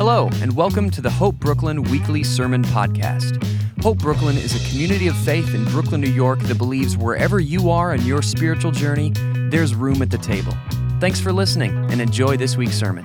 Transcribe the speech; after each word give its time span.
Hello, 0.00 0.30
and 0.40 0.56
welcome 0.56 0.88
to 0.88 1.02
the 1.02 1.10
Hope 1.10 1.34
Brooklyn 1.34 1.82
Weekly 1.82 2.24
Sermon 2.24 2.62
Podcast. 2.62 3.36
Hope 3.82 3.98
Brooklyn 3.98 4.38
is 4.38 4.56
a 4.56 4.70
community 4.70 5.08
of 5.08 5.16
faith 5.18 5.54
in 5.54 5.62
Brooklyn, 5.66 6.00
New 6.00 6.08
York 6.08 6.38
that 6.44 6.56
believes 6.56 6.96
wherever 6.96 7.38
you 7.38 7.68
are 7.68 7.94
in 7.94 8.00
your 8.06 8.22
spiritual 8.22 8.70
journey, 8.70 9.12
there's 9.50 9.74
room 9.74 10.00
at 10.00 10.08
the 10.08 10.16
table. 10.16 10.54
Thanks 11.00 11.20
for 11.20 11.34
listening 11.34 11.76
and 11.92 12.00
enjoy 12.00 12.38
this 12.38 12.56
week's 12.56 12.76
sermon. 12.76 13.04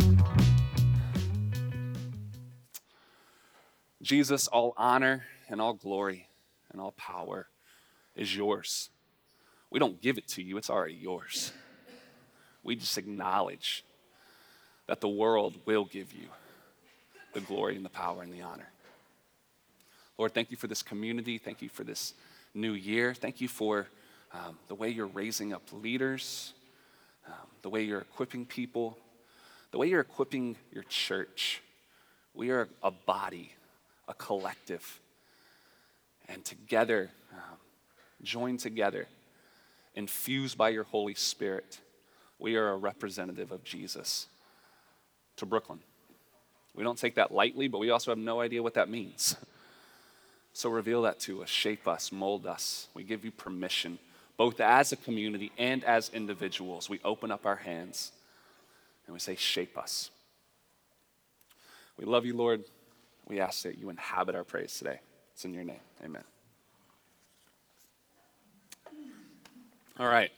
Jesus, 4.01 4.47
all 4.47 4.73
honor 4.77 5.25
and 5.49 5.59
all 5.59 5.73
glory 5.73 6.29
and 6.71 6.79
all 6.79 6.93
power 6.93 7.49
is 8.15 8.33
yours. 8.33 8.89
We 9.69 9.79
don't 9.79 10.01
give 10.01 10.17
it 10.17 10.29
to 10.29 10.41
you, 10.41 10.55
it's 10.55 10.69
already 10.69 10.93
yours. 10.93 11.51
We 12.63 12.77
just 12.77 12.97
acknowledge 12.97 13.83
that 14.87 15.01
the 15.01 15.09
world 15.09 15.57
will 15.65 15.83
give 15.83 16.13
you 16.13 16.29
the 17.35 17.41
glory 17.41 17.75
and 17.75 17.85
the 17.85 17.89
power 17.89 18.23
and 18.23 18.33
the 18.33 18.41
honor. 18.41 18.71
Lord, 20.17 20.33
thank 20.33 20.49
you 20.49 20.57
for 20.57 20.67
this 20.67 20.81
community. 20.81 21.37
Thank 21.37 21.61
you 21.61 21.69
for 21.69 21.83
this 21.83 22.13
new 22.53 22.71
year. 22.71 23.13
Thank 23.13 23.41
you 23.41 23.49
for 23.49 23.87
um, 24.33 24.57
the 24.69 24.75
way 24.75 24.89
you're 24.89 25.05
raising 25.05 25.53
up 25.53 25.61
leaders, 25.71 26.53
um, 27.27 27.47
the 27.61 27.69
way 27.69 27.83
you're 27.83 27.99
equipping 27.99 28.45
people, 28.45 28.97
the 29.71 29.77
way 29.77 29.87
you're 29.87 30.01
equipping 30.01 30.55
your 30.71 30.83
church. 30.83 31.61
We 32.33 32.49
are 32.51 32.69
a 32.81 32.91
body, 32.91 33.51
a 34.07 34.13
collective, 34.13 35.01
and 36.29 36.43
together, 36.43 37.11
um, 37.33 37.57
joined 38.23 38.61
together, 38.61 39.07
infused 39.93 40.57
by 40.57 40.69
your 40.69 40.85
Holy 40.85 41.13
Spirit, 41.13 41.81
we 42.39 42.55
are 42.55 42.69
a 42.69 42.77
representative 42.77 43.51
of 43.51 43.63
Jesus 43.63 44.27
to 45.37 45.45
Brooklyn. 45.45 45.79
We 46.75 46.83
don't 46.83 46.97
take 46.97 47.15
that 47.15 47.31
lightly, 47.31 47.67
but 47.67 47.79
we 47.79 47.89
also 47.89 48.11
have 48.11 48.17
no 48.17 48.41
idea 48.41 48.61
what 48.61 48.73
that 48.73 48.89
means. 48.89 49.35
So 50.53 50.69
reveal 50.69 51.01
that 51.01 51.19
to 51.21 51.43
us, 51.43 51.49
shape 51.49 51.85
us, 51.85 52.13
mold 52.13 52.45
us. 52.45 52.87
We 52.93 53.03
give 53.03 53.25
you 53.25 53.31
permission, 53.31 53.99
both 54.37 54.61
as 54.61 54.93
a 54.93 54.95
community 54.95 55.51
and 55.57 55.83
as 55.83 56.09
individuals. 56.13 56.89
We 56.89 57.01
open 57.03 57.29
up 57.29 57.45
our 57.45 57.57
hands 57.57 58.13
and 59.05 59.13
we 59.13 59.19
say, 59.19 59.35
Shape 59.35 59.77
us. 59.77 60.11
We 61.97 62.05
love 62.05 62.25
you, 62.25 62.37
Lord. 62.37 62.63
We 63.27 63.41
ask 63.41 63.63
that 63.63 63.77
you 63.77 63.89
inhabit 63.89 64.33
our 64.33 64.45
praise 64.45 64.77
today. 64.77 64.99
It's 65.33 65.43
in 65.43 65.53
your 65.53 65.65
name. 65.65 65.81
Amen. 66.03 66.23
All 69.99 70.07
right. 70.07 70.31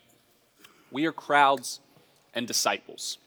We 0.90 1.06
are 1.06 1.12
crowds 1.12 1.78
and 2.34 2.46
disciples. 2.46 3.18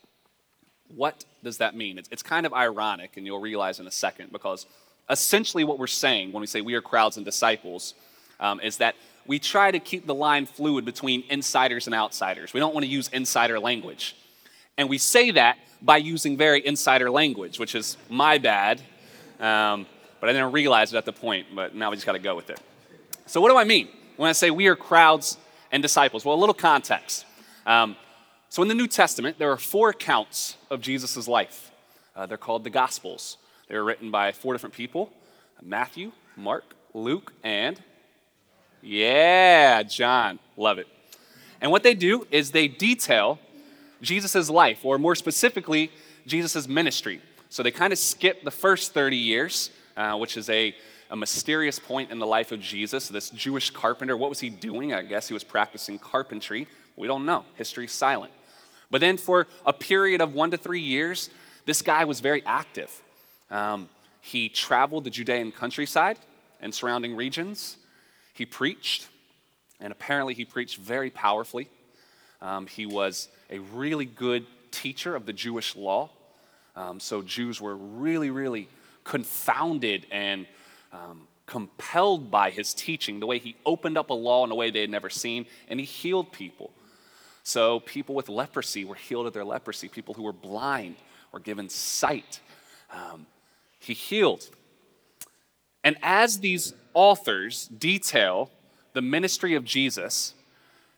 What 0.96 1.26
does 1.44 1.58
that 1.58 1.76
mean? 1.76 1.98
It's, 1.98 2.10
it's 2.12 2.24
kind 2.24 2.46
of 2.46 2.54
ironic, 2.54 3.18
and 3.18 3.26
you'll 3.26 3.42
realize 3.42 3.80
in 3.80 3.88
a 3.88 3.92
second, 3.92 4.32
because 4.32 4.66
essentially 5.10 5.64
what 5.64 5.80
we're 5.80 5.88
saying 5.88 6.32
when 6.32 6.42
we 6.42 6.48
say 6.48 6.62
we 6.62 6.74
are 6.74 6.82
crowds 6.82 7.18
and 7.18 7.26
disciples 7.26 7.94
um, 8.40 8.60
is 8.62 8.78
that 8.78 8.96
we 9.28 9.40
try 9.40 9.70
to 9.72 9.80
keep 9.80 10.08
the 10.08 10.16
line 10.16 10.46
fluid 10.46 10.86
between 10.86 11.24
insiders 11.30 11.88
and 11.88 11.94
outsiders. 11.94 12.54
We 12.54 12.60
don't 12.60 12.74
want 12.74 12.86
to 12.86 12.92
use 12.92 13.08
insider 13.10 13.60
language. 13.60 14.16
And 14.78 14.90
we 14.90 14.98
say 14.98 15.32
that 15.32 15.58
by 15.82 15.98
using 15.98 16.38
very 16.38 16.66
insider 16.66 17.10
language, 17.10 17.60
which 17.60 17.76
is 17.76 17.98
my 18.10 18.38
bad. 18.38 18.82
Um, 19.40 19.86
but 20.20 20.30
I 20.30 20.34
didn't 20.34 20.52
realize 20.52 20.94
it 20.94 20.98
at 20.98 21.06
the 21.06 21.14
point, 21.14 21.48
but 21.54 21.76
now 21.76 21.90
we 21.90 21.98
just 21.98 22.06
got 22.06 22.14
to 22.14 22.20
go 22.20 22.36
with 22.36 22.50
it. 22.50 22.60
So, 23.26 23.42
what 23.42 23.50
do 23.50 23.58
I 23.58 23.64
mean 23.64 23.88
when 24.18 24.30
I 24.30 24.34
say 24.34 24.52
we 24.52 24.68
are 24.68 24.76
crowds 24.76 25.38
and 25.72 25.82
disciples? 25.82 26.24
Well, 26.26 26.36
a 26.36 26.40
little 26.40 26.54
context. 26.54 27.26
Um, 27.66 27.96
so, 28.52 28.62
in 28.62 28.68
the 28.68 28.76
New 28.76 28.88
Testament, 28.88 29.40
there 29.40 29.50
are 29.50 29.56
four 29.56 29.92
accounts 29.92 30.58
of 30.70 30.82
Jesus' 30.82 31.26
life. 31.26 31.72
Uh, 32.14 32.26
they're 32.26 32.36
called 32.36 32.66
the 32.66 32.70
Gospels. 32.70 33.38
They 33.70 33.76
were 33.76 33.84
written 33.86 34.12
by 34.12 34.34
four 34.34 34.54
different 34.54 34.76
people 34.76 35.10
Matthew, 35.62 36.12
Mark, 36.36 36.76
Luke, 36.94 37.32
and 37.46 37.82
yeah, 38.82 39.84
John. 39.84 40.38
Love 40.58 40.80
it. 40.80 40.88
And 41.62 41.72
what 41.72 41.84
they 41.84 41.94
do 41.94 42.28
is 42.30 42.52
they 42.52 42.68
detail 42.68 43.40
Jesus' 44.02 44.50
life, 44.50 44.84
or 44.84 44.98
more 44.98 45.16
specifically, 45.16 45.90
Jesus' 46.28 46.68
ministry. 46.68 47.22
So 47.48 47.64
they 47.64 47.72
kind 47.72 47.94
of 47.94 48.00
skip 48.00 48.44
the 48.44 48.52
first 48.52 48.94
30 48.94 49.16
years, 49.16 49.70
uh, 49.96 50.18
which 50.18 50.36
is 50.36 50.50
a, 50.50 50.76
a 51.10 51.16
mysterious 51.16 51.80
point 51.80 52.12
in 52.12 52.20
the 52.20 52.28
life 52.28 52.52
of 52.52 52.60
Jesus. 52.60 53.08
This 53.08 53.30
Jewish 53.30 53.70
carpenter, 53.70 54.18
what 54.18 54.30
was 54.30 54.42
he 54.42 54.50
doing? 54.50 54.94
I 54.94 55.04
guess 55.04 55.30
he 55.30 55.34
was 55.34 55.46
practicing 55.46 55.98
carpentry. 55.98 56.68
We 56.98 57.08
don't 57.08 57.26
know. 57.26 57.46
History's 57.56 57.94
silent. 57.94 58.34
But 58.92 59.02
then 59.02 59.18
for 59.18 59.48
a 59.66 59.74
period 59.74 60.22
of 60.22 60.34
one 60.34 60.52
to 60.52 60.58
three 60.58 60.82
years, 60.82 61.30
this 61.66 61.82
guy 61.82 62.04
was 62.04 62.20
very 62.20 62.44
active. 62.46 63.02
Um, 63.50 63.90
he 64.22 64.50
traveled 64.50 65.06
the 65.06 65.10
Judean 65.10 65.52
countryside 65.52 66.20
and 66.60 66.74
surrounding 66.74 67.16
regions. 67.16 67.78
He 68.34 68.46
preached, 68.46 69.08
and 69.80 69.92
apparently 69.92 70.34
he 70.34 70.46
preached 70.46 70.78
very 70.78 71.10
powerfully. 71.10 71.70
Um, 72.42 72.68
he 72.68 72.86
was 72.86 73.30
a 73.50 73.60
really 73.60 74.06
good 74.06 74.46
teacher 74.72 75.16
of 75.16 75.26
the 75.26 75.34
Jewish 75.34 75.76
law. 75.76 76.10
Um, 76.76 77.00
so 77.00 77.22
Jews 77.22 77.60
were 77.60 77.76
really, 77.76 78.30
really 78.30 78.68
confounded 79.04 80.06
and 80.12 80.48
um, 80.92 81.28
compelled 81.46 82.32
by 82.32 82.50
his 82.50 82.74
teaching, 82.74 83.20
the 83.20 83.26
way 83.26 83.38
he 83.38 83.56
opened 83.66 83.98
up 83.98 84.10
a 84.10 84.14
law 84.14 84.44
in 84.46 84.52
a 84.52 84.56
way 84.56 84.72
they 84.72 84.82
had 84.82 84.90
never 84.90 85.10
seen, 85.10 85.46
and 85.68 85.80
he 85.80 85.86
healed 85.86 86.32
people. 86.32 86.72
So 87.52 87.82
people 87.82 88.16
with 88.16 88.30
leprosy 88.30 88.86
were 88.86 88.96
healed 88.96 89.28
of 89.28 89.34
their 89.34 89.44
leprosy. 89.44 89.90
People 89.90 90.14
who 90.14 90.24
were 90.24 90.32
blind 90.32 90.96
were 91.34 91.40
given 91.42 91.68
sight. 91.68 92.40
Um, 92.90 93.26
he 93.78 93.94
healed. 93.94 94.50
And 95.84 95.98
as 96.02 96.40
these 96.40 96.74
authors 96.94 97.68
detail 97.68 98.50
the 98.94 99.02
ministry 99.02 99.54
of 99.56 99.66
Jesus, 99.66 100.34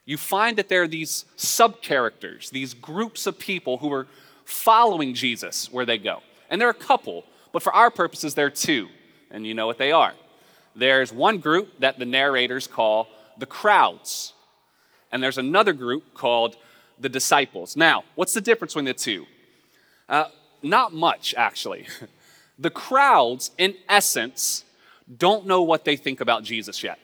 you 0.05 0.15
find 0.15 0.55
that 0.59 0.69
there 0.69 0.83
are 0.83 0.87
these 0.87 1.25
sub 1.35 1.81
characters, 1.81 2.51
these 2.51 2.75
groups 2.75 3.25
of 3.25 3.39
people 3.39 3.79
who 3.79 3.91
are 3.91 4.05
following 4.45 5.15
Jesus 5.15 5.73
where 5.73 5.87
they 5.87 5.97
go. 5.97 6.21
And 6.51 6.61
there 6.61 6.67
are 6.67 6.71
a 6.71 6.75
couple, 6.75 7.23
but 7.51 7.63
for 7.63 7.73
our 7.73 7.89
purposes, 7.89 8.35
there 8.35 8.45
are 8.45 8.51
two. 8.51 8.89
And 9.31 9.47
you 9.47 9.55
know 9.55 9.65
what 9.65 9.79
they 9.79 9.91
are. 9.91 10.13
There's 10.75 11.11
one 11.11 11.39
group 11.39 11.79
that 11.79 11.97
the 11.97 12.05
narrators 12.05 12.67
call 12.67 13.07
the 13.39 13.47
crowds, 13.47 14.32
and 15.13 15.23
there's 15.23 15.37
another 15.37 15.71
group 15.71 16.13
called 16.13 16.57
the 16.99 17.07
disciples. 17.07 17.77
Now, 17.77 18.03
what's 18.15 18.33
the 18.33 18.41
difference 18.41 18.73
between 18.73 18.85
the 18.85 18.93
two? 18.93 19.25
Uh, 20.09 20.25
not 20.61 20.93
much, 20.93 21.33
actually. 21.37 21.87
The 22.59 22.69
crowds, 22.69 23.49
in 23.57 23.73
essence, 23.89 24.63
don't 25.17 25.47
know 25.47 25.63
what 25.63 25.85
they 25.85 25.95
think 25.95 26.21
about 26.21 26.43
Jesus 26.43 26.83
yet. 26.83 26.99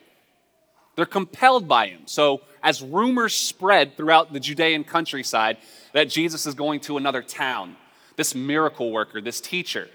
They're 0.95 1.07
compelled 1.07 1.67
by 1.67 1.87
him. 1.87 2.01
So, 2.05 2.41
as 2.61 2.83
rumors 2.83 3.33
spread 3.33 3.97
throughout 3.97 4.31
the 4.31 4.39
Judean 4.39 4.83
countryside 4.83 5.57
that 5.93 6.07
Jesus 6.07 6.45
is 6.45 6.53
going 6.53 6.81
to 6.81 6.97
another 6.97 7.23
town, 7.23 7.77
this 8.15 8.35
miracle 8.35 8.91
worker, 8.91 9.21
this 9.21 9.41
teacher, 9.41 9.89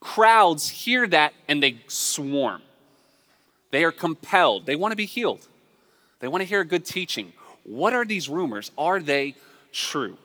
crowds 0.00 0.68
hear 0.68 1.06
that 1.08 1.34
and 1.46 1.62
they 1.62 1.82
swarm. 1.88 2.62
They 3.70 3.84
are 3.84 3.92
compelled. 3.92 4.66
They 4.66 4.76
want 4.76 4.92
to 4.92 4.96
be 4.96 5.06
healed. 5.06 5.46
They 6.20 6.28
want 6.28 6.42
to 6.42 6.46
hear 6.46 6.60
a 6.60 6.64
good 6.64 6.84
teaching. 6.84 7.32
What 7.64 7.92
are 7.92 8.04
these 8.04 8.28
rumors? 8.28 8.70
Are 8.78 9.00
they 9.00 9.34
true? 9.72 10.16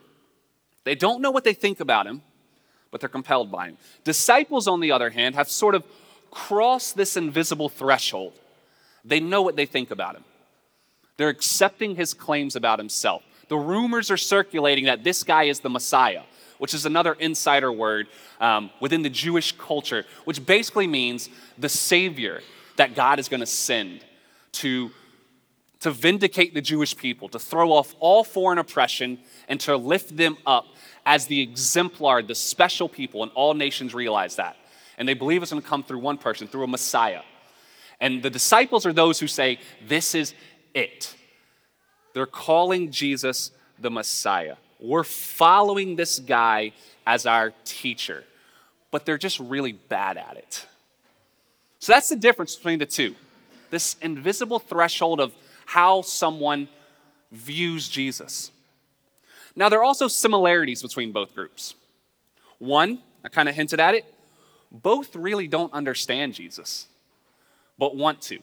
They 0.83 0.95
don't 0.95 1.21
know 1.21 1.31
what 1.31 1.43
they 1.43 1.53
think 1.53 1.79
about 1.79 2.05
him, 2.05 2.21
but 2.91 3.01
they're 3.01 3.09
compelled 3.09 3.51
by 3.51 3.69
him. 3.69 3.77
Disciples, 4.03 4.67
on 4.67 4.79
the 4.79 4.91
other 4.91 5.09
hand, 5.09 5.35
have 5.35 5.49
sort 5.49 5.75
of 5.75 5.83
crossed 6.31 6.95
this 6.95 7.17
invisible 7.17 7.69
threshold. 7.69 8.33
They 9.03 9.19
know 9.19 9.41
what 9.41 9.55
they 9.55 9.65
think 9.65 9.91
about 9.91 10.15
him, 10.15 10.23
they're 11.17 11.29
accepting 11.29 11.95
his 11.95 12.13
claims 12.13 12.55
about 12.55 12.79
himself. 12.79 13.23
The 13.47 13.57
rumors 13.57 14.09
are 14.09 14.17
circulating 14.17 14.85
that 14.85 15.03
this 15.03 15.23
guy 15.23 15.43
is 15.43 15.59
the 15.59 15.69
Messiah, 15.69 16.23
which 16.57 16.73
is 16.73 16.85
another 16.85 17.13
insider 17.13 17.71
word 17.71 18.07
um, 18.41 18.71
within 18.81 19.03
the 19.03 19.09
Jewish 19.09 19.51
culture, 19.51 20.03
which 20.25 20.43
basically 20.43 20.87
means 20.87 21.29
the 21.57 21.69
Savior 21.69 22.41
that 22.77 22.95
God 22.95 23.19
is 23.19 23.29
going 23.29 23.41
to 23.41 23.45
send 23.45 24.03
to 24.53 24.89
to 25.81 25.91
vindicate 25.91 26.53
the 26.53 26.61
Jewish 26.61 26.95
people, 26.95 27.29
to 27.29 27.39
throw 27.39 27.71
off 27.71 27.95
all 27.99 28.23
foreign 28.23 28.57
oppression, 28.57 29.19
and 29.47 29.59
to 29.61 29.75
lift 29.77 30.15
them 30.15 30.37
up 30.45 30.65
as 31.05 31.27
the 31.27 31.41
exemplar, 31.41 32.21
the 32.21 32.35
special 32.35 32.89
people, 32.89 33.23
and 33.23 33.31
all 33.33 33.53
nations 33.53 33.93
realize 33.93 34.37
that. 34.37 34.55
And 34.97 35.07
they 35.07 35.13
believe 35.13 35.41
it's 35.41 35.51
going 35.51 35.61
to 35.61 35.67
come 35.67 35.83
through 35.83 35.99
one 35.99 36.17
person, 36.17 36.47
through 36.47 36.63
a 36.63 36.67
Messiah. 36.67 37.21
And 37.99 38.23
the 38.23 38.29
disciples 38.29 38.85
are 38.85 38.93
those 38.93 39.19
who 39.19 39.27
say, 39.27 39.59
This 39.87 40.15
is 40.15 40.33
it. 40.73 41.15
They're 42.13 42.25
calling 42.25 42.91
Jesus 42.91 43.51
the 43.79 43.91
Messiah. 43.91 44.55
We're 44.79 45.03
following 45.03 45.95
this 45.95 46.19
guy 46.19 46.71
as 47.05 47.25
our 47.25 47.53
teacher, 47.65 48.23
but 48.91 49.05
they're 49.05 49.17
just 49.17 49.39
really 49.39 49.73
bad 49.73 50.17
at 50.17 50.37
it. 50.37 50.65
So 51.79 51.93
that's 51.93 52.09
the 52.09 52.15
difference 52.15 52.55
between 52.55 52.79
the 52.79 52.85
two 52.85 53.15
this 53.69 53.97
invisible 54.01 54.59
threshold 54.59 55.19
of 55.19 55.33
how 55.65 56.01
someone 56.01 56.67
views 57.31 57.89
Jesus. 57.89 58.51
Now, 59.55 59.69
there 59.69 59.79
are 59.79 59.83
also 59.83 60.07
similarities 60.07 60.81
between 60.81 61.11
both 61.11 61.33
groups. 61.33 61.75
One, 62.59 62.99
I 63.23 63.29
kind 63.29 63.49
of 63.49 63.55
hinted 63.55 63.79
at 63.79 63.95
it, 63.95 64.05
both 64.71 65.15
really 65.15 65.47
don't 65.47 65.73
understand 65.73 66.33
Jesus, 66.33 66.87
but 67.77 67.95
want 67.95 68.21
to. 68.23 68.39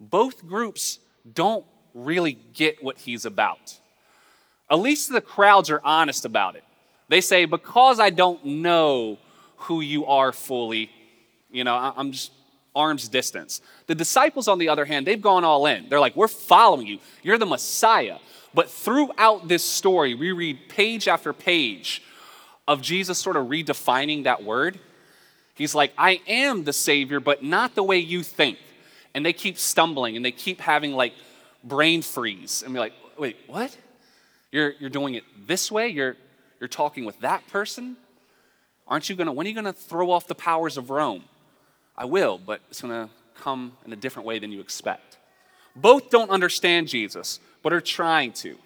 Both 0.00 0.46
groups 0.46 0.98
don't 1.32 1.64
really 1.94 2.38
get 2.54 2.82
what 2.82 2.98
he's 2.98 3.24
about. 3.24 3.78
At 4.70 4.78
least 4.78 5.10
the 5.10 5.20
crowds 5.20 5.70
are 5.70 5.80
honest 5.82 6.24
about 6.24 6.56
it. 6.56 6.64
They 7.08 7.20
say, 7.20 7.44
Because 7.44 7.98
I 7.98 8.10
don't 8.10 8.44
know 8.44 9.18
who 9.56 9.80
you 9.80 10.06
are 10.06 10.32
fully, 10.32 10.90
you 11.50 11.64
know, 11.64 11.74
I'm 11.74 12.12
just 12.12 12.32
arm's 12.78 13.08
distance. 13.08 13.60
The 13.86 13.94
disciples, 13.94 14.48
on 14.48 14.58
the 14.58 14.68
other 14.68 14.84
hand, 14.84 15.06
they've 15.06 15.20
gone 15.20 15.44
all 15.44 15.66
in. 15.66 15.88
They're 15.88 16.00
like, 16.00 16.16
We're 16.16 16.28
following 16.28 16.86
you. 16.86 16.98
You're 17.22 17.38
the 17.38 17.46
Messiah. 17.46 18.18
But 18.54 18.70
throughout 18.70 19.48
this 19.48 19.62
story, 19.62 20.14
we 20.14 20.32
read 20.32 20.68
page 20.68 21.08
after 21.08 21.32
page 21.32 22.02
of 22.66 22.80
Jesus 22.80 23.18
sort 23.18 23.36
of 23.36 23.46
redefining 23.46 24.24
that 24.24 24.42
word. 24.42 24.78
He's 25.54 25.74
like, 25.74 25.92
I 25.98 26.20
am 26.26 26.64
the 26.64 26.72
Savior, 26.72 27.18
but 27.18 27.42
not 27.42 27.74
the 27.74 27.82
way 27.82 27.98
you 27.98 28.22
think. 28.22 28.58
And 29.14 29.26
they 29.26 29.32
keep 29.32 29.58
stumbling 29.58 30.16
and 30.16 30.24
they 30.24 30.30
keep 30.30 30.60
having 30.60 30.92
like 30.92 31.14
brain 31.64 32.02
freeze 32.02 32.62
and 32.62 32.72
be 32.72 32.78
like, 32.78 32.92
wait, 33.18 33.36
what? 33.46 33.76
You're, 34.52 34.74
you're 34.78 34.90
doing 34.90 35.14
it 35.14 35.24
this 35.46 35.70
way? 35.70 35.88
You're, 35.88 36.16
you're 36.60 36.68
talking 36.68 37.04
with 37.04 37.18
that 37.20 37.46
person? 37.48 37.96
Aren't 38.86 39.10
you 39.10 39.16
gonna, 39.16 39.32
when 39.32 39.46
are 39.46 39.48
you 39.48 39.54
gonna 39.54 39.72
throw 39.72 40.10
off 40.10 40.26
the 40.26 40.34
powers 40.34 40.76
of 40.76 40.90
Rome? 40.90 41.24
I 41.98 42.04
will, 42.04 42.38
but 42.38 42.60
it's 42.70 42.80
gonna 42.80 43.10
come 43.34 43.72
in 43.84 43.92
a 43.92 43.96
different 43.96 44.26
way 44.26 44.38
than 44.38 44.52
you 44.52 44.60
expect. 44.60 45.18
Both 45.74 46.10
don't 46.10 46.30
understand 46.30 46.86
Jesus, 46.88 47.40
but 47.62 47.72
are 47.72 47.80
trying 47.80 48.32
to. 48.34 48.56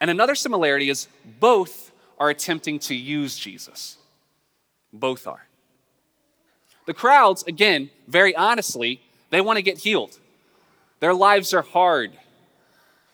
And 0.00 0.10
another 0.10 0.36
similarity 0.36 0.88
is 0.88 1.08
both 1.40 1.92
are 2.18 2.30
attempting 2.30 2.78
to 2.78 2.94
use 2.94 3.36
Jesus. 3.36 3.98
Both 4.92 5.26
are. 5.26 5.46
The 6.86 6.94
crowds, 6.94 7.42
again, 7.44 7.90
very 8.06 8.34
honestly, 8.34 9.00
they 9.30 9.40
want 9.40 9.56
to 9.56 9.62
get 9.62 9.78
healed. 9.78 10.18
Their 11.00 11.14
lives 11.14 11.52
are 11.52 11.62
hard. 11.62 12.12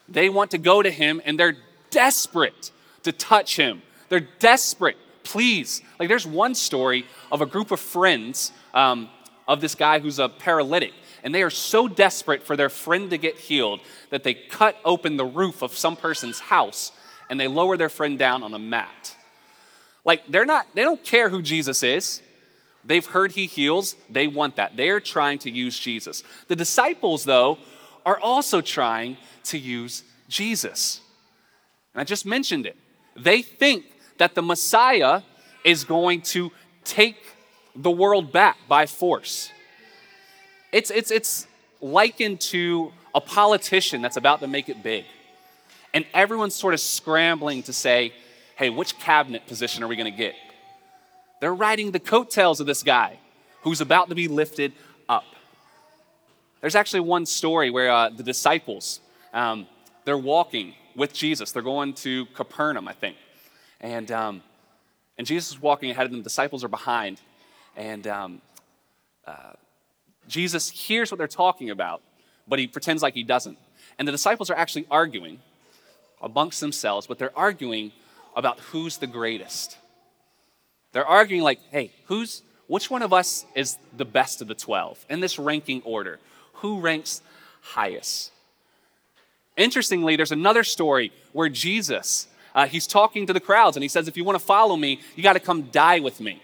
They 0.08 0.28
want 0.28 0.50
to 0.50 0.58
go 0.58 0.82
to 0.82 0.90
him 0.90 1.22
and 1.24 1.38
they're 1.38 1.56
desperate 1.90 2.70
to 3.02 3.12
touch 3.12 3.56
him. 3.56 3.82
They're 4.08 4.28
desperate. 4.38 4.96
Please. 5.22 5.82
Like, 5.98 6.08
there's 6.08 6.26
one 6.26 6.54
story 6.54 7.06
of 7.30 7.42
a 7.42 7.46
group 7.46 7.70
of 7.70 7.80
friends 7.80 8.52
um, 8.72 9.08
of 9.48 9.60
this 9.60 9.74
guy 9.74 9.98
who's 9.98 10.18
a 10.18 10.28
paralytic. 10.28 10.92
And 11.24 11.34
they 11.34 11.42
are 11.42 11.50
so 11.50 11.88
desperate 11.88 12.44
for 12.44 12.56
their 12.56 12.68
friend 12.68 13.10
to 13.10 13.18
get 13.18 13.36
healed 13.36 13.80
that 14.10 14.22
they 14.22 14.34
cut 14.34 14.76
open 14.84 15.16
the 15.16 15.24
roof 15.24 15.62
of 15.62 15.76
some 15.76 15.96
person's 15.96 16.38
house 16.38 16.92
and 17.28 17.40
they 17.40 17.48
lower 17.48 17.76
their 17.76 17.88
friend 17.88 18.18
down 18.18 18.42
on 18.42 18.54
a 18.54 18.58
mat. 18.58 19.16
Like, 20.04 20.22
they're 20.28 20.46
not, 20.46 20.66
they 20.74 20.82
don't 20.82 21.02
care 21.02 21.28
who 21.28 21.42
Jesus 21.42 21.82
is. 21.82 22.22
They've 22.84 23.04
heard 23.04 23.32
he 23.32 23.46
heals. 23.46 23.96
They 24.08 24.28
want 24.28 24.56
that. 24.56 24.76
They're 24.76 25.00
trying 25.00 25.40
to 25.40 25.50
use 25.50 25.78
Jesus. 25.78 26.22
The 26.46 26.56
disciples, 26.56 27.24
though, 27.24 27.58
are 28.06 28.18
also 28.18 28.60
trying 28.60 29.16
to 29.44 29.58
use 29.58 30.04
Jesus. 30.28 31.00
And 31.92 32.00
I 32.00 32.04
just 32.04 32.24
mentioned 32.24 32.64
it. 32.64 32.76
They 33.16 33.42
think 33.42 33.84
that 34.18 34.34
the 34.34 34.42
Messiah 34.42 35.22
is 35.64 35.84
going 35.84 36.22
to 36.22 36.52
take 36.84 37.16
the 37.78 37.90
world 37.90 38.32
back 38.32 38.56
by 38.68 38.86
force. 38.86 39.50
It's, 40.72 40.90
it's, 40.90 41.10
it's 41.10 41.46
likened 41.80 42.40
to 42.40 42.92
a 43.14 43.20
politician 43.20 44.02
that's 44.02 44.16
about 44.16 44.40
to 44.40 44.48
make 44.48 44.68
it 44.68 44.82
big. 44.82 45.04
And 45.94 46.04
everyone's 46.12 46.54
sort 46.54 46.74
of 46.74 46.80
scrambling 46.80 47.62
to 47.62 47.72
say, 47.72 48.12
hey, 48.56 48.68
which 48.68 48.98
cabinet 48.98 49.46
position 49.46 49.82
are 49.82 49.88
we 49.88 49.96
going 49.96 50.10
to 50.10 50.18
get? 50.18 50.34
They're 51.40 51.54
riding 51.54 51.92
the 51.92 52.00
coattails 52.00 52.60
of 52.60 52.66
this 52.66 52.82
guy 52.82 53.18
who's 53.62 53.80
about 53.80 54.08
to 54.08 54.14
be 54.14 54.26
lifted 54.28 54.72
up. 55.08 55.24
There's 56.60 56.74
actually 56.74 57.00
one 57.00 57.26
story 57.26 57.70
where 57.70 57.90
uh, 57.90 58.10
the 58.10 58.24
disciples, 58.24 59.00
um, 59.32 59.66
they're 60.04 60.18
walking 60.18 60.74
with 60.96 61.14
Jesus. 61.14 61.52
They're 61.52 61.62
going 61.62 61.94
to 61.94 62.26
Capernaum, 62.34 62.88
I 62.88 62.92
think. 62.92 63.16
And, 63.80 64.10
um, 64.10 64.42
and 65.16 65.26
Jesus 65.26 65.52
is 65.52 65.62
walking 65.62 65.90
ahead 65.90 66.06
of 66.06 66.10
them. 66.10 66.20
The 66.20 66.24
disciples 66.24 66.64
are 66.64 66.68
behind. 66.68 67.20
And 67.78 68.08
um, 68.08 68.42
uh, 69.24 69.52
Jesus 70.26 70.68
hears 70.68 71.12
what 71.12 71.18
they're 71.18 71.28
talking 71.28 71.70
about, 71.70 72.02
but 72.48 72.58
he 72.58 72.66
pretends 72.66 73.02
like 73.04 73.14
he 73.14 73.22
doesn't. 73.22 73.56
And 73.98 74.06
the 74.06 74.12
disciples 74.12 74.50
are 74.50 74.56
actually 74.56 74.86
arguing 74.90 75.38
amongst 76.20 76.60
themselves, 76.60 77.06
but 77.06 77.20
they're 77.20 77.36
arguing 77.38 77.92
about 78.34 78.58
who's 78.58 78.98
the 78.98 79.06
greatest. 79.06 79.78
They're 80.92 81.06
arguing 81.06 81.42
like, 81.42 81.60
hey, 81.70 81.92
who's 82.06 82.42
which 82.66 82.90
one 82.90 83.00
of 83.00 83.12
us 83.12 83.46
is 83.54 83.78
the 83.96 84.04
best 84.04 84.42
of 84.42 84.48
the 84.48 84.54
12 84.54 85.06
in 85.08 85.20
this 85.20 85.38
ranking 85.38 85.80
order? 85.82 86.18
Who 86.54 86.80
ranks 86.80 87.22
highest? 87.60 88.32
Interestingly, 89.56 90.16
there's 90.16 90.32
another 90.32 90.64
story 90.64 91.12
where 91.32 91.48
Jesus, 91.48 92.26
uh, 92.56 92.66
he's 92.66 92.88
talking 92.88 93.26
to 93.28 93.32
the 93.32 93.40
crowds 93.40 93.76
and 93.76 93.82
he 93.84 93.88
says, 93.88 94.08
if 94.08 94.16
you 94.16 94.24
want 94.24 94.38
to 94.38 94.44
follow 94.44 94.76
me, 94.76 95.00
you 95.14 95.22
got 95.22 95.34
to 95.34 95.40
come 95.40 95.62
die 95.70 96.00
with 96.00 96.20
me. 96.20 96.42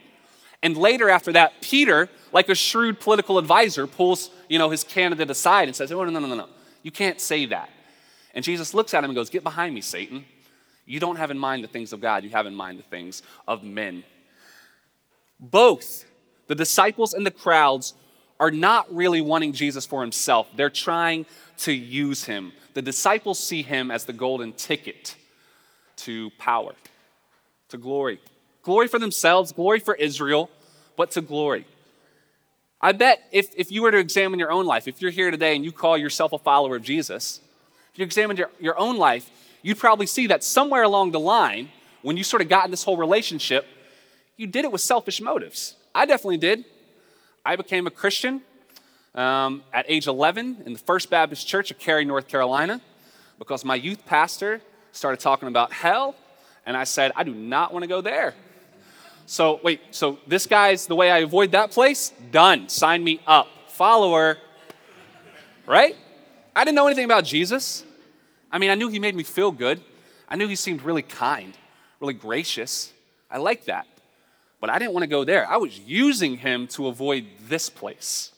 And 0.65 0.79
later 0.79 1.11
after 1.11 1.31
that, 1.33 1.61
Peter, 1.61 2.09
like 2.33 2.49
a 2.49 2.55
shrewd 2.55 2.99
political 2.99 3.39
advisor, 3.39 3.87
pulls, 3.87 4.31
you 4.49 4.59
know, 4.59 4.71
his 4.71 4.83
candidate 4.83 5.31
aside 5.31 5.69
and 5.69 5.77
says, 5.77 5.93
oh, 5.93 6.03
no, 6.03 6.11
no, 6.11 6.27
no, 6.27 6.35
no. 6.35 6.49
You 6.83 6.91
can't 6.91 7.21
say 7.21 7.45
that. 7.47 7.69
And 8.35 8.43
Jesus 8.43 8.73
looks 8.73 8.95
at 8.95 9.05
him 9.05 9.11
and 9.11 9.15
goes, 9.15 9.29
get 9.29 9.45
behind 9.45 9.75
me, 9.75 9.83
Satan. 9.83 10.25
You 10.87 11.01
don't 11.01 11.17
have 11.17 11.31
in 11.31 11.39
mind 11.39 11.63
the 11.63 11.69
things 11.69 11.93
of 11.93 12.01
God. 12.01 12.25
You 12.25 12.31
have 12.31 12.47
in 12.47 12.55
mind 12.55 12.79
the 12.79 12.83
things 12.83 13.23
of 13.47 13.63
men. 13.63 14.05
Both 15.39 16.07
the 16.47 16.55
disciples 16.55 17.13
and 17.13 17.27
the 17.27 17.31
crowds 17.31 17.93
are 18.41 18.51
not 18.51 18.93
really 18.93 19.21
wanting 19.21 19.53
Jesus 19.53 19.85
for 19.85 20.01
himself. 20.01 20.49
They're 20.57 20.71
trying 20.71 21.27
to 21.59 21.73
use 21.73 22.25
him. 22.25 22.53
The 22.73 22.83
disciples 22.83 23.39
see 23.39 23.63
him 23.63 23.91
as 23.91 24.07
the 24.07 24.13
golden 24.15 24.55
ticket 24.55 25.15
to 25.97 26.31
power, 26.39 26.73
to 27.69 27.77
glory. 27.77 28.19
Glory 28.63 28.89
for 28.89 28.99
themselves, 28.99 29.53
glory 29.53 29.79
for 29.79 29.95
Israel, 29.95 30.51
but 30.97 31.11
to 31.13 31.21
glory. 31.21 31.67
I 32.81 32.93
bet 32.93 33.23
if, 33.33 33.49
if 33.57 33.73
you 33.73 33.83
were 33.83 33.91
to 33.91 33.99
examine 33.99 34.39
your 34.39 34.51
own 34.51 34.67
life, 34.67 34.87
if 34.87 35.01
you're 35.01 35.11
here 35.11 35.31
today 35.31 35.57
and 35.57 35.65
you 35.65 35.73
call 35.73 35.97
yourself 35.97 36.33
a 36.33 36.39
follower 36.39 36.77
of 36.77 36.83
Jesus, 36.83 37.41
if 37.93 37.99
you 37.99 38.05
examined 38.05 38.39
your, 38.39 38.51
your 38.61 38.79
own 38.79 38.97
life, 38.97 39.31
you'd 39.63 39.79
probably 39.79 40.07
see 40.07 40.27
that 40.27 40.45
somewhere 40.45 40.83
along 40.83 41.13
the 41.13 41.21
line, 41.21 41.71
when 42.03 42.17
you 42.17 42.25
sort 42.25 42.43
of 42.43 42.49
got 42.49 42.67
in 42.67 42.71
this 42.71 42.85
whole 42.85 42.99
relationship, 42.99 43.67
you 44.37 44.47
did 44.47 44.65
it 44.65 44.73
with 44.73 44.81
selfish 44.81 45.21
motives. 45.21 45.77
I 45.95 46.07
definitely 46.07 46.37
did. 46.37 46.65
I 47.47 47.57
became 47.57 47.87
a 47.87 47.91
Christian 47.91 48.43
um, 49.15 49.63
at 49.73 49.87
age 49.89 50.07
11 50.07 50.65
in 50.67 50.73
the 50.73 50.79
First 50.79 51.09
Baptist 51.09 51.47
Church 51.47 51.71
of 51.71 51.79
Cary, 51.79 52.05
North 52.05 52.29
Carolina, 52.29 52.81
because 53.39 53.65
my 53.65 53.75
youth 53.77 54.05
pastor 54.05 54.61
started 54.93 55.21
talking 55.21 55.49
about 55.49 55.73
hell, 55.73 56.15
and 56.67 56.77
I 56.77 56.85
said, 56.85 57.13
I 57.17 57.25
do 57.25 57.35
not 57.35 57.73
want 57.73 57.83
to 57.83 57.87
go 57.87 58.01
there. 58.01 58.35
So, 59.27 59.61
wait, 59.63 59.81
so 59.91 60.19
this 60.27 60.47
guy's 60.47 60.87
the 60.87 60.95
way 60.95 61.11
I 61.11 61.19
avoid 61.19 61.53
that 61.53 61.71
place? 61.71 62.13
Done. 62.31 62.69
Sign 62.69 63.03
me 63.03 63.21
up. 63.27 63.49
Follower. 63.69 64.39
Right? 65.67 65.97
I 66.55 66.65
didn't 66.65 66.77
know 66.77 66.87
anything 66.87 67.07
about 67.07 67.25
Jesus. 67.25 67.85
I 68.53 68.59
mean, 68.59 68.71
I 68.71 68.75
knew 68.75 68.89
he 68.89 68.99
made 68.99 69.15
me 69.15 69.23
feel 69.25 69.51
good. 69.51 69.81
I 70.29 70.37
knew 70.37 70.47
he 70.47 70.57
seemed 70.57 70.83
really 70.83 71.03
kind, 71.03 71.57
really 72.01 72.15
gracious. 72.15 72.93
I 73.31 73.39
liked 73.39 73.67
that. 73.67 73.87
But 74.61 74.71
I 74.71 74.79
didn't 74.79 74.93
want 74.93 75.03
to 75.03 75.09
go 75.09 75.25
there. 75.25 75.47
I 75.49 75.57
was 75.57 75.79
using 75.79 76.39
him 76.39 76.67
to 76.69 76.87
avoid 76.87 77.27
this 77.49 77.69
place. 77.69 78.33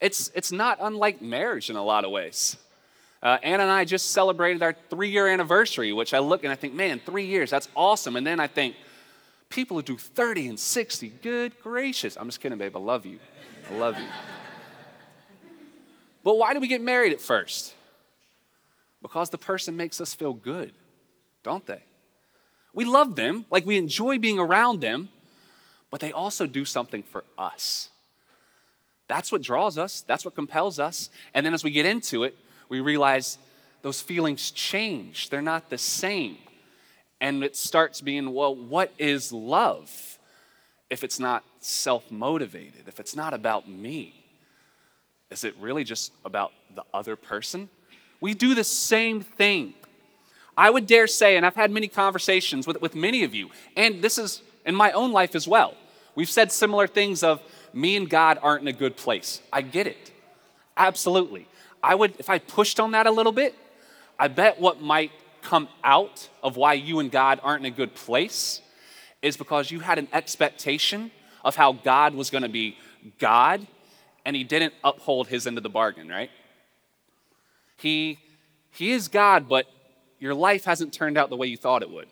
It's, 0.00 0.30
it's 0.34 0.50
not 0.50 0.78
unlike 0.80 1.22
marriage 1.22 1.70
in 1.70 1.76
a 1.76 1.82
lot 1.82 2.04
of 2.04 2.10
ways. 2.10 2.56
Uh, 3.22 3.38
Anna 3.42 3.64
and 3.64 3.72
I 3.72 3.84
just 3.84 4.12
celebrated 4.12 4.62
our 4.62 4.74
three 4.88 5.10
year 5.10 5.28
anniversary, 5.28 5.92
which 5.92 6.14
I 6.14 6.18
look 6.20 6.42
and 6.42 6.52
I 6.52 6.56
think, 6.56 6.74
man, 6.74 7.00
three 7.04 7.26
years, 7.26 7.50
that's 7.50 7.68
awesome. 7.76 8.16
And 8.16 8.26
then 8.26 8.40
I 8.40 8.46
think, 8.46 8.76
people 9.50 9.76
who 9.76 9.82
do 9.82 9.98
30 9.98 10.48
and 10.48 10.58
60, 10.58 11.08
good 11.22 11.60
gracious. 11.60 12.16
I'm 12.16 12.26
just 12.28 12.40
kidding, 12.40 12.56
babe. 12.56 12.74
I 12.76 12.78
love 12.78 13.04
you. 13.04 13.18
I 13.70 13.74
love 13.74 13.98
you. 13.98 14.06
but 16.24 16.38
why 16.38 16.54
do 16.54 16.60
we 16.60 16.68
get 16.68 16.80
married 16.80 17.12
at 17.12 17.20
first? 17.20 17.74
Because 19.02 19.30
the 19.30 19.38
person 19.38 19.76
makes 19.76 20.00
us 20.00 20.14
feel 20.14 20.32
good, 20.32 20.72
don't 21.42 21.66
they? 21.66 21.82
We 22.72 22.84
love 22.84 23.16
them, 23.16 23.44
like 23.50 23.66
we 23.66 23.76
enjoy 23.76 24.18
being 24.18 24.38
around 24.38 24.80
them, 24.80 25.08
but 25.90 26.00
they 26.00 26.12
also 26.12 26.46
do 26.46 26.64
something 26.64 27.02
for 27.02 27.24
us. 27.36 27.88
That's 29.08 29.32
what 29.32 29.42
draws 29.42 29.76
us, 29.76 30.02
that's 30.02 30.24
what 30.24 30.36
compels 30.36 30.78
us. 30.78 31.10
And 31.34 31.44
then 31.44 31.52
as 31.52 31.64
we 31.64 31.72
get 31.72 31.84
into 31.84 32.22
it, 32.22 32.36
we 32.68 32.80
realize 32.80 33.38
those 33.82 34.00
feelings 34.00 34.52
change, 34.52 35.30
they're 35.30 35.42
not 35.42 35.70
the 35.70 35.78
same. 35.78 36.38
And 37.20 37.44
it 37.44 37.56
starts 37.56 38.00
being, 38.00 38.32
well, 38.32 38.54
what 38.54 38.92
is 38.98 39.32
love 39.32 40.18
if 40.88 41.04
it's 41.04 41.20
not 41.20 41.44
self 41.60 42.10
motivated, 42.10 42.88
if 42.88 42.98
it's 42.98 43.14
not 43.14 43.34
about 43.34 43.68
me? 43.68 44.14
Is 45.30 45.44
it 45.44 45.54
really 45.60 45.84
just 45.84 46.12
about 46.24 46.52
the 46.74 46.82
other 46.92 47.16
person? 47.16 47.68
We 48.20 48.34
do 48.34 48.54
the 48.54 48.64
same 48.64 49.20
thing. 49.20 49.74
I 50.56 50.68
would 50.68 50.86
dare 50.86 51.06
say, 51.06 51.36
and 51.36 51.46
I've 51.46 51.54
had 51.54 51.70
many 51.70 51.88
conversations 51.88 52.66
with, 52.66 52.80
with 52.82 52.94
many 52.94 53.24
of 53.24 53.34
you, 53.34 53.50
and 53.76 54.02
this 54.02 54.18
is 54.18 54.42
in 54.66 54.74
my 54.74 54.92
own 54.92 55.12
life 55.12 55.34
as 55.34 55.46
well. 55.46 55.74
We've 56.14 56.28
said 56.28 56.52
similar 56.52 56.86
things 56.86 57.22
of 57.22 57.40
me 57.72 57.96
and 57.96 58.10
God 58.10 58.38
aren't 58.42 58.62
in 58.62 58.68
a 58.68 58.72
good 58.72 58.96
place. 58.96 59.40
I 59.52 59.62
get 59.62 59.86
it. 59.86 60.12
Absolutely. 60.76 61.46
I 61.82 61.94
would, 61.94 62.14
if 62.18 62.28
I 62.28 62.38
pushed 62.38 62.80
on 62.80 62.90
that 62.90 63.06
a 63.06 63.10
little 63.10 63.32
bit, 63.32 63.54
I 64.18 64.28
bet 64.28 64.60
what 64.60 64.82
might 64.82 65.12
come 65.42 65.68
out 65.82 66.28
of 66.42 66.56
why 66.56 66.74
you 66.74 66.98
and 66.98 67.10
God 67.10 67.40
aren't 67.42 67.66
in 67.66 67.72
a 67.72 67.76
good 67.76 67.94
place 67.94 68.60
is 69.22 69.36
because 69.36 69.70
you 69.70 69.80
had 69.80 69.98
an 69.98 70.08
expectation 70.12 71.10
of 71.44 71.56
how 71.56 71.72
God 71.72 72.14
was 72.14 72.30
going 72.30 72.42
to 72.42 72.48
be 72.48 72.76
God 73.18 73.66
and 74.24 74.36
he 74.36 74.44
didn't 74.44 74.74
uphold 74.84 75.28
his 75.28 75.46
end 75.46 75.56
of 75.56 75.62
the 75.62 75.70
bargain, 75.70 76.08
right? 76.08 76.30
He, 77.76 78.18
he 78.70 78.92
is 78.92 79.08
God, 79.08 79.48
but 79.48 79.66
your 80.18 80.34
life 80.34 80.64
hasn't 80.64 80.92
turned 80.92 81.16
out 81.16 81.30
the 81.30 81.36
way 81.36 81.46
you 81.46 81.56
thought 81.56 81.82
it 81.82 81.90
would. 81.90 82.08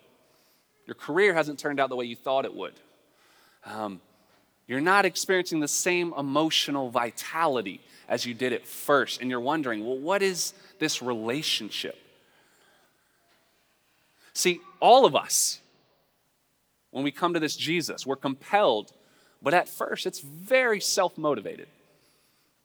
Your 0.86 0.94
career 0.94 1.34
hasn't 1.34 1.58
turned 1.58 1.78
out 1.78 1.90
the 1.90 1.96
way 1.96 2.06
you 2.06 2.16
thought 2.16 2.46
it 2.46 2.54
would. 2.54 2.74
Um, 3.66 4.00
you're 4.66 4.80
not 4.80 5.04
experiencing 5.04 5.60
the 5.60 5.68
same 5.68 6.14
emotional 6.16 6.90
vitality 6.90 7.80
as 8.08 8.24
you 8.24 8.32
did 8.32 8.52
at 8.52 8.66
first. 8.66 9.20
And 9.20 9.30
you're 9.30 9.40
wondering, 9.40 9.84
well, 9.84 9.98
what 9.98 10.22
is 10.22 10.54
this 10.78 11.02
relationship? 11.02 11.96
See, 14.38 14.60
all 14.78 15.04
of 15.04 15.16
us, 15.16 15.58
when 16.92 17.02
we 17.02 17.10
come 17.10 17.34
to 17.34 17.40
this 17.40 17.56
Jesus, 17.56 18.06
we're 18.06 18.14
compelled, 18.14 18.92
but 19.42 19.52
at 19.52 19.68
first 19.68 20.06
it's 20.06 20.20
very 20.20 20.78
self 20.78 21.18
motivated. 21.18 21.66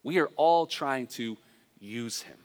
We 0.04 0.20
are 0.20 0.30
all 0.36 0.68
trying 0.68 1.08
to 1.18 1.36
use 1.80 2.22
him. 2.22 2.38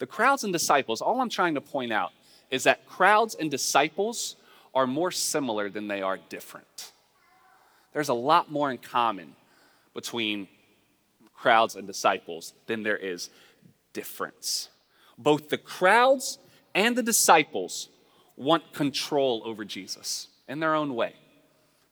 The 0.00 0.06
crowds 0.06 0.44
and 0.44 0.52
disciples, 0.52 1.00
all 1.00 1.18
I'm 1.22 1.30
trying 1.30 1.54
to 1.54 1.62
point 1.62 1.94
out 1.94 2.10
is 2.50 2.64
that 2.64 2.86
crowds 2.86 3.34
and 3.34 3.50
disciples 3.50 4.36
are 4.74 4.86
more 4.86 5.10
similar 5.10 5.70
than 5.70 5.88
they 5.88 6.02
are 6.02 6.18
different. 6.28 6.92
There's 7.94 8.10
a 8.10 8.12
lot 8.12 8.52
more 8.52 8.70
in 8.70 8.76
common 8.76 9.34
between 9.94 10.46
crowds 11.34 11.74
and 11.74 11.86
disciples 11.86 12.52
than 12.66 12.82
there 12.82 12.98
is 12.98 13.30
difference. 13.94 14.68
Both 15.16 15.48
the 15.48 15.56
crowds 15.56 16.36
and 16.74 16.96
the 16.96 17.02
disciples 17.02 17.88
want 18.36 18.72
control 18.72 19.42
over 19.44 19.64
Jesus 19.64 20.28
in 20.48 20.60
their 20.60 20.74
own 20.74 20.94
way. 20.94 21.14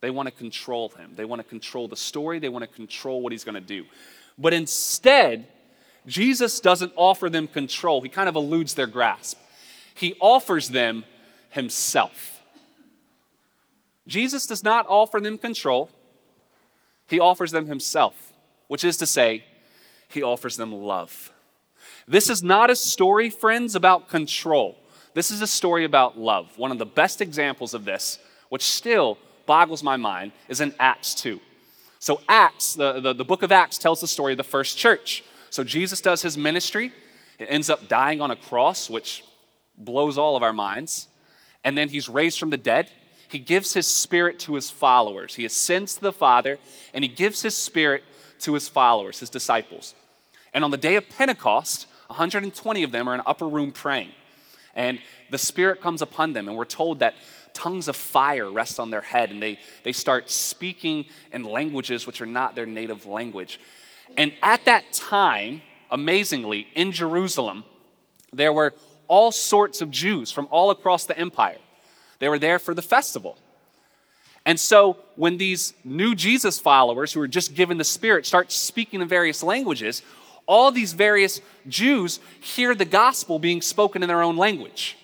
They 0.00 0.10
want 0.10 0.26
to 0.26 0.34
control 0.34 0.88
him. 0.90 1.12
They 1.14 1.24
want 1.24 1.40
to 1.40 1.48
control 1.48 1.86
the 1.88 1.96
story. 1.96 2.38
They 2.38 2.48
want 2.48 2.62
to 2.62 2.74
control 2.74 3.20
what 3.20 3.32
he's 3.32 3.44
going 3.44 3.54
to 3.54 3.60
do. 3.60 3.84
But 4.38 4.54
instead, 4.54 5.46
Jesus 6.06 6.60
doesn't 6.60 6.92
offer 6.96 7.28
them 7.28 7.46
control. 7.46 8.00
He 8.00 8.08
kind 8.08 8.28
of 8.28 8.36
eludes 8.36 8.74
their 8.74 8.86
grasp. 8.86 9.38
He 9.94 10.16
offers 10.20 10.70
them 10.70 11.04
himself. 11.50 12.40
Jesus 14.06 14.46
does 14.46 14.64
not 14.64 14.86
offer 14.88 15.20
them 15.20 15.38
control, 15.38 15.90
he 17.06 17.20
offers 17.20 17.52
them 17.52 17.66
himself, 17.66 18.32
which 18.66 18.84
is 18.84 18.96
to 18.96 19.06
say, 19.06 19.44
he 20.08 20.22
offers 20.22 20.56
them 20.56 20.72
love. 20.72 21.29
This 22.10 22.28
is 22.28 22.42
not 22.42 22.70
a 22.70 22.76
story, 22.76 23.30
friends, 23.30 23.76
about 23.76 24.08
control. 24.08 24.76
This 25.14 25.30
is 25.30 25.42
a 25.42 25.46
story 25.46 25.84
about 25.84 26.18
love. 26.18 26.58
One 26.58 26.72
of 26.72 26.78
the 26.78 26.84
best 26.84 27.20
examples 27.20 27.72
of 27.72 27.84
this, 27.84 28.18
which 28.48 28.64
still 28.64 29.16
boggles 29.46 29.84
my 29.84 29.96
mind, 29.96 30.32
is 30.48 30.60
in 30.60 30.74
Acts 30.80 31.14
2. 31.14 31.38
So, 32.00 32.20
Acts, 32.28 32.74
the, 32.74 32.98
the, 32.98 33.12
the 33.12 33.24
book 33.24 33.44
of 33.44 33.52
Acts, 33.52 33.78
tells 33.78 34.00
the 34.00 34.08
story 34.08 34.32
of 34.32 34.38
the 34.38 34.42
first 34.42 34.76
church. 34.76 35.22
So, 35.50 35.62
Jesus 35.62 36.00
does 36.00 36.20
his 36.20 36.36
ministry. 36.36 36.92
It 37.38 37.44
ends 37.44 37.70
up 37.70 37.86
dying 37.86 38.20
on 38.20 38.32
a 38.32 38.36
cross, 38.36 38.90
which 38.90 39.22
blows 39.78 40.18
all 40.18 40.34
of 40.34 40.42
our 40.42 40.52
minds. 40.52 41.06
And 41.62 41.78
then 41.78 41.90
he's 41.90 42.08
raised 42.08 42.40
from 42.40 42.50
the 42.50 42.56
dead. 42.56 42.90
He 43.28 43.38
gives 43.38 43.72
his 43.72 43.86
spirit 43.86 44.40
to 44.40 44.56
his 44.56 44.68
followers. 44.68 45.36
He 45.36 45.44
ascends 45.44 45.94
to 45.94 46.00
the 46.00 46.12
Father, 46.12 46.58
and 46.92 47.04
he 47.04 47.08
gives 47.08 47.42
his 47.42 47.56
spirit 47.56 48.02
to 48.40 48.54
his 48.54 48.68
followers, 48.68 49.20
his 49.20 49.30
disciples. 49.30 49.94
And 50.52 50.64
on 50.64 50.72
the 50.72 50.76
day 50.76 50.96
of 50.96 51.08
Pentecost, 51.08 51.86
120 52.10 52.82
of 52.82 52.90
them 52.90 53.08
are 53.08 53.14
in 53.14 53.22
upper 53.24 53.48
room 53.48 53.70
praying. 53.70 54.10
And 54.74 54.98
the 55.30 55.38
Spirit 55.38 55.80
comes 55.80 56.02
upon 56.02 56.32
them, 56.32 56.48
and 56.48 56.56
we're 56.56 56.64
told 56.64 56.98
that 57.00 57.14
tongues 57.54 57.88
of 57.88 57.96
fire 57.96 58.50
rest 58.50 58.78
on 58.78 58.90
their 58.90 59.00
head, 59.00 59.30
and 59.30 59.42
they, 59.42 59.58
they 59.84 59.92
start 59.92 60.30
speaking 60.30 61.06
in 61.32 61.44
languages 61.44 62.06
which 62.06 62.20
are 62.20 62.26
not 62.26 62.54
their 62.54 62.66
native 62.66 63.06
language. 63.06 63.60
And 64.16 64.32
at 64.42 64.64
that 64.64 64.92
time, 64.92 65.62
amazingly, 65.90 66.66
in 66.74 66.92
Jerusalem, 66.92 67.64
there 68.32 68.52
were 68.52 68.74
all 69.08 69.32
sorts 69.32 69.80
of 69.80 69.90
Jews 69.90 70.30
from 70.30 70.46
all 70.50 70.70
across 70.70 71.04
the 71.04 71.18
empire. 71.18 71.58
They 72.18 72.28
were 72.28 72.38
there 72.38 72.58
for 72.58 72.74
the 72.74 72.82
festival. 72.82 73.38
And 74.46 74.58
so, 74.58 74.96
when 75.16 75.36
these 75.36 75.74
new 75.84 76.14
Jesus 76.14 76.58
followers 76.58 77.12
who 77.12 77.20
are 77.20 77.28
just 77.28 77.54
given 77.54 77.76
the 77.76 77.84
Spirit 77.84 78.24
start 78.24 78.50
speaking 78.50 79.00
in 79.00 79.08
various 79.08 79.42
languages, 79.42 80.02
all 80.50 80.72
these 80.72 80.94
various 80.94 81.40
Jews 81.68 82.18
hear 82.40 82.74
the 82.74 82.84
gospel 82.84 83.38
being 83.38 83.62
spoken 83.62 84.02
in 84.02 84.08
their 84.08 84.20
own 84.20 84.36
language. 84.36 84.96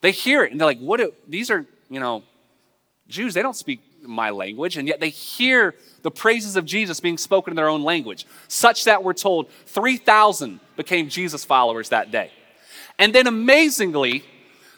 They 0.00 0.12
hear 0.12 0.44
it 0.44 0.50
and 0.50 0.58
they're 0.58 0.66
like, 0.66 0.78
what? 0.78 0.96
Do, 0.96 1.12
these 1.28 1.50
are, 1.50 1.66
you 1.90 2.00
know, 2.00 2.22
Jews, 3.06 3.34
they 3.34 3.42
don't 3.42 3.56
speak 3.56 3.80
my 4.02 4.30
language, 4.30 4.78
and 4.78 4.88
yet 4.88 5.00
they 5.00 5.10
hear 5.10 5.74
the 6.02 6.10
praises 6.10 6.56
of 6.56 6.64
Jesus 6.64 7.00
being 7.00 7.18
spoken 7.18 7.52
in 7.52 7.56
their 7.56 7.68
own 7.68 7.82
language, 7.82 8.26
such 8.46 8.84
that 8.84 9.04
we're 9.04 9.12
told 9.12 9.50
3,000 9.66 10.60
became 10.76 11.10
Jesus 11.10 11.44
followers 11.44 11.90
that 11.90 12.10
day. 12.10 12.30
And 12.98 13.14
then 13.14 13.26
amazingly, 13.26 14.24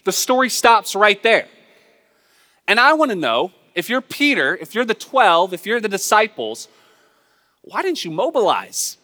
the 0.05 0.13
story 0.13 0.49
stops 0.49 0.97
right 0.97 1.23
there. 1.23 1.47
And 2.67 2.81
I 2.81 2.95
want 2.95 3.11
to 3.11 3.17
know 3.17 3.53
if 3.77 3.89
you're 3.89 4.01
Peter, 4.01 4.57
if 4.57 4.75
you're 4.75 4.85
the 4.85 4.95
12, 4.95 5.53
if 5.55 5.67
you're 5.67 5.81
the 5.81 5.89
disciples, 5.89 6.67
why 7.63 7.83
didn't 7.83 8.05
you 8.05 8.11
mobilize? 8.11 8.97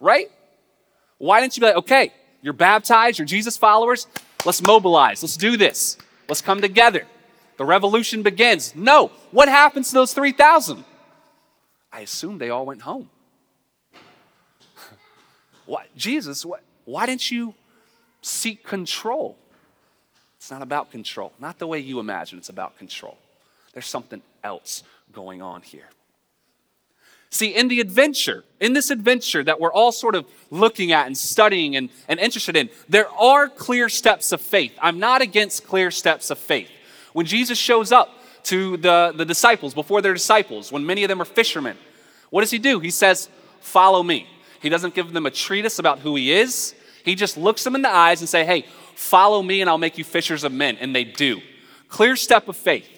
Right? 0.00 0.30
Why 1.18 1.40
didn't 1.40 1.56
you 1.56 1.60
be 1.60 1.66
like, 1.66 1.76
okay, 1.76 2.12
you're 2.42 2.52
baptized, 2.52 3.18
you're 3.18 3.26
Jesus 3.26 3.56
followers, 3.56 4.06
let's 4.44 4.62
mobilize, 4.62 5.22
let's 5.22 5.36
do 5.36 5.56
this, 5.56 5.96
let's 6.28 6.40
come 6.40 6.60
together. 6.60 7.06
The 7.56 7.64
revolution 7.64 8.22
begins. 8.22 8.74
No, 8.74 9.10
what 9.30 9.48
happens 9.48 9.88
to 9.88 9.94
those 9.94 10.12
3,000? 10.12 10.84
I 11.92 12.00
assume 12.00 12.38
they 12.38 12.50
all 12.50 12.66
went 12.66 12.82
home. 12.82 13.10
What, 15.64 15.88
Jesus, 15.96 16.46
what, 16.46 16.62
why 16.84 17.06
didn't 17.06 17.28
you 17.28 17.52
seek 18.22 18.62
control? 18.62 19.36
It's 20.36 20.48
not 20.48 20.62
about 20.62 20.92
control, 20.92 21.32
not 21.40 21.58
the 21.58 21.66
way 21.66 21.80
you 21.80 21.98
imagine 21.98 22.38
it's 22.38 22.50
about 22.50 22.78
control. 22.78 23.18
There's 23.72 23.88
something 23.88 24.22
else 24.44 24.84
going 25.12 25.42
on 25.42 25.62
here. 25.62 25.88
See, 27.36 27.54
in 27.54 27.68
the 27.68 27.80
adventure, 27.80 28.44
in 28.60 28.72
this 28.72 28.88
adventure 28.88 29.44
that 29.44 29.60
we're 29.60 29.70
all 29.70 29.92
sort 29.92 30.14
of 30.14 30.24
looking 30.50 30.92
at 30.92 31.06
and 31.06 31.14
studying 31.14 31.76
and, 31.76 31.90
and 32.08 32.18
interested 32.18 32.56
in, 32.56 32.70
there 32.88 33.10
are 33.10 33.46
clear 33.46 33.90
steps 33.90 34.32
of 34.32 34.40
faith. 34.40 34.72
I'm 34.80 34.98
not 34.98 35.20
against 35.20 35.66
clear 35.66 35.90
steps 35.90 36.30
of 36.30 36.38
faith. 36.38 36.70
When 37.12 37.26
Jesus 37.26 37.58
shows 37.58 37.92
up 37.92 38.08
to 38.44 38.78
the, 38.78 39.12
the 39.14 39.26
disciples, 39.26 39.74
before 39.74 40.00
they're 40.00 40.14
disciples, 40.14 40.72
when 40.72 40.86
many 40.86 41.04
of 41.04 41.08
them 41.08 41.20
are 41.20 41.26
fishermen, 41.26 41.76
what 42.30 42.40
does 42.40 42.50
he 42.50 42.58
do? 42.58 42.80
He 42.80 42.88
says, 42.88 43.28
Follow 43.60 44.02
me. 44.02 44.26
He 44.62 44.70
doesn't 44.70 44.94
give 44.94 45.12
them 45.12 45.26
a 45.26 45.30
treatise 45.30 45.78
about 45.78 45.98
who 45.98 46.16
he 46.16 46.32
is. 46.32 46.74
He 47.04 47.14
just 47.14 47.36
looks 47.36 47.64
them 47.64 47.74
in 47.74 47.82
the 47.82 47.90
eyes 47.90 48.22
and 48.22 48.30
say, 48.30 48.46
Hey, 48.46 48.64
follow 48.94 49.42
me 49.42 49.60
and 49.60 49.68
I'll 49.68 49.76
make 49.76 49.98
you 49.98 50.04
fishers 50.04 50.42
of 50.42 50.52
men. 50.52 50.78
And 50.80 50.96
they 50.96 51.04
do. 51.04 51.42
Clear 51.90 52.16
step 52.16 52.48
of 52.48 52.56
faith. 52.56 52.88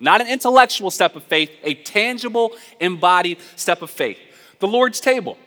Not 0.00 0.20
an 0.20 0.28
intellectual 0.28 0.90
step 0.90 1.16
of 1.16 1.22
faith, 1.24 1.50
a 1.62 1.74
tangible, 1.74 2.52
embodied 2.80 3.38
step 3.56 3.82
of 3.82 3.90
faith. 3.90 4.18
The 4.58 4.68
Lord's 4.68 5.00
table, 5.00 5.38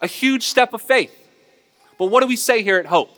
a 0.00 0.06
huge 0.06 0.46
step 0.46 0.72
of 0.72 0.82
faith. 0.82 1.12
But 1.98 2.06
what 2.06 2.20
do 2.20 2.26
we 2.26 2.36
say 2.36 2.62
here 2.62 2.78
at 2.78 2.86
Hope? 2.86 3.10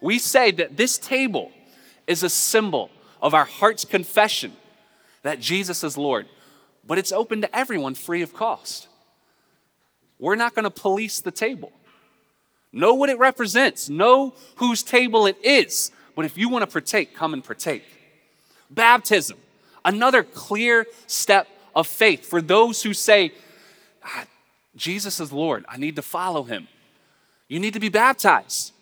We 0.00 0.18
say 0.18 0.50
that 0.52 0.76
this 0.76 0.98
table 0.98 1.52
is 2.06 2.22
a 2.22 2.28
symbol 2.28 2.90
of 3.20 3.34
our 3.34 3.44
heart's 3.44 3.84
confession 3.84 4.52
that 5.22 5.40
Jesus 5.40 5.84
is 5.84 5.96
Lord, 5.96 6.26
but 6.84 6.98
it's 6.98 7.12
open 7.12 7.40
to 7.42 7.56
everyone 7.56 7.94
free 7.94 8.22
of 8.22 8.34
cost. 8.34 8.88
We're 10.18 10.36
not 10.36 10.54
going 10.54 10.64
to 10.64 10.70
police 10.70 11.20
the 11.20 11.30
table. 11.30 11.72
Know 12.72 12.94
what 12.94 13.10
it 13.10 13.18
represents, 13.18 13.88
know 13.88 14.34
whose 14.56 14.82
table 14.82 15.26
it 15.26 15.36
is. 15.42 15.92
But 16.14 16.24
if 16.24 16.36
you 16.36 16.48
want 16.48 16.62
to 16.62 16.66
partake, 16.66 17.14
come 17.14 17.32
and 17.32 17.42
partake. 17.42 17.84
Baptism 18.70 19.38
Another 19.84 20.22
clear 20.22 20.86
step 21.06 21.48
of 21.74 21.86
faith 21.86 22.24
for 22.26 22.40
those 22.40 22.82
who 22.82 22.94
say, 22.94 23.32
ah, 24.04 24.24
Jesus 24.76 25.20
is 25.20 25.32
Lord. 25.32 25.64
I 25.68 25.76
need 25.76 25.96
to 25.96 26.02
follow 26.02 26.44
him. 26.44 26.68
You 27.48 27.58
need 27.60 27.74
to 27.74 27.80
be 27.80 27.88
baptized. 27.88 28.72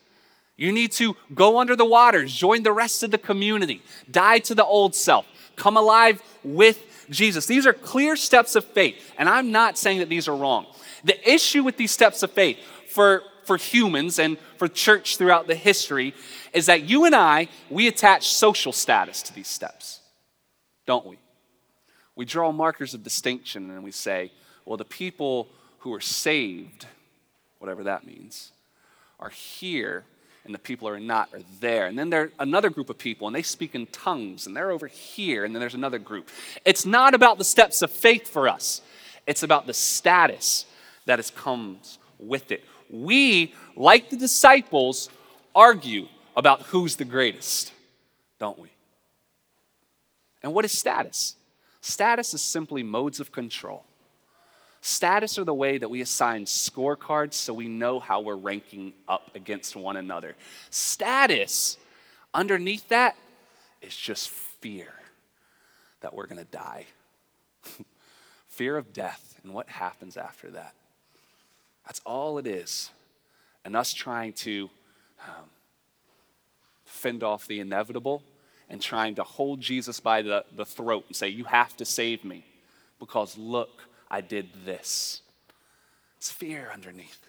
You 0.56 0.72
need 0.72 0.92
to 0.92 1.16
go 1.34 1.58
under 1.58 1.74
the 1.74 1.86
waters, 1.86 2.34
join 2.34 2.62
the 2.62 2.72
rest 2.72 3.02
of 3.02 3.10
the 3.10 3.18
community, 3.18 3.82
die 4.10 4.40
to 4.40 4.54
the 4.54 4.64
old 4.64 4.94
self, 4.94 5.26
come 5.56 5.76
alive 5.76 6.22
with 6.44 7.06
Jesus. 7.08 7.46
These 7.46 7.66
are 7.66 7.72
clear 7.72 8.14
steps 8.14 8.54
of 8.56 8.64
faith, 8.64 9.12
and 9.16 9.28
I'm 9.28 9.52
not 9.52 9.78
saying 9.78 10.00
that 10.00 10.10
these 10.10 10.28
are 10.28 10.36
wrong. 10.36 10.66
The 11.02 11.16
issue 11.28 11.64
with 11.64 11.78
these 11.78 11.90
steps 11.90 12.22
of 12.22 12.30
faith 12.30 12.58
for, 12.88 13.22
for 13.44 13.56
humans 13.56 14.18
and 14.18 14.36
for 14.58 14.68
church 14.68 15.16
throughout 15.16 15.46
the 15.46 15.54
history 15.54 16.14
is 16.52 16.66
that 16.66 16.82
you 16.82 17.06
and 17.06 17.14
I, 17.14 17.48
we 17.70 17.88
attach 17.88 18.28
social 18.28 18.72
status 18.72 19.22
to 19.22 19.34
these 19.34 19.48
steps 19.48 19.99
don't 20.90 21.06
we? 21.06 21.18
we 22.16 22.24
draw 22.24 22.50
markers 22.50 22.94
of 22.94 23.04
distinction 23.04 23.70
and 23.70 23.84
we 23.84 23.92
say, 23.92 24.32
well, 24.64 24.76
the 24.76 24.84
people 24.84 25.48
who 25.78 25.94
are 25.94 26.00
saved, 26.00 26.84
whatever 27.60 27.84
that 27.84 28.04
means, 28.04 28.50
are 29.18 29.30
here 29.30 30.04
and 30.44 30.52
the 30.52 30.58
people 30.58 30.88
who 30.88 30.94
are 30.94 30.98
not 31.00 31.32
are 31.32 31.40
there. 31.60 31.86
And 31.86 31.96
then 31.96 32.10
there's 32.10 32.32
another 32.40 32.68
group 32.68 32.90
of 32.90 32.98
people 32.98 33.26
and 33.28 33.36
they 33.36 33.42
speak 33.42 33.74
in 33.74 33.86
tongues 33.86 34.46
and 34.46 34.56
they're 34.56 34.72
over 34.72 34.86
here. 34.86 35.44
And 35.44 35.54
then 35.54 35.60
there's 35.60 35.76
another 35.76 36.00
group. 36.00 36.28
It's 36.64 36.84
not 36.84 37.14
about 37.14 37.38
the 37.38 37.44
steps 37.44 37.82
of 37.82 37.90
faith 37.92 38.28
for 38.28 38.48
us, 38.48 38.82
it's 39.26 39.44
about 39.44 39.66
the 39.66 39.74
status 39.74 40.66
that 41.06 41.20
is, 41.20 41.30
comes 41.30 41.98
with 42.18 42.50
it. 42.50 42.64
We, 42.90 43.54
like 43.76 44.10
the 44.10 44.16
disciples, 44.16 45.08
argue 45.54 46.08
about 46.36 46.62
who's 46.62 46.96
the 46.96 47.04
greatest, 47.04 47.72
don't 48.40 48.58
we? 48.58 48.70
And 50.42 50.54
what 50.54 50.64
is 50.64 50.72
status? 50.72 51.36
Status 51.80 52.34
is 52.34 52.42
simply 52.42 52.82
modes 52.82 53.20
of 53.20 53.32
control. 53.32 53.84
Status 54.82 55.38
are 55.38 55.44
the 55.44 55.54
way 55.54 55.76
that 55.76 55.90
we 55.90 56.00
assign 56.00 56.46
scorecards 56.46 57.34
so 57.34 57.52
we 57.52 57.68
know 57.68 58.00
how 58.00 58.20
we're 58.20 58.36
ranking 58.36 58.94
up 59.06 59.34
against 59.34 59.76
one 59.76 59.96
another. 59.96 60.34
Status, 60.70 61.76
underneath 62.32 62.88
that, 62.88 63.16
is 63.82 63.94
just 63.94 64.30
fear 64.30 64.92
that 66.00 66.14
we're 66.14 66.26
to 66.38 66.50
die. 66.50 66.86
fear 68.48 68.76
of 68.78 68.92
death 68.92 69.38
and 69.42 69.52
what 69.52 69.68
happens 69.68 70.16
after 70.16 70.50
that. 70.50 70.74
That's 71.84 72.00
all 72.06 72.38
it 72.38 72.46
is. 72.46 72.90
And 73.64 73.76
us 73.76 73.92
trying 73.92 74.32
to 74.34 74.70
um, 75.26 75.44
fend 76.84 77.22
off 77.22 77.46
the 77.46 77.60
inevitable 77.60 78.22
and 78.70 78.80
trying 78.80 79.16
to 79.16 79.22
hold 79.22 79.60
Jesus 79.60 80.00
by 80.00 80.22
the, 80.22 80.44
the 80.54 80.64
throat 80.64 81.04
and 81.08 81.16
say, 81.16 81.28
You 81.28 81.44
have 81.44 81.76
to 81.76 81.84
save 81.84 82.24
me 82.24 82.44
because 82.98 83.36
look, 83.36 83.82
I 84.10 84.20
did 84.20 84.48
this. 84.64 85.22
It's 86.16 86.30
fear 86.30 86.70
underneath. 86.72 87.26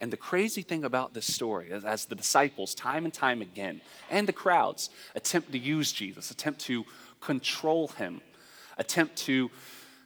And 0.00 0.12
the 0.12 0.16
crazy 0.16 0.62
thing 0.62 0.84
about 0.84 1.14
this 1.14 1.32
story 1.32 1.70
is, 1.70 1.84
as 1.84 2.06
the 2.06 2.14
disciples, 2.14 2.74
time 2.74 3.04
and 3.04 3.14
time 3.14 3.40
again, 3.40 3.80
and 4.10 4.26
the 4.26 4.32
crowds 4.32 4.90
attempt 5.14 5.52
to 5.52 5.58
use 5.58 5.92
Jesus, 5.92 6.30
attempt 6.30 6.60
to 6.62 6.84
control 7.20 7.88
him, 7.88 8.20
attempt 8.78 9.16
to 9.16 9.50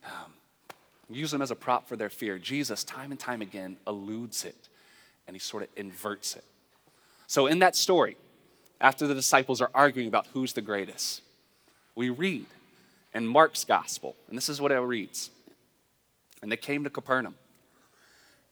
um, 0.05 0.33
use 1.09 1.33
him 1.33 1.41
as 1.41 1.51
a 1.51 1.57
prop 1.57 1.89
for 1.89 1.97
their 1.97 2.11
fear, 2.11 2.39
Jesus, 2.39 2.85
time 2.85 3.11
and 3.11 3.19
time 3.19 3.41
again, 3.41 3.79
eludes 3.87 4.45
it 4.45 4.69
and 5.27 5.35
he 5.35 5.41
sort 5.41 5.63
of 5.63 5.69
inverts 5.77 6.37
it. 6.37 6.45
So, 7.27 7.47
in 7.47 7.59
that 7.61 7.75
story, 7.75 8.17
after 8.81 9.07
the 9.07 9.15
disciples 9.15 9.61
are 9.61 9.71
arguing 9.75 10.09
about 10.09 10.27
who's 10.33 10.53
the 10.53 10.63
greatest, 10.63 11.23
we 11.95 12.11
read 12.11 12.47
in 13.15 13.27
Mark's 13.27 13.65
gospel, 13.65 14.15
and 14.29 14.37
this 14.37 14.49
is 14.49 14.61
what 14.61 14.73
it 14.73 14.79
reads 14.79 15.31
and 16.43 16.53
they 16.53 16.57
came 16.57 16.85
to 16.85 16.91
Capernaum. 16.91 17.35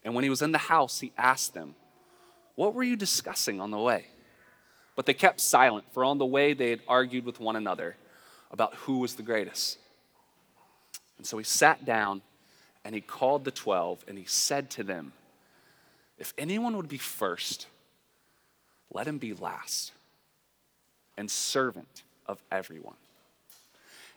And 0.04 0.14
when 0.14 0.24
he 0.24 0.30
was 0.30 0.42
in 0.42 0.52
the 0.52 0.58
house, 0.58 1.00
he 1.00 1.12
asked 1.16 1.54
them, 1.54 1.74
What 2.54 2.74
were 2.74 2.82
you 2.82 2.96
discussing 2.96 3.60
on 3.60 3.70
the 3.70 3.78
way? 3.78 4.06
But 4.96 5.06
they 5.06 5.14
kept 5.14 5.40
silent, 5.40 5.84
for 5.92 6.04
on 6.04 6.18
the 6.18 6.26
way 6.26 6.54
they 6.54 6.70
had 6.70 6.80
argued 6.86 7.24
with 7.24 7.40
one 7.40 7.56
another 7.56 7.96
about 8.50 8.74
who 8.74 8.98
was 8.98 9.14
the 9.14 9.22
greatest. 9.22 9.78
And 11.18 11.26
so 11.26 11.38
he 11.38 11.44
sat 11.44 11.84
down 11.84 12.22
and 12.84 12.94
he 12.94 13.00
called 13.00 13.44
the 13.44 13.50
twelve 13.50 14.04
and 14.06 14.18
he 14.18 14.24
said 14.24 14.70
to 14.70 14.82
them, 14.82 15.12
If 16.18 16.34
anyone 16.36 16.76
would 16.76 16.88
be 16.88 16.98
first, 16.98 17.66
let 18.92 19.06
him 19.06 19.18
be 19.18 19.34
last 19.34 19.92
and 21.16 21.30
servant 21.30 22.02
of 22.26 22.42
everyone. 22.50 22.96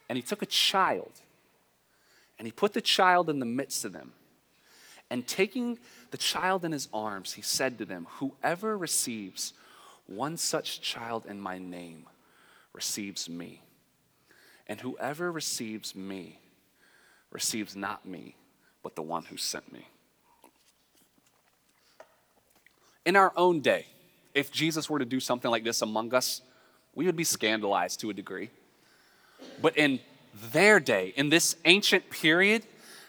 And 0.10 0.16
he 0.16 0.22
took 0.22 0.42
a 0.42 0.48
child 0.48 1.12
and 2.38 2.46
he 2.46 2.52
put 2.52 2.74
the 2.74 2.82
child 2.82 3.30
in 3.30 3.40
the 3.40 3.46
midst 3.46 3.84
of 3.84 3.94
them. 3.94 4.14
And 5.10 5.26
taking 5.26 5.80
the 6.12 6.18
child 6.18 6.66
in 6.66 6.72
his 6.72 6.88
arms, 6.94 7.34
he 7.34 7.42
said 7.42 7.78
to 7.78 7.86
them, 7.86 8.08
Whoever 8.20 8.78
receives 8.78 9.54
one 10.06 10.38
such 10.38 10.82
child 10.82 11.26
in 11.26 11.40
my 11.40 11.58
name 11.58 12.06
receives 12.74 13.30
me. 13.30 13.62
And 14.68 14.82
whoever 14.82 15.32
receives 15.32 15.96
me 15.96 16.40
receives 17.32 17.76
not 17.76 18.06
me, 18.06 18.36
but 18.84 18.96
the 18.96 19.02
one 19.02 19.24
who 19.24 19.38
sent 19.38 19.72
me. 19.72 19.88
In 23.06 23.16
our 23.16 23.32
own 23.38 23.62
day, 23.62 23.86
if 24.34 24.52
Jesus 24.52 24.90
were 24.90 25.00
to 25.00 25.06
do 25.06 25.20
something 25.20 25.50
like 25.50 25.64
this 25.64 25.82
among 25.82 26.14
us, 26.14 26.42
we 26.98 27.06
would 27.06 27.16
be 27.16 27.24
scandalized 27.24 28.00
to 28.00 28.10
a 28.10 28.14
degree. 28.14 28.50
But 29.62 29.78
in 29.78 30.00
their 30.52 30.80
day, 30.80 31.14
in 31.16 31.30
this 31.30 31.56
ancient 31.64 32.10
period, 32.10 32.64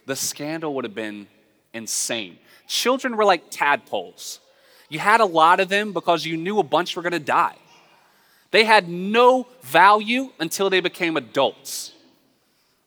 the 0.05 0.15
scandal 0.15 0.75
would 0.75 0.85
have 0.85 0.95
been 0.95 1.27
insane. 1.73 2.39
Children 2.67 3.17
were 3.17 3.25
like 3.25 3.51
tadpoles. 3.51 4.41
You 4.91 4.99
had 4.99 5.23
a 5.23 5.25
lot 5.25 5.59
of 5.59 5.71
them 5.71 5.95
because 5.95 6.27
you 6.27 6.37
knew 6.37 6.59
a 6.59 6.63
bunch 6.63 6.97
were 6.97 7.03
going 7.03 7.13
to 7.13 7.19
die. 7.19 7.57
They 8.51 8.65
had 8.65 8.91
no 8.91 9.47
value 9.63 10.33
until 10.39 10.69
they 10.69 10.81
became 10.81 11.17
adults. 11.17 11.93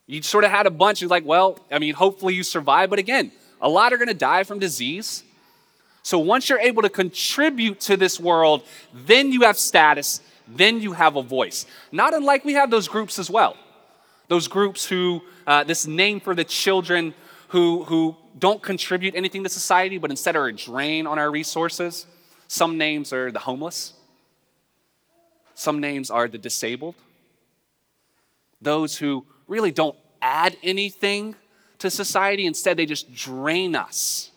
You 0.05 0.21
sort 0.21 0.43
of 0.43 0.51
had 0.51 0.67
a 0.67 0.71
bunch, 0.71 1.01
you're 1.01 1.09
like, 1.09 1.25
well, 1.25 1.57
I 1.71 1.79
mean, 1.79 1.95
hopefully 1.95 2.35
you 2.35 2.43
survive, 2.43 2.91
but 2.91 2.99
again, 2.99 3.31
a 3.59 3.67
lot 3.67 3.91
are 3.91 3.97
going 3.97 4.07
to 4.07 4.13
die 4.13 4.43
from 4.43 4.59
disease. 4.59 5.23
So 6.03 6.19
once 6.19 6.47
you're 6.47 6.59
able 6.59 6.83
to 6.83 6.89
contribute 6.89 7.79
to 7.81 7.97
this 7.97 8.19
world, 8.19 8.63
then 8.93 9.31
you 9.31 9.41
have 9.41 9.57
status, 9.57 10.21
then 10.55 10.81
you 10.81 10.93
have 10.93 11.15
a 11.15 11.23
voice. 11.23 11.65
Not 11.91 12.13
unlike 12.13 12.45
we 12.45 12.53
have 12.53 12.69
those 12.69 12.87
groups 12.87 13.19
as 13.19 13.29
well 13.29 13.57
those 14.31 14.47
groups 14.47 14.85
who, 14.85 15.21
uh, 15.45 15.61
this 15.65 15.85
name 15.85 16.21
for 16.21 16.33
the 16.33 16.45
children 16.45 17.13
who, 17.49 17.83
who 17.83 18.15
don't 18.39 18.63
contribute 18.63 19.13
anything 19.13 19.43
to 19.43 19.49
society, 19.49 19.97
but 19.97 20.09
instead 20.09 20.37
are 20.37 20.47
a 20.47 20.53
drain 20.53 21.05
on 21.05 21.19
our 21.19 21.29
resources. 21.29 22.05
Some 22.47 22.77
names 22.77 23.11
are 23.11 23.29
the 23.29 23.39
homeless, 23.39 23.91
some 25.53 25.81
names 25.81 26.09
are 26.09 26.29
the 26.29 26.37
disabled, 26.37 26.95
those 28.61 28.97
who 28.97 29.25
really 29.49 29.71
don't 29.71 29.97
add 30.21 30.55
anything 30.63 31.35
to 31.79 31.89
society, 31.89 32.45
instead, 32.45 32.77
they 32.77 32.85
just 32.85 33.13
drain 33.13 33.75
us. 33.75 34.31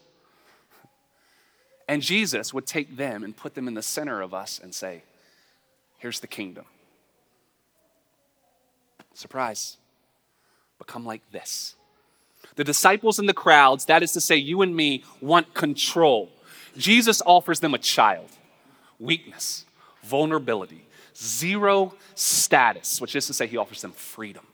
And 1.86 2.02
Jesus 2.02 2.52
would 2.52 2.66
take 2.66 2.96
them 2.96 3.22
and 3.22 3.36
put 3.36 3.54
them 3.54 3.68
in 3.68 3.74
the 3.74 3.82
center 3.82 4.22
of 4.22 4.34
us 4.34 4.58
and 4.60 4.74
say, 4.74 5.04
Here's 6.04 6.20
the 6.20 6.26
kingdom. 6.26 6.66
Surprise 9.14 9.78
become 10.76 11.06
like 11.06 11.22
this. 11.32 11.76
The 12.56 12.62
disciples 12.62 13.18
and 13.18 13.26
the 13.26 13.32
crowds, 13.32 13.86
that 13.86 14.02
is 14.02 14.12
to 14.12 14.20
say, 14.20 14.36
you 14.36 14.60
and 14.60 14.76
me, 14.76 15.02
want 15.22 15.54
control. 15.54 16.28
Jesus 16.76 17.22
offers 17.24 17.60
them 17.60 17.72
a 17.72 17.78
child, 17.78 18.28
weakness, 18.98 19.64
vulnerability, 20.02 20.86
zero 21.16 21.94
status, 22.14 23.00
which 23.00 23.16
is 23.16 23.26
to 23.28 23.32
say, 23.32 23.46
he 23.46 23.56
offers 23.56 23.80
them 23.80 23.92
freedom. 23.92 24.46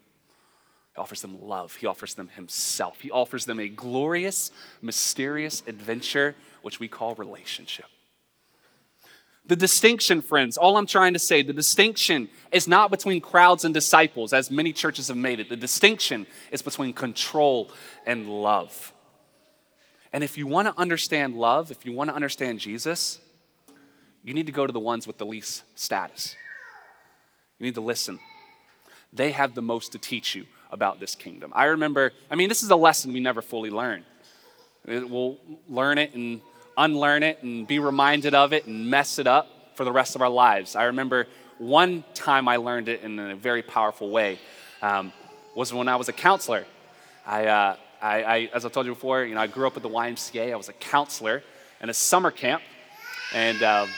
He 0.95 1.01
offers 1.01 1.21
them 1.21 1.43
love. 1.43 1.75
He 1.75 1.87
offers 1.89 2.15
them 2.15 2.29
himself. 2.29 3.01
He 3.01 3.11
offers 3.11 3.45
them 3.45 3.59
a 3.59 3.69
glorious, 3.69 4.53
mysterious 4.81 5.65
adventure, 5.67 6.37
which 6.63 6.79
we 6.79 6.87
call 6.87 7.17
relationship. 7.17 7.87
The 9.51 9.57
distinction, 9.57 10.23
friends, 10.23 10.57
all 10.57 10.77
I'm 10.77 10.87
trying 10.87 11.13
to 11.15 11.19
say, 11.19 11.43
the 11.43 11.53
distinction 11.53 12.29
is 12.53 12.69
not 12.69 12.89
between 12.89 13.21
crowds 13.21 13.65
and 13.65 13.75
disciples, 13.75 14.33
as 14.33 14.49
many 14.49 14.73
churches 14.73 15.09
have 15.09 15.17
made 15.17 15.41
it. 15.41 15.49
The 15.49 15.57
distinction 15.57 16.29
is 16.53 16.63
between 16.63 16.93
control 16.93 17.73
and 18.07 18.29
love. 18.29 18.93
And 20.13 20.23
if 20.23 20.39
you 20.39 20.47
want 20.47 20.69
to 20.69 20.81
understand 20.81 21.35
love, 21.35 21.73
if 21.73 21.85
you 21.85 21.91
want 21.91 22.11
to 22.11 22.15
understand 22.15 22.61
Jesus, 22.61 23.19
you 24.23 24.35
need 24.35 24.47
to 24.47 24.53
go 24.53 24.69
to 24.69 24.73
the 24.73 24.79
ones 24.79 25.09
with 25.09 25.19
the 25.19 25.27
least 25.27 25.65
status. 25.75 26.37
You 27.59 27.67
need 27.67 27.75
to 27.75 27.81
listen. 27.81 28.21
They 29.13 29.33
have 29.33 29.57
the 29.57 29.63
most 29.63 29.91
to 29.91 29.99
teach 29.99 30.37
you 30.37 30.47
about 30.71 31.01
this 31.01 31.17
kingdom. 31.17 31.53
I 31.57 31.65
remember, 31.65 32.13
I 32.31 32.37
mean, 32.37 32.49
this 32.49 32.63
is 32.63 32.71
a 32.71 32.77
lesson 32.77 33.13
we 33.13 33.19
never 33.19 33.43
fully 33.43 33.71
learn. 33.71 34.05
We'll 34.87 35.39
learn 35.69 35.99
it 35.99 36.15
and 36.15 36.41
unlearn 36.81 37.23
it 37.23 37.43
and 37.43 37.67
be 37.67 37.79
reminded 37.79 38.35
of 38.35 38.53
it 38.55 38.67
and 38.67 38.89
mess 38.89 39.19
it 39.19 39.27
up 39.27 39.47
for 39.75 39.85
the 39.85 39.93
rest 39.93 40.17
of 40.17 40.23
our 40.23 40.31
lives. 40.31 40.75
I 40.75 40.85
remember 40.85 41.27
one 41.59 42.05
time 42.15 42.49
I 42.49 42.57
learned 42.57 42.89
it 42.89 43.03
in 43.03 43.19
a 43.19 43.37
very 43.37 43.63
powerful 43.63 44.11
way 44.11 44.39
um, 44.81 45.13
was 45.55 45.75
when 45.75 45.89
I 45.89 45.97
was 45.97 46.09
a 46.09 46.13
counselor. 46.13 46.65
I, 47.27 47.47
uh, 47.47 47.77
I, 48.01 48.23
I, 48.23 48.51
as 48.55 48.65
I 48.65 48.71
told 48.71 48.87
you 48.87 48.95
before, 48.95 49.25
you 49.25 49.35
know, 49.35 49.43
I 49.43 49.47
grew 49.47 49.67
up 49.67 49.77
at 49.77 49.83
the 49.83 49.91
YMCA. 49.91 50.53
I 50.53 50.57
was 50.57 50.71
a 50.71 50.73
counselor 50.73 51.43
in 51.83 51.91
a 51.91 51.95
summer 51.95 52.31
camp, 52.31 52.63
and 53.35 53.63
um, 53.63 53.91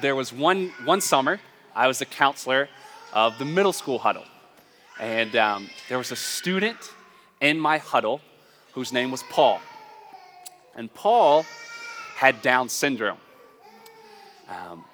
there 0.00 0.16
was 0.16 0.32
one 0.32 0.72
one 0.84 1.02
summer 1.02 1.40
I 1.74 1.88
was 1.88 2.00
a 2.00 2.06
counselor 2.06 2.68
of 3.12 3.38
the 3.38 3.44
middle 3.44 3.72
school 3.72 3.98
huddle, 3.98 4.24
and 4.98 5.36
um, 5.36 5.68
there 5.90 5.98
was 5.98 6.10
a 6.10 6.16
student 6.16 6.78
in 7.42 7.60
my 7.60 7.76
huddle 7.76 8.22
whose 8.72 8.94
name 8.94 9.10
was 9.10 9.22
Paul, 9.24 9.60
and 10.74 10.92
Paul 10.92 11.44
had 12.22 12.40
Down 12.40 12.68
syndrome. 12.68 13.18
Um, 14.48 14.84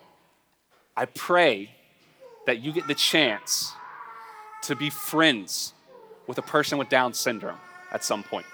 I 0.97 1.05
pray 1.05 1.71
that 2.47 2.61
you 2.61 2.73
get 2.73 2.87
the 2.87 2.95
chance 2.95 3.71
to 4.63 4.75
be 4.75 4.89
friends 4.89 5.75
with 6.27 6.39
a 6.39 6.43
person 6.43 6.79
with 6.79 6.89
Down 6.89 7.13
syndrome 7.13 7.59
at 7.93 8.03
some 8.03 8.23
point. 8.23 8.47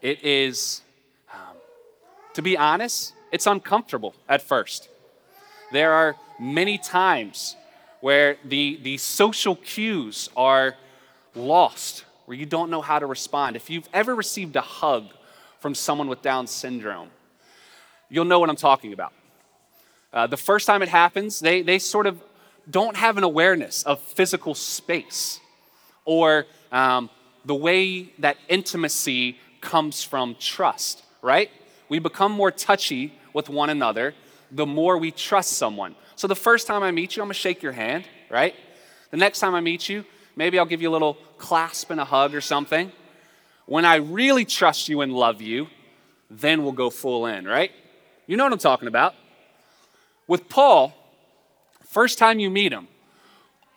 It 0.00 0.24
is, 0.24 0.80
um, 1.30 1.56
to 2.32 2.40
be 2.40 2.56
honest, 2.56 3.12
it's 3.30 3.46
uncomfortable 3.46 4.14
at 4.26 4.40
first. 4.40 4.88
There 5.72 5.92
are 5.92 6.16
many 6.38 6.78
times 6.78 7.54
where 8.00 8.38
the, 8.46 8.78
the 8.82 8.96
social 8.96 9.56
cues 9.56 10.30
are 10.38 10.74
lost, 11.34 12.06
where 12.24 12.38
you 12.38 12.46
don't 12.46 12.70
know 12.70 12.80
how 12.80 12.98
to 12.98 13.04
respond. 13.04 13.56
If 13.56 13.68
you've 13.68 13.90
ever 13.92 14.14
received 14.14 14.56
a 14.56 14.62
hug 14.62 15.10
from 15.60 15.74
someone 15.74 16.08
with 16.08 16.22
Down 16.22 16.46
syndrome, 16.46 17.10
you'll 18.08 18.24
know 18.24 18.40
what 18.40 18.50
I'm 18.50 18.56
talking 18.56 18.92
about. 18.92 19.12
Uh, 20.12 20.26
the 20.26 20.36
first 20.36 20.66
time 20.66 20.82
it 20.82 20.88
happens, 20.88 21.38
they, 21.38 21.62
they 21.62 21.78
sort 21.78 22.06
of 22.06 22.20
don't 22.68 22.96
have 22.96 23.16
an 23.16 23.24
awareness 23.24 23.82
of 23.84 24.00
physical 24.00 24.54
space 24.54 25.40
or 26.04 26.46
um, 26.72 27.08
the 27.44 27.54
way 27.54 28.12
that 28.18 28.36
intimacy 28.48 29.38
comes 29.60 30.02
from 30.02 30.34
trust, 30.38 31.02
right? 31.22 31.50
We 31.88 31.98
become 31.98 32.32
more 32.32 32.50
touchy 32.50 33.14
with 33.32 33.48
one 33.48 33.70
another 33.70 34.14
the 34.50 34.66
more 34.66 34.98
we 34.98 35.10
trust 35.10 35.52
someone. 35.52 35.94
So 36.16 36.26
the 36.26 36.34
first 36.34 36.66
time 36.66 36.82
I 36.82 36.90
meet 36.90 37.16
you, 37.16 37.22
I'm 37.22 37.28
gonna 37.28 37.34
shake 37.34 37.62
your 37.62 37.72
hand, 37.72 38.04
right? 38.28 38.54
The 39.10 39.16
next 39.16 39.38
time 39.38 39.54
I 39.54 39.60
meet 39.60 39.88
you, 39.88 40.04
maybe 40.36 40.58
I'll 40.58 40.66
give 40.66 40.82
you 40.82 40.90
a 40.90 40.92
little 40.92 41.16
clasp 41.38 41.90
and 41.90 42.00
a 42.00 42.04
hug 42.04 42.34
or 42.34 42.40
something. 42.40 42.92
When 43.70 43.84
I 43.84 43.98
really 43.98 44.44
trust 44.44 44.88
you 44.88 45.00
and 45.00 45.12
love 45.12 45.40
you, 45.40 45.68
then 46.28 46.64
we'll 46.64 46.72
go 46.72 46.90
full 46.90 47.26
in, 47.26 47.44
right? 47.46 47.70
You 48.26 48.36
know 48.36 48.42
what 48.42 48.52
I'm 48.52 48.58
talking 48.58 48.88
about. 48.88 49.14
With 50.26 50.48
Paul, 50.48 50.92
first 51.84 52.18
time 52.18 52.40
you 52.40 52.50
meet 52.50 52.72
him, 52.72 52.88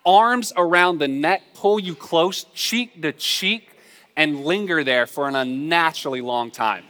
arms 0.04 0.52
around 0.58 0.98
the 0.98 1.08
neck, 1.08 1.44
pull 1.54 1.80
you 1.80 1.94
close, 1.94 2.48
cheek 2.56 3.04
to 3.04 3.12
cheek, 3.12 3.78
and 4.16 4.44
linger 4.44 4.84
there 4.84 5.06
for 5.06 5.28
an 5.28 5.36
unnaturally 5.36 6.22
long 6.22 6.50
time. 6.50 6.86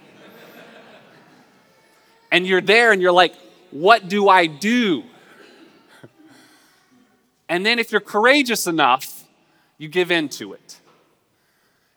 and 2.31 2.47
you're 2.47 2.61
there 2.61 2.93
and 2.93 3.01
you're 3.01 3.11
like, 3.11 3.35
what 3.71 4.07
do 4.07 4.29
I 4.29 4.45
do? 4.45 5.03
And 7.49 7.65
then, 7.65 7.79
if 7.79 7.91
you're 7.91 7.99
courageous 7.99 8.65
enough, 8.65 9.25
you 9.77 9.89
give 9.89 10.09
in 10.09 10.29
to 10.29 10.53
it. 10.53 10.79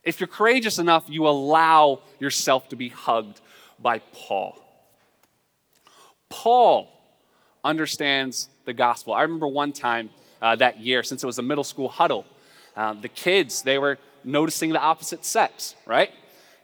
If 0.07 0.21
you're 0.21 0.29
courageous 0.29 0.79
enough, 0.79 1.05
you 1.09 1.27
allow 1.27 2.01
yourself 2.21 2.69
to 2.69 2.77
be 2.77 2.89
hugged 2.89 3.41
by 3.81 3.99
Paul. 4.13 4.57
Paul 6.31 6.89
understands 7.65 8.49
the 8.67 8.73
gospel. 8.73 9.15
I 9.15 9.23
remember 9.23 9.49
one 9.49 9.73
time 9.73 10.11
uh, 10.41 10.55
that 10.57 10.79
year, 10.79 11.03
since 11.03 11.25
it 11.25 11.27
was 11.27 11.39
a 11.39 11.43
middle 11.43 11.65
school 11.65 11.89
huddle, 11.89 12.25
um, 12.77 13.01
the 13.01 13.09
kids, 13.09 13.63
they 13.63 13.79
were 13.79 13.99
noticing 14.23 14.71
the 14.71 14.81
opposite 14.81 15.25
sex, 15.25 15.75
right? 15.87 16.13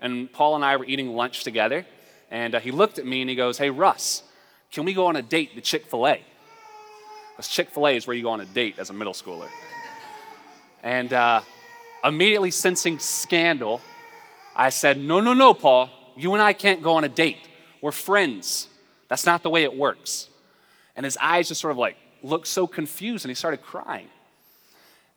And 0.00 0.32
Paul 0.32 0.54
and 0.54 0.64
I 0.64 0.76
were 0.76 0.84
eating 0.84 1.16
lunch 1.16 1.42
together, 1.42 1.84
and 2.30 2.54
uh, 2.54 2.60
he 2.60 2.70
looked 2.70 3.00
at 3.00 3.06
me 3.06 3.22
and 3.22 3.28
he 3.28 3.34
goes, 3.34 3.58
Hey, 3.58 3.70
Russ, 3.70 4.22
can 4.70 4.84
we 4.84 4.94
go 4.94 5.06
on 5.06 5.16
a 5.16 5.22
date 5.22 5.56
to 5.56 5.60
Chick 5.60 5.86
fil 5.86 6.06
A? 6.06 6.22
Because 7.32 7.48
Chick 7.48 7.70
fil 7.70 7.88
A 7.88 7.96
is 7.96 8.06
where 8.06 8.14
you 8.14 8.22
go 8.22 8.30
on 8.30 8.40
a 8.40 8.46
date 8.46 8.78
as 8.78 8.90
a 8.90 8.92
middle 8.92 9.14
schooler. 9.14 9.48
And 10.84 11.12
uh, 11.12 11.42
immediately 12.04 12.50
sensing 12.50 12.98
scandal, 12.98 13.80
I 14.54 14.70
said, 14.70 14.98
No, 14.98 15.20
no, 15.20 15.34
no, 15.34 15.54
Paul, 15.54 15.90
you 16.16 16.32
and 16.34 16.42
I 16.42 16.52
can't 16.52 16.82
go 16.82 16.94
on 16.94 17.04
a 17.04 17.08
date. 17.08 17.48
We're 17.80 17.92
friends. 17.92 18.68
That's 19.08 19.26
not 19.26 19.42
the 19.42 19.50
way 19.50 19.64
it 19.64 19.76
works. 19.76 20.28
And 20.96 21.04
his 21.04 21.16
eyes 21.20 21.48
just 21.48 21.60
sort 21.60 21.72
of 21.72 21.78
like 21.78 21.96
looked 22.22 22.46
so 22.46 22.66
confused 22.66 23.24
and 23.24 23.30
he 23.30 23.34
started 23.34 23.62
crying. 23.62 24.08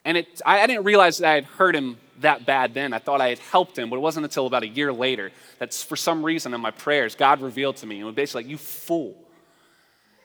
And 0.03 0.17
it, 0.17 0.41
I, 0.45 0.61
I 0.61 0.67
didn't 0.67 0.83
realize 0.83 1.17
that 1.17 1.29
I 1.29 1.35
had 1.35 1.45
hurt 1.45 1.75
him 1.75 1.97
that 2.19 2.45
bad 2.45 2.73
then. 2.73 2.93
I 2.93 2.99
thought 2.99 3.21
I 3.21 3.29
had 3.29 3.39
helped 3.39 3.77
him, 3.77 3.89
but 3.89 3.97
it 3.97 3.99
wasn't 3.99 4.25
until 4.25 4.45
about 4.45 4.63
a 4.63 4.67
year 4.67 4.93
later 4.93 5.31
that 5.59 5.73
for 5.73 5.95
some 5.95 6.23
reason 6.23 6.53
in 6.53 6.61
my 6.61 6.71
prayers, 6.71 7.15
God 7.15 7.41
revealed 7.41 7.77
to 7.77 7.87
me 7.87 7.97
and 7.97 8.05
was 8.05 8.15
basically 8.15 8.43
like, 8.43 8.51
You 8.51 8.57
fool. 8.57 9.15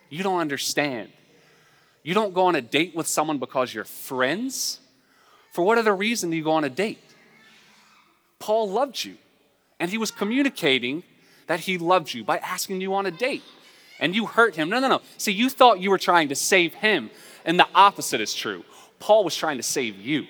You 0.09 0.23
don't 0.23 0.41
understand. 0.41 1.11
You 2.03 2.15
don't 2.15 2.35
go 2.35 2.47
on 2.47 2.57
a 2.57 2.61
date 2.61 2.95
with 2.95 3.07
someone 3.07 3.39
because 3.39 3.73
you're 3.73 3.85
friends. 3.85 4.81
For 5.53 5.65
what 5.65 5.79
other 5.79 5.95
reason 5.95 6.31
do 6.31 6.37
you 6.37 6.45
go 6.45 6.53
on 6.53 6.65
a 6.65 6.71
date? 6.71 6.99
Paul 8.39 8.71
loved 8.71 9.05
you, 9.05 9.17
and 9.79 9.91
he 9.91 9.99
was 9.99 10.11
communicating 10.11 11.03
that 11.47 11.61
he 11.61 11.79
loved 11.79 12.15
you 12.15 12.25
by 12.25 12.39
asking 12.39 12.81
you 12.81 12.95
on 12.95 13.07
a 13.07 13.11
date 13.11 13.43
and 14.01 14.17
you 14.17 14.27
hurt 14.27 14.57
him. 14.57 14.69
No, 14.71 14.81
no, 14.81 14.89
no. 14.89 15.03
See, 15.19 15.31
you 15.31 15.49
thought 15.49 15.79
you 15.79 15.91
were 15.91 15.99
trying 15.99 16.31
to 16.31 16.35
save 16.35 16.75
him, 16.75 17.11
and 17.45 17.61
the 17.61 17.69
opposite 17.75 18.21
is 18.21 18.35
true. 18.35 18.65
Paul 18.99 19.23
was 19.23 19.37
trying 19.37 19.59
to 19.59 19.63
save 19.63 19.97
you. 20.01 20.27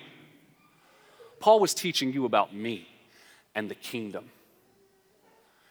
Paul 1.39 1.59
was 1.59 1.73
teaching 1.73 2.13
you 2.13 2.25
about 2.25 2.53
me 2.53 2.87
and 3.55 3.69
the 3.69 3.75
kingdom. 3.75 4.29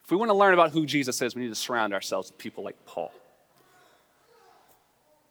If 0.05 0.11
we 0.11 0.17
want 0.17 0.31
to 0.31 0.35
learn 0.35 0.55
about 0.55 0.73
who 0.73 0.87
Jesus 0.87 1.23
is, 1.23 1.37
we 1.37 1.43
need 1.43 1.49
to 1.51 1.55
surround 1.55 1.95
ourselves 1.95 2.31
with 2.31 2.39
people 2.39 2.65
like 2.65 2.75
Paul. 2.87 3.13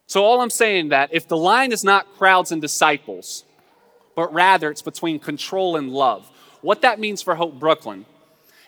So, 0.08 0.23
all 0.23 0.39
I'm 0.39 0.49
saying 0.49 0.89
that 0.89 1.10
if 1.12 1.27
the 1.27 1.38
line 1.38 1.71
is 1.71 1.84
not 1.84 2.08
crowds 2.17 2.51
and 2.51 2.62
disciples, 2.62 3.43
but 4.19 4.34
rather 4.34 4.69
it's 4.69 4.82
between 4.82 5.17
control 5.17 5.77
and 5.77 5.93
love, 5.93 6.29
what 6.60 6.82
that 6.82 6.99
means 6.99 7.21
for 7.21 7.36
Hope 7.36 7.58
Brooklyn 7.58 8.05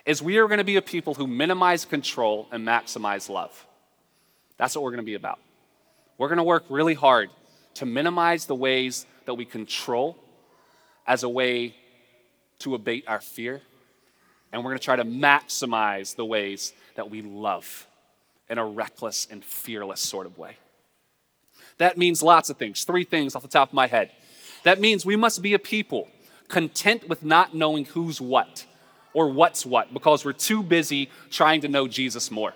is 0.06 0.22
we 0.22 0.38
are 0.38 0.48
going 0.48 0.60
to 0.60 0.64
be 0.64 0.78
a 0.78 0.82
people 0.82 1.14
who 1.14 1.28
minimize 1.28 1.84
control 1.84 2.48
and 2.54 2.66
maximize 2.66 3.28
love. 3.28 3.68
That's 4.56 4.76
what 4.76 4.82
we're 4.86 4.92
going 4.92 5.04
to 5.04 5.06
be 5.06 5.16
about. 5.16 5.40
We're 6.18 6.30
going 6.30 6.38
to 6.38 6.46
work 6.46 6.64
really 6.70 6.94
hard 6.94 7.32
to 7.74 7.86
minimize 7.86 8.46
the 8.46 8.56
ways 8.56 9.06
that 9.26 9.34
we 9.34 9.44
control 9.44 10.16
as 11.06 11.24
a 11.24 11.30
way 11.30 11.76
to 12.60 12.74
abate 12.74 13.04
our 13.06 13.20
fear. 13.20 13.62
And 14.54 14.64
we're 14.64 14.70
going 14.70 14.80
to 14.80 14.86
try 14.86 14.96
to 14.96 15.04
maximize 15.04 16.16
the 16.16 16.24
ways 16.24 16.72
that 16.96 17.10
we 17.10 17.22
love 17.22 17.88
in 18.50 18.58
a 18.58 18.66
reckless 18.66 19.28
and 19.30 19.44
fearless 19.44 20.00
sort 20.00 20.28
of 20.28 20.38
way. 20.38 20.56
That 21.78 21.98
means 21.98 22.24
lots 22.24 22.50
of 22.50 22.56
things. 22.56 22.86
Three 22.86 23.04
things 23.04 23.36
off 23.36 23.42
the 23.42 23.50
top 23.50 23.68
of 23.68 23.74
my 23.74 23.88
head. 23.88 24.12
That 24.64 24.80
means 24.80 25.06
we 25.06 25.16
must 25.16 25.42
be 25.42 25.54
a 25.54 25.60
people 25.60 26.08
content 26.48 27.08
with 27.08 27.24
not 27.24 27.56
knowing 27.56 27.86
who's 27.86 28.20
what 28.22 28.66
or 29.14 29.30
what's 29.30 29.66
what 29.66 29.94
because 29.94 30.24
we're 30.24 30.34
too 30.34 30.62
busy 30.62 31.10
trying 31.30 31.62
to 31.62 31.68
know 31.68 31.88
Jesus 31.88 32.30
more. 32.30 32.54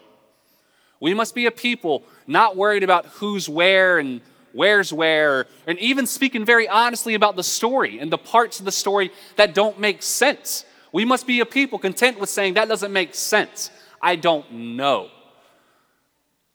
We 0.99 1.13
must 1.13 1.35
be 1.35 1.45
a 1.45 1.51
people 1.51 2.03
not 2.27 2.55
worried 2.55 2.83
about 2.83 3.05
who's 3.05 3.49
where 3.49 3.97
and 3.99 4.21
where's 4.53 4.93
where, 4.93 5.47
and 5.67 5.77
even 5.79 6.07
speaking 6.07 6.45
very 6.45 6.67
honestly 6.67 7.13
about 7.13 7.35
the 7.35 7.43
story 7.43 7.99
and 7.99 8.11
the 8.11 8.17
parts 8.17 8.59
of 8.59 8.65
the 8.65 8.71
story 8.71 9.11
that 9.35 9.53
don't 9.53 9.79
make 9.79 10.01
sense. 10.01 10.65
We 10.93 11.03
must 11.03 11.27
be 11.27 11.41
a 11.41 11.45
people 11.45 11.77
content 11.77 12.19
with 12.19 12.29
saying 12.29 12.53
that 12.53 12.69
doesn't 12.69 12.93
make 12.93 13.13
sense. 13.13 13.69
I 14.01 14.15
don't 14.15 14.49
know. 14.51 15.09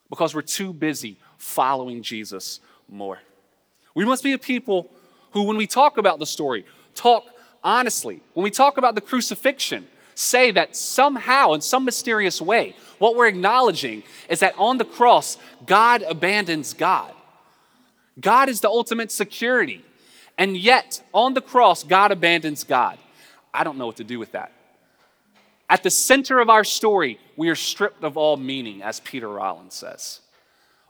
Because 0.09 0.35
we're 0.35 0.43
too 0.43 0.73
busy 0.73 1.19
following 1.37 2.03
Jesus 2.03 2.61
more. 2.89 3.19
We 3.95 4.05
must 4.05 4.25
be 4.25 4.33
a 4.33 4.39
people 4.39 4.91
who, 5.33 5.45
when 5.45 5.57
we 5.57 5.67
talk 5.67 5.99
about 5.99 6.19
the 6.19 6.27
story, 6.27 6.65
talk 6.95 7.25
honestly. 7.63 8.21
When 8.35 8.45
we 8.45 8.51
talk 8.51 8.77
about 8.77 8.95
the 8.95 9.01
crucifixion, 9.01 9.87
say 10.15 10.51
that 10.51 10.77
somehow, 10.77 11.53
in 11.53 11.61
some 11.61 11.85
mysterious 11.85 12.41
way, 12.41 12.75
what 12.99 13.17
we're 13.17 13.29
acknowledging 13.29 14.03
is 14.29 14.41
that 14.41 14.55
on 14.59 14.79
the 14.79 14.85
cross, 14.85 15.39
God 15.67 16.03
abandons 16.03 16.75
God. 16.75 17.13
God 18.21 18.49
is 18.49 18.61
the 18.61 18.69
ultimate 18.69 19.11
security. 19.11 19.85
And 20.37 20.57
yet, 20.57 21.03
on 21.13 21.35
the 21.35 21.41
cross, 21.41 21.85
God 21.85 22.13
abandons 22.13 22.65
God. 22.65 22.99
I 23.53 23.65
don't 23.65 23.79
know 23.79 23.87
what 23.87 23.97
to 23.97 24.05
do 24.05 24.19
with 24.19 24.33
that. 24.33 24.53
At 25.69 25.83
the 25.83 25.91
center 25.91 26.41
of 26.41 26.51
our 26.51 26.65
story, 26.65 27.19
we 27.37 27.49
are 27.49 27.55
stripped 27.55 28.03
of 28.03 28.17
all 28.17 28.37
meaning, 28.37 28.83
as 28.83 29.01
Peter 29.01 29.29
Rollins 29.29 29.75
says, 29.75 30.21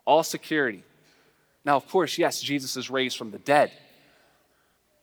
all 0.05 0.23
security. 0.23 0.83
Now, 1.65 1.77
of 1.77 1.87
course, 1.89 2.17
yes, 2.17 2.41
Jesus 2.41 2.77
is 2.77 2.91
raised 2.91 3.19
from 3.19 3.31
the 3.31 3.39
dead, 3.39 3.71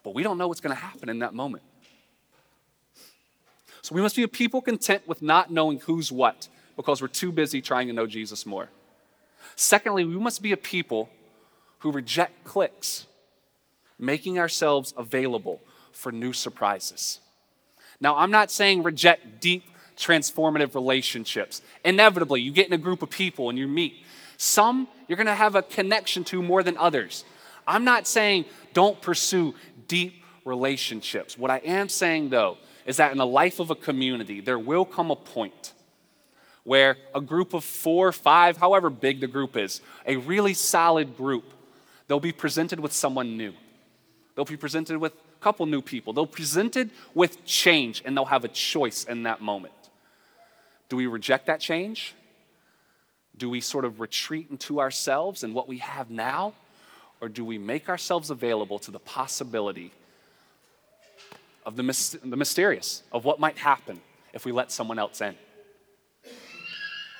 but 0.04 0.14
we 0.14 0.24
don't 0.24 0.38
know 0.38 0.48
what's 0.48 0.62
going 0.62 0.76
to 0.76 0.82
happen 0.82 1.10
in 1.10 1.20
that 1.20 1.34
moment. 1.34 1.64
So 3.82 3.96
we 3.96 4.02
must 4.02 4.16
be 4.16 4.24
a 4.24 4.28
people 4.28 4.62
content 4.62 5.08
with 5.08 5.22
not 5.22 5.52
knowing 5.52 5.80
who's 5.80 6.12
what 6.12 6.50
because 6.76 7.02
we're 7.02 7.08
too 7.08 7.32
busy 7.32 7.62
trying 7.62 7.88
to 7.88 7.94
know 7.94 8.08
Jesus 8.08 8.46
more. 8.46 8.70
Secondly, 9.56 10.06
we 10.06 10.18
must 10.18 10.42
be 10.42 10.52
a 10.52 10.58
people 10.58 11.10
who 11.80 11.92
reject 11.92 12.44
cliques, 12.44 13.06
making 13.98 14.40
ourselves 14.40 14.94
available 14.98 15.62
for 15.92 16.12
new 16.12 16.34
surprises. 16.34 17.20
Now, 18.00 18.16
I'm 18.18 18.32
not 18.32 18.52
saying 18.52 18.84
reject 18.84 19.42
deep, 19.42 19.64
transformative 19.98 20.76
relationships. 20.76 21.62
Inevitably, 21.84 22.42
you 22.42 22.52
get 22.52 22.68
in 22.68 22.74
a 22.74 22.78
group 22.78 23.02
of 23.02 23.10
people 23.10 23.50
and 23.50 23.58
you 23.58 23.68
meet. 23.68 24.04
Some 24.38 24.88
you're 25.08 25.18
going 25.18 25.28
to 25.28 25.34
have 25.34 25.56
a 25.56 25.64
connection 25.64 26.24
to 26.26 26.42
more 26.42 26.62
than 26.62 26.78
others. 26.78 27.24
I'm 27.66 27.84
not 27.84 28.08
saying 28.08 28.46
don't 28.74 29.02
pursue 29.02 29.56
deep 29.88 30.24
relationships. 30.46 31.38
What 31.38 31.52
I 31.52 31.58
am 31.58 31.90
saying, 31.90 32.30
though, 32.30 32.58
is 32.86 32.98
that 32.98 33.12
in 33.12 33.18
the 33.18 33.26
life 33.26 33.60
of 33.60 33.70
a 33.70 33.76
community, 33.76 34.40
there 34.42 34.60
will 34.60 34.86
come 34.86 35.12
a 35.12 35.16
point 35.16 35.74
where 36.64 36.98
a 37.16 37.22
group 37.22 37.54
of 37.54 37.64
four, 37.64 38.12
five, 38.12 38.58
however 38.58 38.90
big 38.90 39.22
the 39.22 39.28
group 39.28 39.56
is, 39.56 39.82
a 40.06 40.18
really 40.18 40.54
solid 40.54 41.16
group, 41.16 41.46
they'll 42.08 42.20
be 42.20 42.32
presented 42.32 42.80
with 42.80 42.92
someone 42.92 43.38
new, 43.38 43.54
They'll 44.38 44.46
be 44.46 44.56
presented 44.56 45.00
with 45.00 45.14
a 45.14 45.44
couple 45.44 45.66
new 45.66 45.82
people. 45.82 46.14
They'll 46.14 46.28
be 46.28 46.34
presented 46.34 46.92
with 47.16 47.44
change, 47.44 48.04
and 48.06 48.16
they'll 48.16 48.26
have 48.26 48.46
a 48.46 48.50
choice 48.50 49.04
in 49.04 49.24
that 49.24 49.42
moment. 49.42 49.74
Do 50.90 50.96
we 50.96 51.08
reject 51.08 51.48
that 51.48 51.60
change? 51.60 52.14
Do 53.36 53.50
we 53.50 53.60
sort 53.60 53.84
of 53.84 54.00
retreat 54.00 54.48
into 54.52 54.80
ourselves 54.80 55.44
and 55.44 55.56
what 55.56 55.68
we 55.68 55.80
have 55.80 56.12
now? 56.12 56.54
Or 57.22 57.30
do 57.30 57.44
we 57.44 57.58
make 57.58 57.90
ourselves 57.90 58.30
available 58.30 58.80
to 58.80 58.92
the 58.92 59.00
possibility 59.00 59.92
of 61.66 61.76
the, 61.76 62.18
the 62.24 62.38
mysterious, 62.38 63.04
of 63.12 63.26
what 63.26 63.40
might 63.40 63.58
happen 63.58 64.00
if 64.34 64.46
we 64.46 64.52
let 64.52 64.72
someone 64.72 65.00
else 65.00 65.20
in? 65.22 65.36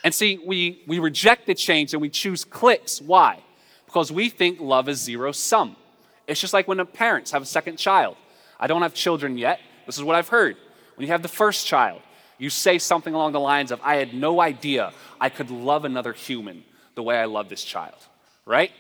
And 0.04 0.14
see, 0.14 0.40
we, 0.46 0.84
we 0.88 1.00
reject 1.00 1.48
the 1.48 1.56
change 1.56 1.94
and 1.94 2.02
we 2.02 2.10
choose 2.10 2.46
cliques. 2.46 3.02
Why? 3.02 3.40
Because 3.86 4.12
we 4.12 4.30
think 4.30 4.60
love 4.60 4.88
is 4.88 5.02
zero 5.02 5.32
sum. 5.32 5.76
It's 6.28 6.40
just 6.40 6.54
like 6.54 6.68
when 6.68 6.86
parents 6.86 7.32
have 7.32 7.42
a 7.42 7.46
second 7.46 7.78
child. 7.78 8.16
I 8.60 8.68
don't 8.68 8.84
have 8.84 8.94
children 8.94 9.38
yet. 9.38 9.60
This 9.86 9.98
is 9.98 10.04
what 10.04 10.16
I've 10.16 10.30
heard. 10.30 10.58
When 10.96 11.06
you 11.06 11.12
have 11.12 11.24
the 11.24 11.28
first 11.28 11.66
child, 11.66 12.02
you 12.38 12.50
say 12.50 12.78
something 12.78 13.14
along 13.14 13.32
the 13.32 13.40
lines 13.40 13.72
of, 13.72 13.80
I 13.84 13.96
had 13.96 14.14
no 14.14 14.40
idea 14.40 14.94
I 15.20 15.30
could 15.30 15.50
love 15.50 15.86
another 15.86 16.14
human 16.14 16.64
the 16.96 17.04
way 17.04 17.18
I 17.18 17.26
love 17.26 17.50
this 17.50 17.64
child, 17.64 17.98
right? 18.46 18.72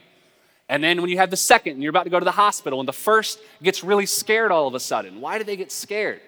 And 0.69 0.83
then 0.83 1.01
when 1.01 1.09
you 1.09 1.17
have 1.17 1.29
the 1.29 1.37
second 1.37 1.73
and 1.73 1.83
you're 1.83 1.91
about 1.91 2.03
to 2.03 2.09
go 2.09 2.19
to 2.19 2.25
the 2.25 2.31
hospital 2.31 2.79
and 2.79 2.87
the 2.87 2.93
first 2.93 3.39
gets 3.63 3.83
really 3.83 4.05
scared 4.05 4.51
all 4.51 4.67
of 4.67 4.75
a 4.75 4.79
sudden. 4.79 5.21
Why 5.21 5.37
do 5.37 5.43
they 5.43 5.55
get 5.55 5.71
scared? 5.71 6.21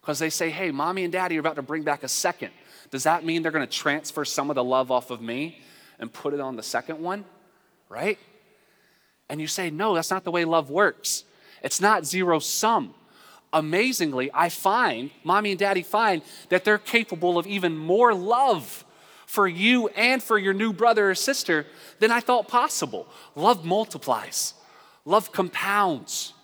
Because 0.00 0.18
they 0.18 0.30
say, 0.30 0.50
hey, 0.50 0.70
mommy 0.70 1.04
and 1.04 1.12
daddy 1.12 1.36
are 1.36 1.40
about 1.40 1.56
to 1.56 1.62
bring 1.62 1.82
back 1.82 2.02
a 2.02 2.08
second. 2.08 2.50
Does 2.90 3.04
that 3.04 3.24
mean 3.24 3.42
they're 3.42 3.52
going 3.52 3.66
to 3.66 3.72
transfer 3.72 4.24
some 4.24 4.50
of 4.50 4.56
the 4.56 4.64
love 4.64 4.90
off 4.90 5.10
of 5.10 5.22
me 5.22 5.60
and 5.98 6.12
put 6.12 6.34
it 6.34 6.40
on 6.40 6.56
the 6.56 6.62
second 6.62 7.00
one? 7.00 7.24
Right? 7.88 8.18
And 9.30 9.40
you 9.40 9.46
say, 9.46 9.70
no, 9.70 9.94
that's 9.94 10.10
not 10.10 10.24
the 10.24 10.30
way 10.30 10.44
love 10.44 10.68
works. 10.68 11.24
It's 11.62 11.80
not 11.80 12.04
zero 12.04 12.38
sum. 12.40 12.94
Amazingly, 13.54 14.30
I 14.34 14.48
find, 14.48 15.10
mommy 15.24 15.50
and 15.52 15.58
daddy 15.58 15.82
find, 15.82 16.22
that 16.48 16.64
they're 16.64 16.78
capable 16.78 17.38
of 17.38 17.46
even 17.46 17.76
more 17.76 18.12
love 18.14 18.84
for 19.32 19.48
you 19.48 19.88
and 19.96 20.22
for 20.22 20.36
your 20.36 20.52
new 20.52 20.74
brother 20.74 21.10
or 21.10 21.14
sister 21.14 21.64
than 22.00 22.10
I 22.10 22.20
thought 22.20 22.48
possible. 22.48 23.08
Love 23.34 23.64
multiplies, 23.64 24.52
love 25.06 25.32
compounds. 25.32 26.34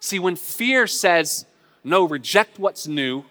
See, 0.00 0.18
when 0.18 0.36
fear 0.36 0.86
says, 0.86 1.44
no, 1.84 2.08
reject 2.08 2.58
what's 2.58 2.86
new, 2.86 3.24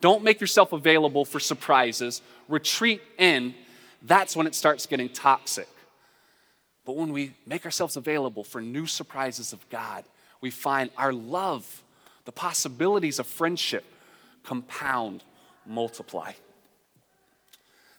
don't 0.00 0.22
make 0.22 0.40
yourself 0.40 0.72
available 0.72 1.24
for 1.24 1.40
surprises, 1.40 2.22
retreat 2.48 3.02
in, 3.18 3.52
that's 4.00 4.36
when 4.36 4.46
it 4.46 4.54
starts 4.54 4.86
getting 4.86 5.08
toxic. 5.08 5.68
But 6.84 6.94
when 6.94 7.12
we 7.12 7.34
make 7.48 7.64
ourselves 7.64 7.96
available 7.96 8.44
for 8.44 8.60
new 8.60 8.86
surprises 8.86 9.52
of 9.52 9.68
God, 9.70 10.04
we 10.40 10.50
find 10.50 10.90
our 10.96 11.12
love, 11.12 11.82
the 12.26 12.32
possibilities 12.32 13.18
of 13.18 13.26
friendship 13.26 13.84
compound, 14.44 15.24
multiply. 15.66 16.34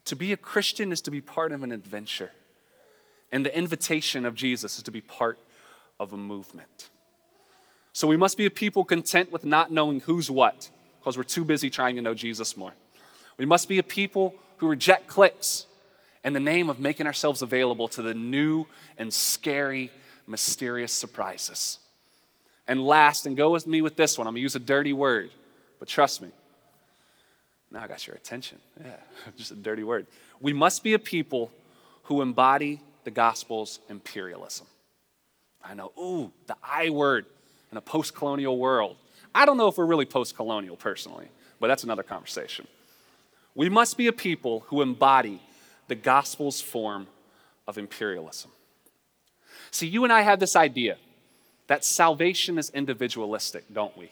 To 0.06 0.16
be 0.16 0.32
a 0.32 0.38
Christian 0.38 0.92
is 0.92 1.02
to 1.02 1.12
be 1.12 1.22
part 1.22 1.52
of 1.52 1.64
an 1.64 1.72
adventure. 1.72 2.32
And 3.32 3.46
the 3.46 3.58
invitation 3.58 4.26
of 4.26 4.36
Jesus 4.36 4.78
is 4.78 4.84
to 4.84 4.92
be 4.92 5.02
part 5.02 5.40
of 6.00 6.14
a 6.14 6.18
movement. 6.18 6.90
So 7.92 8.08
we 8.08 8.18
must 8.18 8.38
be 8.38 8.46
a 8.46 8.52
people 8.52 8.84
content 8.84 9.32
with 9.32 9.46
not 9.46 9.72
knowing 9.72 10.02
who's 10.02 10.30
what, 10.30 10.70
because 11.00 11.18
we're 11.18 11.24
too 11.24 11.46
busy 11.46 11.70
trying 11.70 11.96
to 11.96 12.02
know 12.02 12.14
Jesus 12.14 12.56
more. 12.56 12.74
We 13.38 13.46
must 13.46 13.68
be 13.68 13.80
a 13.80 13.84
people 13.84 14.36
who 14.58 14.68
reject 14.68 15.08
cliques 15.08 15.66
in 16.24 16.34
the 16.34 16.40
name 16.40 16.70
of 16.70 16.80
making 16.80 17.08
ourselves 17.08 17.42
available 17.42 17.88
to 17.90 18.02
the 18.02 18.14
new 18.14 18.66
and 18.98 19.14
scary, 19.14 19.92
mysterious 20.28 20.92
surprises. 20.92 21.80
And 22.68 22.86
last, 22.86 23.26
and 23.26 23.38
go 23.38 23.52
with 23.52 23.68
me 23.68 23.82
with 23.82 23.96
this 23.96 24.18
one, 24.18 24.28
I'm 24.28 24.34
gonna 24.34 24.42
use 24.42 24.56
a 24.56 24.60
dirty 24.60 24.94
word, 24.94 25.30
but 25.80 25.88
trust 25.88 26.22
me, 26.22 26.30
now 27.72 27.84
I 27.84 27.88
got 27.88 28.06
your 28.08 28.16
attention. 28.16 28.60
Yeah, 28.84 28.96
just 29.38 29.52
a 29.52 29.56
dirty 29.56 29.84
word. 29.84 30.08
We 30.40 30.54
must 30.54 30.84
be 30.84 30.94
a 30.94 31.00
people 31.00 31.52
who 32.04 32.22
embody 32.22 32.82
the 33.04 33.12
gospel's 33.12 33.80
imperialism. 33.90 34.68
I 35.64 35.74
know, 35.74 35.92
ooh, 35.98 36.32
the 36.48 36.56
I 36.64 36.90
word 36.90 37.26
in 37.72 37.78
a 37.78 37.82
post 37.82 38.16
colonial 38.16 38.58
world. 38.58 38.98
I 39.34 39.46
don't 39.46 39.58
know 39.58 39.68
if 39.68 39.78
we're 39.78 39.86
really 39.86 40.06
post 40.06 40.36
colonial 40.36 40.76
personally, 40.76 41.28
but 41.60 41.68
that's 41.68 41.84
another 41.84 42.04
conversation. 42.04 42.68
We 43.56 43.70
must 43.70 43.98
be 43.98 44.08
a 44.08 44.14
people 44.14 44.62
who 44.68 44.82
embody 44.82 45.42
the 45.88 45.96
gospel's 45.96 46.62
form 46.62 47.08
of 47.68 47.78
imperialism. 47.78 48.52
See, 49.72 49.88
you 49.88 50.04
and 50.04 50.14
I 50.14 50.22
have 50.22 50.40
this 50.40 50.56
idea 50.56 50.98
that 51.68 51.84
salvation 51.84 52.58
is 52.58 52.70
individualistic, 52.70 53.66
don't 53.74 53.98
we? 53.98 54.12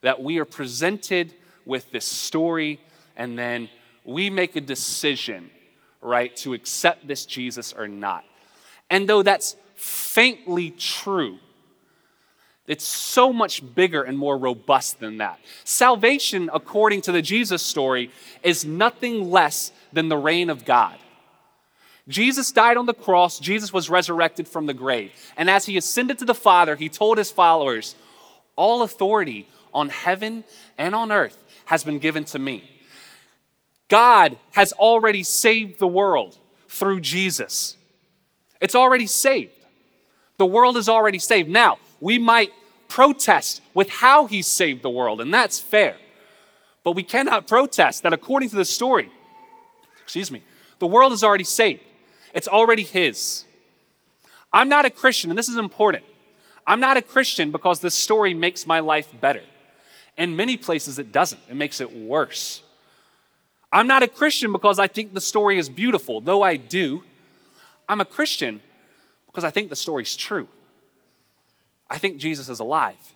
That 0.00 0.22
we 0.22 0.38
are 0.38 0.44
presented 0.44 1.34
with 1.64 1.90
this 1.90 2.04
story, 2.04 2.80
and 3.16 3.38
then 3.38 3.68
we 4.04 4.30
make 4.30 4.56
a 4.56 4.60
decision, 4.60 5.50
right, 6.00 6.34
to 6.36 6.54
accept 6.54 7.06
this 7.06 7.24
Jesus 7.26 7.72
or 7.72 7.88
not. 7.88 8.24
And 8.90 9.08
though 9.08 9.22
that's 9.22 9.56
faintly 9.74 10.70
true, 10.70 11.38
it's 12.66 12.84
so 12.84 13.32
much 13.32 13.62
bigger 13.74 14.02
and 14.02 14.16
more 14.16 14.38
robust 14.38 15.00
than 15.00 15.18
that. 15.18 15.40
Salvation, 15.64 16.48
according 16.52 17.02
to 17.02 17.12
the 17.12 17.22
Jesus 17.22 17.62
story, 17.62 18.10
is 18.42 18.64
nothing 18.64 19.30
less 19.30 19.72
than 19.92 20.08
the 20.08 20.16
reign 20.16 20.48
of 20.48 20.64
God. 20.64 20.96
Jesus 22.08 22.50
died 22.50 22.76
on 22.76 22.86
the 22.86 22.94
cross, 22.94 23.38
Jesus 23.38 23.72
was 23.72 23.88
resurrected 23.90 24.48
from 24.48 24.66
the 24.66 24.74
grave. 24.74 25.12
And 25.36 25.48
as 25.48 25.66
he 25.66 25.76
ascended 25.76 26.18
to 26.18 26.24
the 26.24 26.34
Father, 26.34 26.76
he 26.76 26.88
told 26.88 27.18
his 27.18 27.30
followers, 27.30 27.94
All 28.56 28.82
authority 28.82 29.48
on 29.72 29.88
heaven 29.88 30.44
and 30.76 30.94
on 30.94 31.12
earth 31.12 31.41
has 31.72 31.84
been 31.84 31.98
given 31.98 32.22
to 32.22 32.38
me. 32.38 32.62
God 33.88 34.36
has 34.50 34.74
already 34.74 35.22
saved 35.22 35.78
the 35.78 35.86
world 35.86 36.36
through 36.68 37.00
Jesus. 37.00 37.78
It's 38.60 38.74
already 38.74 39.06
saved. 39.06 39.54
The 40.36 40.44
world 40.44 40.76
is 40.76 40.86
already 40.86 41.18
saved. 41.18 41.48
Now, 41.48 41.78
we 41.98 42.18
might 42.18 42.52
protest 42.88 43.62
with 43.72 43.88
how 43.88 44.26
he 44.26 44.42
saved 44.42 44.82
the 44.82 44.90
world, 44.90 45.22
and 45.22 45.32
that's 45.32 45.58
fair. 45.58 45.96
But 46.84 46.92
we 46.92 47.02
cannot 47.02 47.46
protest 47.46 48.02
that 48.02 48.12
according 48.12 48.50
to 48.50 48.56
the 48.56 48.66
story, 48.66 49.10
excuse 50.02 50.30
me, 50.30 50.42
the 50.78 50.86
world 50.86 51.14
is 51.14 51.24
already 51.24 51.44
saved. 51.44 51.80
It's 52.34 52.48
already 52.48 52.82
his. 52.82 53.46
I'm 54.52 54.68
not 54.68 54.84
a 54.84 54.90
Christian, 54.90 55.30
and 55.30 55.38
this 55.38 55.48
is 55.48 55.56
important. 55.56 56.04
I'm 56.66 56.80
not 56.80 56.98
a 56.98 57.02
Christian 57.02 57.50
because 57.50 57.80
this 57.80 57.94
story 57.94 58.34
makes 58.34 58.66
my 58.66 58.80
life 58.80 59.08
better. 59.22 59.44
In 60.16 60.36
many 60.36 60.56
places, 60.56 60.98
it 60.98 61.12
doesn't, 61.12 61.40
it 61.48 61.56
makes 61.56 61.80
it 61.80 61.94
worse. 61.94 62.62
I'm 63.72 63.86
not 63.86 64.02
a 64.02 64.08
Christian 64.08 64.52
because 64.52 64.78
I 64.78 64.86
think 64.86 65.14
the 65.14 65.20
story 65.20 65.58
is 65.58 65.68
beautiful, 65.68 66.20
though 66.20 66.42
I 66.42 66.56
do. 66.56 67.02
I'm 67.88 68.00
a 68.00 68.04
Christian 68.04 68.60
because 69.26 69.44
I 69.44 69.50
think 69.50 69.70
the 69.70 69.76
story's 69.76 70.14
true. 70.14 70.46
I 71.88 71.98
think 71.98 72.18
Jesus 72.18 72.48
is 72.48 72.60
alive, 72.60 73.14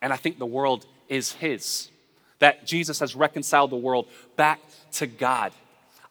and 0.00 0.12
I 0.12 0.16
think 0.16 0.38
the 0.38 0.46
world 0.46 0.86
is 1.08 1.32
His. 1.32 1.90
That 2.38 2.66
Jesus 2.66 3.00
has 3.00 3.14
reconciled 3.14 3.70
the 3.70 3.76
world 3.76 4.08
back 4.36 4.60
to 4.92 5.06
God. 5.06 5.52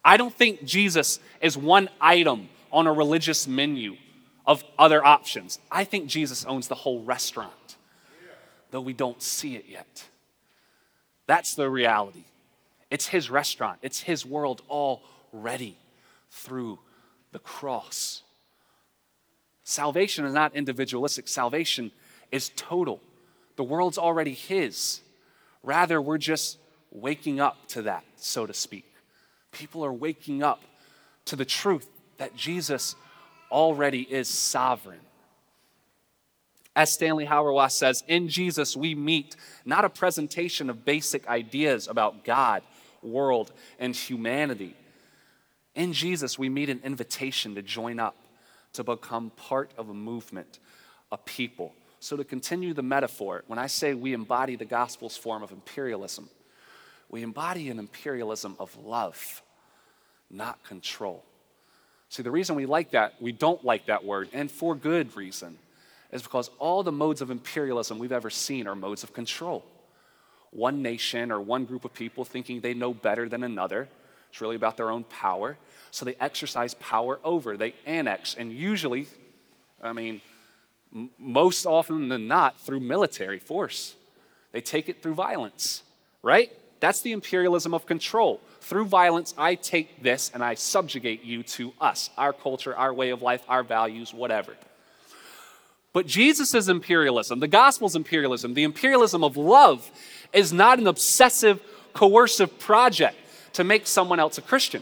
I 0.05 0.17
don't 0.17 0.33
think 0.33 0.63
Jesus 0.63 1.19
is 1.41 1.57
one 1.57 1.89
item 1.99 2.49
on 2.71 2.87
a 2.87 2.93
religious 2.93 3.47
menu 3.47 3.97
of 4.45 4.63
other 4.77 5.03
options. 5.05 5.59
I 5.71 5.83
think 5.83 6.07
Jesus 6.07 6.45
owns 6.45 6.67
the 6.67 6.75
whole 6.75 7.03
restaurant 7.03 7.51
though 8.73 8.81
we 8.81 8.91
don't 8.91 9.21
see 9.21 9.55
it 9.55 9.65
yet. 9.69 10.03
That's 11.27 11.53
the 11.53 11.69
reality. 11.69 12.23
It's 12.89 13.07
His 13.07 13.29
restaurant, 13.29 13.77
it's 13.83 14.01
His 14.01 14.25
world 14.25 14.63
already 14.67 15.77
through 16.31 16.79
the 17.31 17.37
cross. 17.37 18.23
Salvation 19.63 20.25
is 20.25 20.33
not 20.33 20.55
individualistic, 20.55 21.27
salvation 21.27 21.91
is 22.31 22.49
total. 22.55 22.99
The 23.57 23.63
world's 23.63 23.99
already 23.99 24.33
His. 24.33 25.01
Rather, 25.61 26.01
we're 26.01 26.17
just 26.17 26.57
waking 26.91 27.39
up 27.39 27.67
to 27.67 27.83
that, 27.83 28.03
so 28.15 28.47
to 28.47 28.55
speak. 28.55 28.91
People 29.51 29.85
are 29.85 29.93
waking 29.93 30.41
up 30.41 30.63
to 31.25 31.35
the 31.35 31.45
truth 31.45 31.87
that 32.17 32.35
Jesus 32.35 32.95
already 33.51 34.01
is 34.01 34.27
sovereign. 34.27 34.99
As 36.75 36.91
Stanley 36.91 37.25
Hauerwas 37.25 37.71
says, 37.71 38.03
in 38.07 38.27
Jesus 38.27 38.75
we 38.75 38.95
meet 38.95 39.35
not 39.63 39.85
a 39.85 39.89
presentation 39.89 40.69
of 40.69 40.85
basic 40.85 41.27
ideas 41.27 41.87
about 41.87 42.23
God, 42.23 42.63
world, 43.03 43.51
and 43.79 43.95
humanity. 43.95 44.75
In 45.75 45.93
Jesus 45.93 46.39
we 46.39 46.49
meet 46.49 46.69
an 46.69 46.81
invitation 46.83 47.55
to 47.55 47.61
join 47.61 47.99
up, 47.99 48.15
to 48.73 48.83
become 48.83 49.29
part 49.31 49.71
of 49.77 49.89
a 49.89 49.93
movement, 49.93 50.59
a 51.11 51.17
people. 51.17 51.73
So, 51.99 52.17
to 52.17 52.25
continue 52.25 52.73
the 52.73 52.83
metaphor, 52.83 53.45
when 53.47 53.57
I 53.57 53.67
say 53.67 53.93
we 53.93 54.13
embody 54.13 54.57
the 54.57 54.65
gospel's 54.65 55.15
form 55.15 55.41
of 55.41 55.53
imperialism, 55.53 56.29
we 57.09 57.23
embody 57.23 57.69
an 57.69 57.79
imperialism 57.79 58.57
of 58.59 58.75
love, 58.83 59.41
not 60.29 60.61
control. 60.65 61.23
See, 62.09 62.21
the 62.21 62.31
reason 62.31 62.57
we 62.57 62.65
like 62.65 62.91
that, 62.91 63.13
we 63.21 63.31
don't 63.31 63.63
like 63.63 63.85
that 63.85 64.03
word, 64.03 64.27
and 64.33 64.51
for 64.51 64.75
good 64.75 65.15
reason 65.15 65.57
is 66.13 66.21
because 66.21 66.51
all 66.59 66.83
the 66.83 66.91
modes 66.91 67.21
of 67.21 67.31
imperialism 67.31 67.97
we've 67.97 68.11
ever 68.11 68.29
seen 68.29 68.67
are 68.67 68.75
modes 68.75 69.03
of 69.03 69.13
control. 69.13 69.65
One 70.51 70.83
nation 70.83 71.31
or 71.31 71.41
one 71.41 71.65
group 71.65 71.83
of 71.83 71.93
people 71.93 72.23
thinking 72.23 72.61
they 72.61 72.75
know 72.75 72.93
better 72.93 73.27
than 73.27 73.43
another. 73.43 73.89
It's 74.29 74.39
really 74.39 74.55
about 74.55 74.77
their 74.77 74.91
own 74.91 75.05
power. 75.05 75.57
So 75.89 76.05
they 76.05 76.15
exercise 76.19 76.75
power 76.75 77.19
over, 77.23 77.57
they 77.57 77.73
annex, 77.85 78.35
and 78.35 78.51
usually, 78.53 79.07
I 79.81 79.93
mean, 79.93 80.21
m- 80.93 81.09
most 81.17 81.65
often 81.65 82.09
than 82.09 82.27
not, 82.27 82.59
through 82.59 82.79
military 82.79 83.39
force. 83.39 83.95
They 84.51 84.61
take 84.61 84.89
it 84.89 85.01
through 85.01 85.15
violence, 85.15 85.81
right? 86.21 86.51
That's 86.79 87.01
the 87.01 87.11
imperialism 87.11 87.73
of 87.73 87.87
control. 87.87 88.39
Through 88.61 88.85
violence, 88.85 89.33
I 89.35 89.55
take 89.55 90.03
this 90.03 90.29
and 90.31 90.43
I 90.43 90.53
subjugate 90.53 91.23
you 91.23 91.41
to 91.43 91.73
us, 91.81 92.11
our 92.17 92.33
culture, 92.33 92.75
our 92.75 92.93
way 92.93 93.09
of 93.09 93.23
life, 93.23 93.43
our 93.47 93.63
values, 93.63 94.13
whatever. 94.13 94.55
But 95.93 96.07
Jesus' 96.07 96.67
imperialism, 96.67 97.39
the 97.39 97.47
gospel's 97.47 97.95
imperialism, 97.95 98.55
the 98.55 98.63
imperialism 98.63 99.23
of 99.23 99.37
love, 99.37 99.91
is 100.33 100.51
not 100.51 100.79
an 100.79 100.87
obsessive, 100.87 101.61
coercive 101.93 102.59
project 102.59 103.15
to 103.53 103.63
make 103.63 103.85
someone 103.85 104.19
else 104.19 104.39
a 104.39 104.41
Christian. 104.41 104.81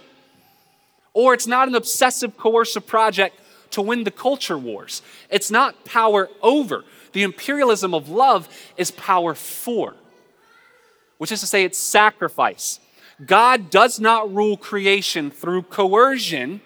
Or 1.13 1.33
it's 1.33 1.47
not 1.47 1.67
an 1.67 1.75
obsessive, 1.75 2.37
coercive 2.37 2.87
project 2.87 3.39
to 3.71 3.81
win 3.81 4.05
the 4.05 4.11
culture 4.11 4.57
wars. 4.57 5.01
It's 5.29 5.51
not 5.51 5.83
power 5.83 6.29
over. 6.41 6.85
The 7.11 7.23
imperialism 7.23 7.93
of 7.93 8.09
love 8.09 8.47
is 8.77 8.91
power 8.91 9.35
for, 9.35 9.95
which 11.17 11.31
is 11.31 11.41
to 11.41 11.47
say, 11.47 11.65
it's 11.65 11.77
sacrifice. 11.77 12.79
God 13.25 13.69
does 13.69 13.99
not 13.99 14.33
rule 14.33 14.55
creation 14.55 15.29
through 15.29 15.63
coercion, 15.63 16.61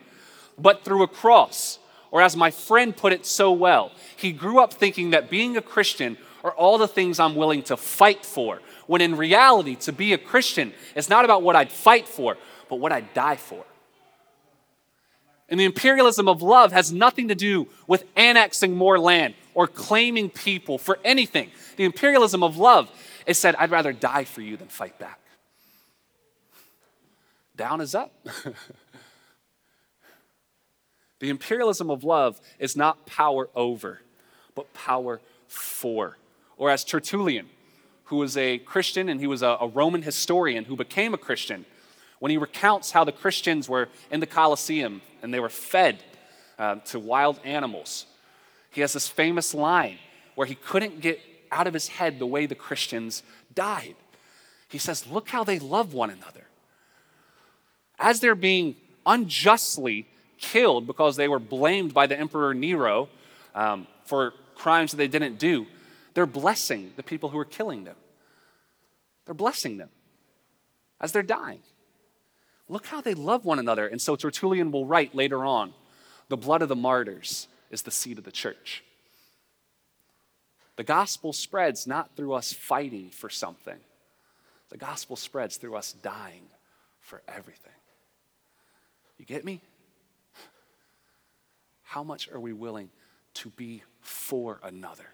but 0.58 0.86
through 0.86 1.02
a 1.02 1.08
cross. 1.08 1.80
Or, 2.16 2.22
as 2.22 2.38
my 2.38 2.50
friend 2.50 2.96
put 2.96 3.12
it 3.12 3.26
so 3.26 3.52
well, 3.52 3.92
he 4.16 4.32
grew 4.32 4.62
up 4.62 4.74
thinking 4.74 5.10
that 5.10 5.30
being 5.30 5.58
a 5.58 5.62
Christian 5.62 6.18
are 6.46 6.54
all 6.54 6.78
the 6.78 6.88
things 6.88 7.20
I'm 7.20 7.36
willing 7.36 7.62
to 7.64 7.76
fight 7.76 8.26
for, 8.26 8.62
when 8.88 9.02
in 9.02 9.18
reality, 9.18 9.76
to 9.82 9.92
be 9.92 10.14
a 10.14 10.18
Christian 10.18 10.72
is 10.96 11.10
not 11.10 11.26
about 11.26 11.44
what 11.44 11.58
I'd 11.58 11.74
fight 11.74 12.08
for, 12.08 12.38
but 12.70 12.78
what 12.78 12.94
I'd 12.94 13.14
die 13.14 13.36
for. 13.36 13.66
And 15.50 15.60
the 15.60 15.66
imperialism 15.66 16.30
of 16.30 16.42
love 16.42 16.72
has 16.72 16.90
nothing 16.90 17.28
to 17.28 17.36
do 17.36 17.68
with 17.86 18.06
annexing 18.16 18.78
more 18.78 18.98
land 18.98 19.34
or 19.54 19.68
claiming 19.68 20.30
people 20.30 20.78
for 20.78 21.00
anything. 21.04 21.52
The 21.76 21.84
imperialism 21.84 22.44
of 22.44 22.56
love 22.56 22.90
is 23.26 23.38
said, 23.38 23.56
I'd 23.56 23.72
rather 23.72 23.92
die 23.92 24.24
for 24.24 24.40
you 24.40 24.56
than 24.56 24.70
fight 24.70 24.98
back. 24.98 25.20
Down 27.58 27.82
is 27.82 27.94
up. 27.94 28.14
The 31.20 31.30
imperialism 31.30 31.90
of 31.90 32.04
love 32.04 32.40
is 32.60 32.76
not 32.76 33.06
power 33.06 33.50
over, 33.56 34.02
but 34.54 34.74
power 34.74 35.22
for. 35.48 36.18
Or 36.58 36.70
as 36.70 36.84
Tertullian, 36.84 37.50
who 38.06 38.18
was 38.18 38.38
a 38.38 38.60
Christian 38.60 39.10
and 39.10 39.20
he 39.20 39.28
was 39.28 39.42
a, 39.42 39.58
a, 39.62 39.68
Roman 39.68 40.02
historian 40.02 40.66
who 40.66 40.76
became 40.76 41.14
a 41.14 41.18
Christian, 41.18 41.66
when 42.20 42.32
he 42.32 42.38
recounts 42.38 42.92
how 42.92 43.04
the 43.04 43.12
Christians 43.12 43.68
were 43.68 43.90
in 44.12 44.20
the 44.20 44.26
Colosseum 44.26 45.02
and 45.22 45.34
they 45.34 45.40
were 45.40 45.50
fed 45.50 46.04
uh, 46.58 46.76
to 46.76 47.00
wild 47.00 47.40
animals, 47.44 48.06
he 48.72 48.82
has 48.82 48.94
this 48.94 49.08
famous 49.08 49.54
line 49.54 49.98
where 50.36 50.48
he 50.48 50.56
couldn't 50.56 51.02
get 51.02 51.20
out 51.52 51.68
of 51.68 51.74
his 51.74 51.88
head 51.88 52.20
the 52.20 52.26
way 52.26 52.46
the 52.46 52.56
Christians 52.56 53.24
died. 53.54 53.96
He 54.70 54.78
says, 54.78 55.08
Look 55.08 55.30
how 55.30 55.44
they 55.44 55.60
love 55.60 55.94
one 55.94 56.10
another. 56.10 56.48
As 57.98 58.20
they're 58.20 58.36
being 58.36 58.76
unjustly 59.06 60.08
killed 60.38 60.88
because 60.88 61.16
they 61.16 61.28
were 61.28 61.40
blamed 61.40 61.94
by 61.94 62.08
the 62.08 62.18
Emperor 62.18 62.54
Nero 62.54 63.10
um, 63.54 63.88
for 64.06 64.34
crimes 64.56 64.92
that 64.92 64.98
they 64.98 65.08
didn't 65.08 65.38
do, 65.38 65.66
they're 66.14 66.26
blessing 66.26 66.94
the 66.96 67.04
people 67.04 67.30
who 67.30 67.38
are 67.38 67.46
killing 67.46 67.84
them. 67.84 67.96
They're 69.26 69.36
blessing 69.36 69.78
them 69.78 69.90
as 71.02 71.12
they're 71.12 71.24
dying. 71.24 71.60
Look 72.68 72.88
how 72.88 73.02
they 73.02 73.14
love 73.14 73.46
one 73.46 73.60
another. 73.60 73.88
And 73.88 74.02
so 74.02 74.16
Tertullian 74.16 74.72
will 74.72 74.86
write 74.86 75.14
later 75.14 75.46
on 75.46 75.74
the 76.30 76.38
blood 76.38 76.62
of 76.62 76.70
the 76.70 76.76
martyrs 76.76 77.48
is 77.70 77.84
the 77.84 77.92
seed 77.92 78.18
of 78.18 78.24
the 78.24 78.32
church. 78.32 78.84
The 80.76 80.84
gospel 80.84 81.32
spreads 81.34 81.88
not 81.88 82.16
through 82.16 82.34
us 82.34 82.52
fighting 82.52 83.10
for 83.10 83.30
something, 83.30 83.80
the 84.70 84.78
gospel 84.78 85.16
spreads 85.16 85.58
through 85.58 85.76
us 85.76 85.94
dying 85.94 86.48
for 87.00 87.22
everything. 87.28 87.72
You 89.18 89.26
get 89.26 89.46
me? 89.46 89.62
How 91.96 92.04
much 92.04 92.30
are 92.30 92.42
we 92.42 92.52
willing 92.52 92.90
to 93.36 93.50
be 93.52 93.82
for 94.02 94.60
another, 94.64 95.06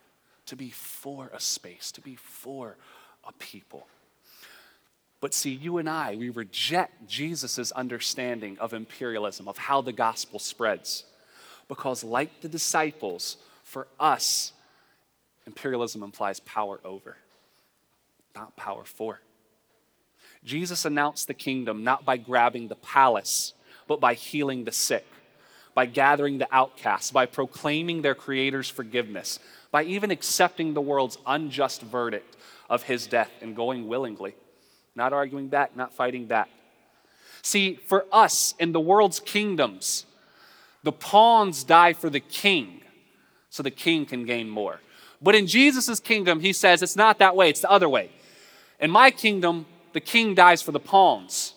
to 0.47 0.55
be 0.55 0.71
for 0.71 1.29
a 1.31 1.39
space, 1.39 1.91
to 1.91 2.01
be 2.01 2.15
for 2.15 2.75
a 3.23 3.31
people? 3.33 3.85
But 5.19 5.35
see, 5.35 5.51
you 5.51 5.77
and 5.77 5.87
I, 5.87 6.15
we 6.15 6.29
reject 6.29 7.07
Jesus' 7.07 7.71
understanding 7.73 8.57
of 8.57 8.73
imperialism, 8.73 9.47
of 9.47 9.59
how 9.59 9.81
the 9.81 9.91
gospel 9.93 10.39
spreads. 10.39 11.03
Because, 11.67 12.03
like 12.03 12.41
the 12.41 12.49
disciples, 12.49 13.37
for 13.63 13.87
us, 13.99 14.51
imperialism 15.45 16.01
implies 16.01 16.39
power 16.39 16.79
over, 16.83 17.15
not 18.35 18.57
power 18.57 18.85
for. 18.85 19.21
Jesus 20.43 20.83
announced 20.83 21.27
the 21.27 21.35
kingdom 21.35 21.83
not 21.83 22.05
by 22.05 22.17
grabbing 22.17 22.69
the 22.69 22.75
palace, 22.75 23.53
but 23.87 23.99
by 23.99 24.15
healing 24.15 24.63
the 24.63 24.71
sick 24.71 25.05
by 25.73 25.85
gathering 25.85 26.37
the 26.37 26.47
outcasts, 26.53 27.11
by 27.11 27.25
proclaiming 27.25 28.01
their 28.01 28.15
Creator's 28.15 28.69
forgiveness, 28.69 29.39
by 29.71 29.83
even 29.83 30.11
accepting 30.11 30.73
the 30.73 30.81
world's 30.81 31.17
unjust 31.25 31.81
verdict 31.81 32.35
of 32.69 32.83
his 32.83 33.07
death 33.07 33.31
and 33.41 33.55
going 33.55 33.87
willingly, 33.87 34.35
not 34.95 35.13
arguing 35.13 35.47
back, 35.47 35.75
not 35.75 35.93
fighting 35.93 36.25
back. 36.25 36.49
See, 37.41 37.75
for 37.75 38.05
us 38.11 38.53
in 38.59 38.71
the 38.71 38.79
world's 38.79 39.19
kingdoms, 39.19 40.05
the 40.83 40.91
pawns 40.91 41.63
die 41.63 41.93
for 41.93 42.09
the 42.09 42.19
king 42.19 42.81
so 43.49 43.63
the 43.63 43.71
king 43.71 44.05
can 44.05 44.25
gain 44.25 44.49
more. 44.49 44.79
But 45.21 45.35
in 45.35 45.45
Jesus' 45.45 45.99
kingdom, 45.99 46.39
he 46.39 46.53
says 46.53 46.81
it's 46.81 46.95
not 46.95 47.19
that 47.19 47.35
way, 47.35 47.49
it's 47.49 47.61
the 47.61 47.69
other 47.69 47.89
way. 47.89 48.09
In 48.79 48.89
my 48.89 49.11
kingdom, 49.11 49.65
the 49.93 49.99
king 49.99 50.33
dies 50.33 50.61
for 50.61 50.71
the 50.71 50.79
pawns 50.79 51.53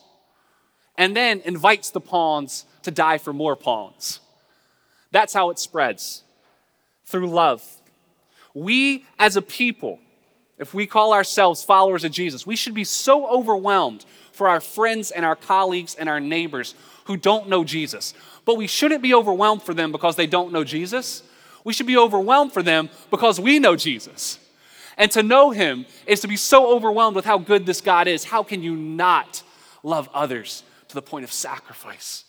and 0.97 1.17
then 1.17 1.41
invites 1.45 1.91
the 1.91 2.01
pawns 2.01 2.67
to 2.85 2.91
die 2.91 3.19
for 3.19 3.33
more 3.33 3.57
pawns. 3.57 4.21
That's 5.11 5.35
how 5.35 5.51
it 5.51 5.59
spreads 5.59 6.23
through 7.05 7.29
love. 7.29 7.63
We 8.55 9.05
as 9.19 9.37
a 9.37 9.43
people, 9.43 9.99
if 10.59 10.73
we 10.73 10.87
call 10.87 11.13
ourselves 11.13 11.65
followers 11.65 12.05
of 12.05 12.13
Jesus, 12.13 12.47
we 12.47 12.57
should 12.57 12.75
be 12.75 12.85
so 12.85 13.29
overwhelmed 13.29 14.05
for 14.33 14.49
our 14.49 14.61
friends 14.61 15.11
and 15.11 15.25
our 15.25 15.37
colleagues 15.37 15.95
and 15.95 16.09
our 16.09 16.21
neighbors 16.21 16.75
who 17.05 17.17
don't 17.17 17.49
know 17.49 17.65
Jesus. 17.65 18.15
But 18.45 18.57
we 18.57 18.67
shouldn't 18.67 19.03
be 19.03 19.15
overwhelmed 19.15 19.63
for 19.63 19.75
them 19.75 19.93
because 19.93 20.17
they 20.17 20.27
don't 20.27 20.53
know 20.53 20.65
Jesus. 20.65 21.23
We 21.65 21.73
should 21.73 21.87
be 21.87 21.97
overwhelmed 21.97 22.53
for 22.53 22.63
them 22.63 22.91
because 23.11 23.41
we 23.41 23.59
know 23.59 23.77
Jesus. 23.77 24.39
And 24.97 25.11
to 25.13 25.23
know 25.23 25.51
him 25.51 25.87
is 26.07 26.21
to 26.21 26.29
be 26.29 26.37
so 26.37 26.75
overwhelmed 26.75 27.17
with 27.17 27.25
how 27.25 27.39
good 27.39 27.67
this 27.67 27.81
God 27.81 28.07
is. 28.07 28.25
How 28.25 28.43
can 28.43 28.63
you 28.63 28.77
not 28.77 29.43
love 29.83 30.09
others 30.15 30.63
to 30.89 30.95
the 30.95 31.03
point 31.03 31.25
of 31.25 31.33
sacrifice? 31.33 32.25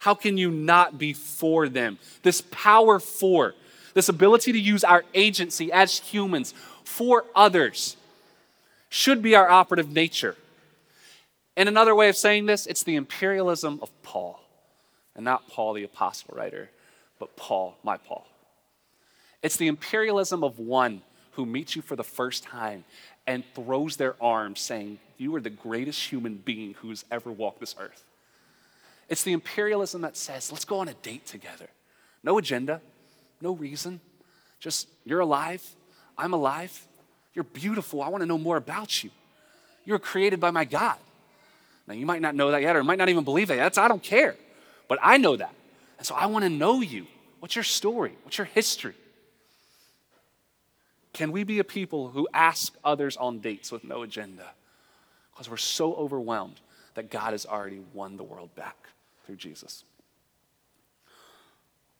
How 0.00 0.14
can 0.14 0.36
you 0.36 0.50
not 0.50 0.98
be 0.98 1.12
for 1.12 1.68
them? 1.68 1.98
This 2.22 2.42
power 2.50 2.98
for, 2.98 3.54
this 3.94 4.08
ability 4.08 4.52
to 4.52 4.60
use 4.60 4.84
our 4.84 5.04
agency 5.14 5.72
as 5.72 5.98
humans 5.98 6.54
for 6.84 7.24
others 7.34 7.96
should 8.88 9.22
be 9.22 9.34
our 9.34 9.48
operative 9.48 9.90
nature. 9.92 10.36
And 11.56 11.68
another 11.68 11.94
way 11.94 12.08
of 12.08 12.16
saying 12.16 12.46
this, 12.46 12.66
it's 12.66 12.84
the 12.84 12.96
imperialism 12.96 13.80
of 13.82 13.90
Paul. 14.02 14.40
And 15.16 15.24
not 15.24 15.48
Paul, 15.48 15.74
the 15.74 15.82
apostle 15.82 16.34
writer, 16.36 16.70
but 17.18 17.36
Paul, 17.36 17.76
my 17.82 17.96
Paul. 17.96 18.26
It's 19.42 19.56
the 19.56 19.66
imperialism 19.66 20.44
of 20.44 20.58
one 20.58 21.02
who 21.32 21.44
meets 21.44 21.74
you 21.74 21.82
for 21.82 21.96
the 21.96 22.04
first 22.04 22.44
time 22.44 22.84
and 23.26 23.44
throws 23.54 23.96
their 23.96 24.14
arms 24.22 24.60
saying, 24.60 24.98
You 25.16 25.34
are 25.34 25.40
the 25.40 25.50
greatest 25.50 26.10
human 26.10 26.36
being 26.36 26.74
who's 26.74 27.04
ever 27.10 27.30
walked 27.30 27.60
this 27.60 27.74
earth. 27.78 28.04
It's 29.08 29.22
the 29.22 29.32
imperialism 29.32 30.02
that 30.02 30.16
says, 30.16 30.52
let's 30.52 30.64
go 30.64 30.80
on 30.80 30.88
a 30.88 30.94
date 30.94 31.26
together. 31.26 31.68
No 32.22 32.38
agenda, 32.38 32.80
no 33.40 33.52
reason. 33.52 34.00
Just, 34.60 34.88
you're 35.04 35.20
alive, 35.20 35.64
I'm 36.16 36.34
alive, 36.34 36.86
you're 37.32 37.44
beautiful, 37.44 38.02
I 38.02 38.08
want 38.08 38.22
to 38.22 38.26
know 38.26 38.38
more 38.38 38.56
about 38.56 39.02
you. 39.02 39.10
You're 39.84 39.98
created 39.98 40.40
by 40.40 40.50
my 40.50 40.64
God. 40.64 40.98
Now, 41.86 41.94
you 41.94 42.04
might 42.04 42.20
not 42.20 42.34
know 42.34 42.50
that 42.50 42.60
yet, 42.60 42.76
or 42.76 42.84
might 42.84 42.98
not 42.98 43.08
even 43.08 43.24
believe 43.24 43.48
that. 43.48 43.56
That's, 43.56 43.78
I 43.78 43.88
don't 43.88 44.02
care. 44.02 44.36
But 44.88 44.98
I 45.00 45.16
know 45.16 45.36
that. 45.36 45.54
And 45.96 46.06
so 46.06 46.14
I 46.14 46.26
want 46.26 46.44
to 46.44 46.50
know 46.50 46.82
you. 46.82 47.06
What's 47.40 47.56
your 47.56 47.64
story? 47.64 48.12
What's 48.24 48.36
your 48.36 48.44
history? 48.46 48.94
Can 51.14 51.32
we 51.32 51.44
be 51.44 51.58
a 51.60 51.64
people 51.64 52.10
who 52.10 52.28
ask 52.34 52.74
others 52.84 53.16
on 53.16 53.38
dates 53.38 53.72
with 53.72 53.84
no 53.84 54.02
agenda? 54.02 54.50
Because 55.32 55.48
we're 55.48 55.56
so 55.56 55.94
overwhelmed 55.94 56.60
that 56.94 57.10
God 57.10 57.32
has 57.32 57.46
already 57.46 57.80
won 57.94 58.18
the 58.18 58.24
world 58.24 58.54
back 58.54 58.76
through 59.28 59.36
Jesus. 59.36 59.84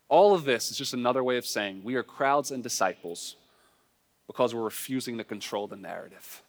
All 0.09 0.35
of 0.35 0.45
this 0.45 0.70
is 0.70 0.79
just 0.79 0.95
another 0.95 1.22
way 1.22 1.37
of 1.37 1.45
saying 1.45 1.83
we 1.85 1.95
are 1.97 2.03
crowds 2.03 2.51
and 2.51 2.62
disciples 2.62 3.37
because 4.26 4.55
we're 4.55 4.62
refusing 4.62 5.18
to 5.18 5.24
control 5.24 5.66
the 5.66 5.76
narrative. 5.76 6.43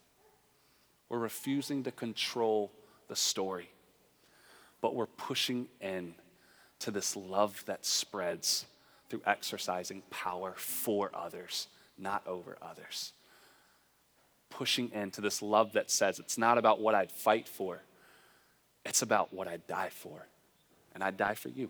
We're 1.10 1.20
refusing 1.20 1.84
to 1.84 1.92
control 1.92 2.72
the 3.10 3.16
story, 3.18 3.70
but 4.80 4.96
we're 4.96 5.06
pushing 5.06 5.68
in 5.82 6.14
to 6.80 6.92
this 6.92 7.18
love 7.18 7.62
that 7.66 7.86
spreads 7.86 8.66
through 9.10 9.24
exercising 9.26 10.02
power 10.10 10.54
for 10.56 11.12
others, 11.14 11.68
not 11.98 12.26
over 12.26 12.58
others. 12.62 13.12
Pushing 14.50 14.94
into 14.94 15.20
this 15.20 15.42
love 15.42 15.74
that 15.74 15.92
says 15.92 16.20
it's 16.20 16.38
not 16.38 16.58
about 16.58 16.80
what 16.80 16.96
I'd 16.96 17.12
fight 17.12 17.50
for, 17.50 17.82
it's 18.86 19.02
about 19.02 19.34
what 19.34 19.50
I'd 19.50 19.68
die 19.68 19.90
for. 19.92 20.26
And 20.94 21.04
I'd 21.04 21.18
die 21.18 21.36
for 21.36 21.50
you. 21.50 21.70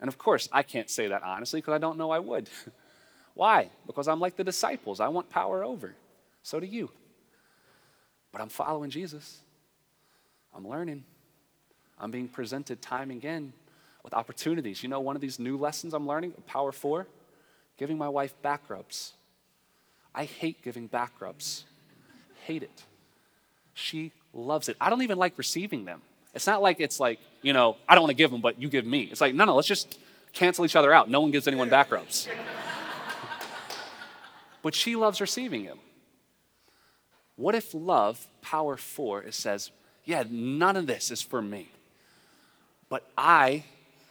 And 0.00 0.08
of 0.08 0.18
course, 0.18 0.48
I 0.52 0.62
can't 0.62 0.90
say 0.90 1.08
that 1.08 1.22
honestly 1.22 1.60
because 1.60 1.74
I 1.74 1.78
don't 1.78 1.98
know 1.98 2.10
I 2.10 2.18
would. 2.18 2.48
Why? 3.34 3.70
Because 3.86 4.08
I'm 4.08 4.20
like 4.20 4.36
the 4.36 4.44
disciples. 4.44 5.00
I 5.00 5.08
want 5.08 5.30
power 5.30 5.64
over. 5.64 5.94
So 6.42 6.60
do 6.60 6.66
you. 6.66 6.90
But 8.32 8.40
I'm 8.40 8.48
following 8.48 8.90
Jesus. 8.90 9.40
I'm 10.54 10.66
learning. 10.66 11.04
I'm 11.98 12.10
being 12.10 12.28
presented 12.28 12.80
time 12.82 13.10
again 13.10 13.52
with 14.02 14.14
opportunities. 14.14 14.82
You 14.82 14.88
know, 14.88 15.00
one 15.00 15.16
of 15.16 15.22
these 15.22 15.38
new 15.38 15.56
lessons 15.56 15.94
I'm 15.94 16.06
learning, 16.06 16.32
Power 16.46 16.72
For, 16.72 17.06
giving 17.76 17.98
my 17.98 18.08
wife 18.08 18.34
back 18.42 18.68
rubs. 18.68 19.14
I 20.14 20.24
hate 20.24 20.62
giving 20.62 20.86
back 20.86 21.20
rubs. 21.20 21.64
Hate 22.44 22.62
it. 22.62 22.84
She 23.74 24.12
loves 24.32 24.68
it. 24.68 24.76
I 24.80 24.90
don't 24.90 25.02
even 25.02 25.18
like 25.18 25.36
receiving 25.36 25.84
them. 25.84 26.02
It's 26.36 26.46
not 26.46 26.60
like 26.60 26.80
it's 26.80 27.00
like, 27.00 27.18
you 27.40 27.54
know, 27.54 27.78
I 27.88 27.94
don't 27.94 28.02
want 28.02 28.10
to 28.10 28.14
give 28.14 28.30
them, 28.30 28.42
but 28.42 28.60
you 28.60 28.68
give 28.68 28.84
me. 28.84 29.04
It's 29.04 29.22
like, 29.22 29.34
no, 29.34 29.46
no, 29.46 29.56
let's 29.56 29.66
just 29.66 29.98
cancel 30.34 30.66
each 30.66 30.76
other 30.76 30.92
out. 30.92 31.08
No 31.08 31.22
one 31.22 31.30
gives 31.30 31.48
anyone 31.48 31.70
back 31.70 31.90
rubs. 31.90 32.28
but 34.62 34.74
she 34.74 34.96
loves 34.96 35.18
receiving 35.18 35.64
them. 35.64 35.78
What 37.36 37.54
if 37.54 37.72
love, 37.72 38.28
power 38.42 38.76
for, 38.76 39.22
it 39.22 39.32
says, 39.32 39.70
yeah, 40.04 40.24
none 40.28 40.76
of 40.76 40.86
this 40.86 41.10
is 41.10 41.22
for 41.22 41.40
me. 41.40 41.70
But 42.90 43.10
I 43.16 43.64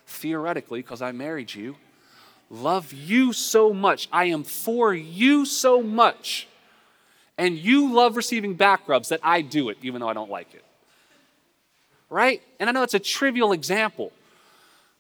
theoretically, 0.08 0.82
because 0.82 1.04
I 1.04 1.12
married 1.12 1.54
you, 1.54 1.76
love 2.50 2.92
you 2.92 3.34
so 3.34 3.72
much. 3.72 4.10
I 4.12 4.26
am 4.26 4.44
for 4.44 4.96
you 4.96 5.46
so 5.46 5.84
much. 5.84 6.48
And 7.38 7.56
you 7.56 7.94
love 7.94 8.18
receiving 8.18 8.56
back 8.56 8.88
rubs 8.88 9.10
that 9.10 9.20
I 9.22 9.42
do 9.42 9.70
it, 9.70 9.78
even 9.84 10.02
though 10.02 10.10
I 10.10 10.14
don't 10.14 10.32
like 10.32 10.56
it. 10.56 10.64
Right? 12.10 12.42
And 12.60 12.70
I 12.70 12.72
know 12.72 12.84
it's 12.84 12.94
a 12.94 13.00
trivial 13.00 13.52
example, 13.52 14.12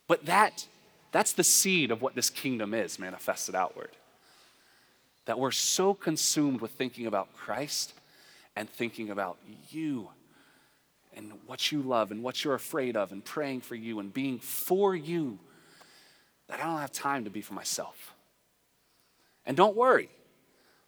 but 0.07 0.25
that, 0.25 0.67
that's 1.11 1.33
the 1.33 1.43
seed 1.43 1.91
of 1.91 2.01
what 2.01 2.15
this 2.15 2.29
kingdom 2.29 2.73
is 2.73 2.99
manifested 2.99 3.55
outward. 3.55 3.91
That 5.25 5.39
we're 5.39 5.51
so 5.51 5.93
consumed 5.93 6.61
with 6.61 6.71
thinking 6.71 7.07
about 7.07 7.33
Christ 7.35 7.93
and 8.55 8.69
thinking 8.69 9.09
about 9.09 9.37
you 9.69 10.09
and 11.15 11.31
what 11.45 11.71
you 11.71 11.81
love 11.81 12.11
and 12.11 12.21
what 12.21 12.43
you're 12.43 12.55
afraid 12.55 12.97
of 12.97 13.11
and 13.11 13.23
praying 13.23 13.61
for 13.61 13.75
you 13.75 13.99
and 13.99 14.13
being 14.13 14.39
for 14.39 14.95
you 14.95 15.39
that 16.47 16.59
I 16.59 16.63
don't 16.65 16.79
have 16.79 16.91
time 16.91 17.23
to 17.23 17.29
be 17.29 17.41
for 17.41 17.53
myself. 17.53 18.13
And 19.45 19.55
don't 19.55 19.75
worry, 19.75 20.09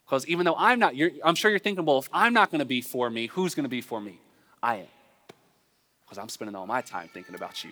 because 0.06 0.28
even 0.28 0.46
though 0.46 0.56
I'm 0.58 0.80
not, 0.80 0.94
I'm 1.24 1.36
sure 1.36 1.52
you're 1.52 1.60
thinking, 1.60 1.86
well, 1.86 2.00
if 2.00 2.10
I'm 2.12 2.34
not 2.34 2.52
going 2.52 2.60
to 2.60 2.66
be 2.66 2.82
for 2.82 3.10
me, 3.10 3.28
who's 3.28 3.56
going 3.56 3.66
to 3.66 3.70
be 3.70 3.82
for 3.82 4.02
me? 4.02 4.20
I 4.62 4.76
am. 4.78 4.88
Because 6.08 6.18
I'm 6.18 6.30
spending 6.30 6.56
all 6.56 6.66
my 6.66 6.82
time 6.82 7.10
thinking 7.14 7.36
about 7.36 7.66
you 7.66 7.72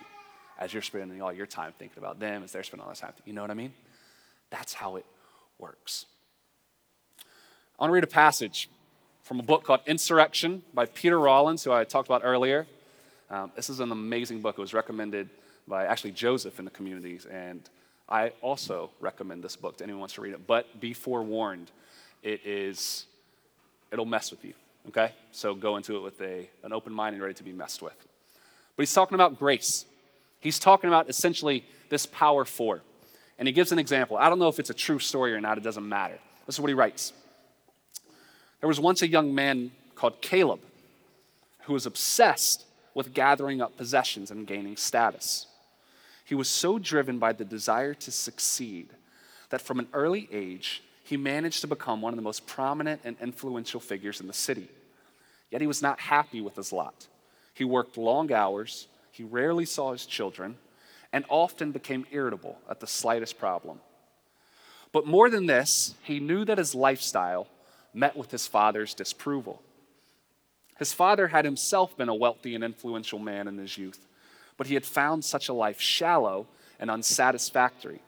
as 0.58 0.72
you're 0.72 0.82
spending 0.82 1.22
all 1.22 1.32
your 1.32 1.46
time 1.46 1.72
thinking 1.78 1.98
about 1.98 2.20
them 2.20 2.42
as 2.42 2.52
they're 2.52 2.62
spending 2.62 2.82
all 2.82 2.92
their 2.92 2.96
time. 2.96 3.12
You 3.24 3.32
know 3.32 3.40
what 3.40 3.50
I 3.50 3.54
mean? 3.54 3.72
That's 4.50 4.74
how 4.74 4.96
it 4.96 5.06
works. 5.58 6.04
I 7.78 7.82
want 7.82 7.90
to 7.90 7.94
read 7.94 8.04
a 8.04 8.08
passage 8.08 8.68
from 9.22 9.40
a 9.40 9.42
book 9.42 9.64
called 9.64 9.80
Insurrection 9.86 10.62
by 10.72 10.86
Peter 10.86 11.18
Rollins, 11.18 11.64
who 11.64 11.72
I 11.72 11.84
talked 11.84 12.08
about 12.08 12.22
earlier. 12.24 12.66
Um, 13.28 13.50
this 13.56 13.68
is 13.68 13.80
an 13.80 13.90
amazing 13.90 14.40
book. 14.40 14.56
It 14.56 14.60
was 14.60 14.72
recommended 14.72 15.28
by 15.66 15.86
actually 15.86 16.12
Joseph 16.12 16.58
in 16.58 16.64
the 16.64 16.70
communities, 16.70 17.26
and 17.26 17.68
I 18.08 18.32
also 18.40 18.90
recommend 19.00 19.42
this 19.42 19.56
book 19.56 19.78
to 19.78 19.84
anyone 19.84 19.96
who 19.96 20.00
wants 20.00 20.14
to 20.14 20.20
read 20.20 20.32
it. 20.32 20.46
But 20.46 20.80
be 20.80 20.92
forewarned, 20.92 21.72
it 22.22 22.46
is, 22.46 23.06
it'll 23.90 24.04
mess 24.04 24.30
with 24.30 24.44
you, 24.44 24.54
okay? 24.88 25.12
So 25.32 25.54
go 25.54 25.76
into 25.76 25.96
it 25.96 26.00
with 26.00 26.20
a, 26.20 26.48
an 26.62 26.72
open 26.72 26.92
mind 26.92 27.14
and 27.14 27.22
ready 27.22 27.34
to 27.34 27.42
be 27.42 27.52
messed 27.52 27.82
with. 27.82 27.96
But 28.76 28.82
he's 28.82 28.94
talking 28.94 29.14
about 29.14 29.38
grace. 29.38 29.86
He's 30.40 30.58
talking 30.58 30.88
about 30.88 31.08
essentially 31.08 31.64
this 31.88 32.06
power 32.06 32.44
for. 32.44 32.82
And 33.38 33.48
he 33.48 33.52
gives 33.52 33.72
an 33.72 33.78
example. 33.78 34.16
I 34.16 34.28
don't 34.28 34.38
know 34.38 34.48
if 34.48 34.58
it's 34.58 34.70
a 34.70 34.74
true 34.74 34.98
story 34.98 35.34
or 35.34 35.40
not, 35.40 35.58
it 35.58 35.64
doesn't 35.64 35.88
matter. 35.88 36.18
This 36.46 36.56
is 36.56 36.60
what 36.60 36.68
he 36.68 36.74
writes. 36.74 37.12
There 38.60 38.68
was 38.68 38.80
once 38.80 39.02
a 39.02 39.08
young 39.08 39.34
man 39.34 39.72
called 39.94 40.20
Caleb 40.20 40.60
who 41.62 41.72
was 41.72 41.86
obsessed 41.86 42.64
with 42.94 43.12
gathering 43.12 43.60
up 43.60 43.76
possessions 43.76 44.30
and 44.30 44.46
gaining 44.46 44.76
status. 44.76 45.46
He 46.24 46.34
was 46.34 46.48
so 46.48 46.78
driven 46.78 47.18
by 47.18 47.32
the 47.32 47.44
desire 47.44 47.94
to 47.94 48.10
succeed 48.10 48.90
that 49.50 49.60
from 49.60 49.78
an 49.78 49.88
early 49.92 50.28
age, 50.32 50.82
he 51.04 51.16
managed 51.16 51.60
to 51.60 51.66
become 51.66 52.02
one 52.02 52.12
of 52.12 52.16
the 52.16 52.22
most 52.22 52.46
prominent 52.46 53.00
and 53.04 53.16
influential 53.20 53.80
figures 53.80 54.20
in 54.20 54.26
the 54.26 54.32
city. 54.32 54.68
Yet 55.50 55.60
he 55.60 55.66
was 55.66 55.82
not 55.82 56.00
happy 56.00 56.40
with 56.40 56.56
his 56.56 56.72
lot. 56.72 57.06
He 57.56 57.64
worked 57.64 57.96
long 57.96 58.30
hours, 58.30 58.86
he 59.10 59.24
rarely 59.24 59.64
saw 59.64 59.92
his 59.92 60.04
children, 60.04 60.58
and 61.10 61.24
often 61.30 61.72
became 61.72 62.04
irritable 62.10 62.58
at 62.68 62.80
the 62.80 62.86
slightest 62.86 63.38
problem. 63.38 63.80
But 64.92 65.06
more 65.06 65.30
than 65.30 65.46
this, 65.46 65.94
he 66.02 66.20
knew 66.20 66.44
that 66.44 66.58
his 66.58 66.74
lifestyle 66.74 67.46
met 67.94 68.14
with 68.14 68.30
his 68.30 68.46
father's 68.46 68.92
disapproval. 68.92 69.62
His 70.78 70.92
father 70.92 71.28
had 71.28 71.46
himself 71.46 71.96
been 71.96 72.10
a 72.10 72.14
wealthy 72.14 72.54
and 72.54 72.62
influential 72.62 73.18
man 73.18 73.48
in 73.48 73.56
his 73.56 73.78
youth, 73.78 74.06
but 74.58 74.66
he 74.66 74.74
had 74.74 74.84
found 74.84 75.24
such 75.24 75.48
a 75.48 75.54
life 75.54 75.80
shallow 75.80 76.48
and 76.78 76.90
unsatisfactory. 76.90 78.02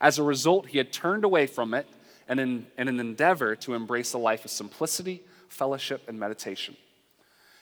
As 0.00 0.16
a 0.16 0.22
result, 0.22 0.68
he 0.68 0.78
had 0.78 0.92
turned 0.92 1.24
away 1.24 1.48
from 1.48 1.74
it 1.74 1.88
and 2.28 2.38
in, 2.38 2.68
in 2.78 2.86
an 2.86 3.00
endeavor 3.00 3.56
to 3.56 3.74
embrace 3.74 4.12
a 4.12 4.18
life 4.18 4.44
of 4.44 4.52
simplicity, 4.52 5.24
fellowship, 5.48 6.02
and 6.06 6.20
meditation. 6.20 6.76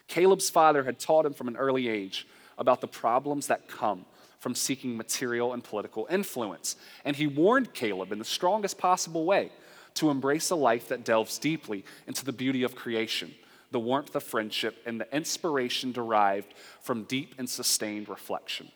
Caleb's 0.08 0.50
father 0.50 0.84
had 0.84 0.98
taught 0.98 1.26
him 1.26 1.34
from 1.34 1.48
an 1.48 1.56
early 1.56 1.88
age 1.88 2.26
about 2.58 2.80
the 2.80 2.88
problems 2.88 3.46
that 3.48 3.68
come 3.68 4.04
from 4.38 4.54
seeking 4.54 4.96
material 4.96 5.52
and 5.52 5.64
political 5.64 6.06
influence. 6.10 6.76
And 7.04 7.16
he 7.16 7.26
warned 7.26 7.72
Caleb 7.72 8.12
in 8.12 8.18
the 8.18 8.24
strongest 8.24 8.78
possible 8.78 9.24
way 9.24 9.50
to 9.94 10.10
embrace 10.10 10.50
a 10.50 10.56
life 10.56 10.88
that 10.88 11.04
delves 11.04 11.38
deeply 11.38 11.84
into 12.06 12.24
the 12.24 12.32
beauty 12.32 12.62
of 12.62 12.74
creation, 12.74 13.34
the 13.70 13.80
warmth 13.80 14.14
of 14.14 14.22
friendship, 14.22 14.76
and 14.84 15.00
the 15.00 15.16
inspiration 15.16 15.92
derived 15.92 16.52
from 16.82 17.04
deep 17.04 17.34
and 17.38 17.48
sustained 17.48 18.08
reflection. 18.08 18.70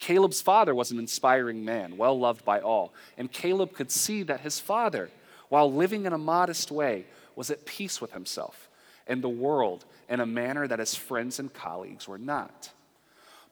Caleb's 0.00 0.42
father 0.42 0.74
was 0.74 0.90
an 0.90 0.98
inspiring 0.98 1.64
man, 1.64 1.96
well 1.96 2.18
loved 2.18 2.44
by 2.44 2.60
all, 2.60 2.92
and 3.16 3.32
Caleb 3.32 3.72
could 3.72 3.90
see 3.90 4.22
that 4.24 4.40
his 4.40 4.60
father, 4.60 5.08
while 5.48 5.72
living 5.72 6.04
in 6.04 6.12
a 6.12 6.18
modest 6.18 6.70
way, 6.70 7.06
was 7.36 7.50
at 7.50 7.64
peace 7.64 8.00
with 8.00 8.12
himself 8.12 8.68
and 9.06 9.22
the 9.22 9.28
world 9.28 9.84
in 10.08 10.20
a 10.20 10.26
manner 10.26 10.66
that 10.66 10.78
his 10.78 10.94
friends 10.94 11.38
and 11.38 11.52
colleagues 11.52 12.08
were 12.08 12.18
not. 12.18 12.70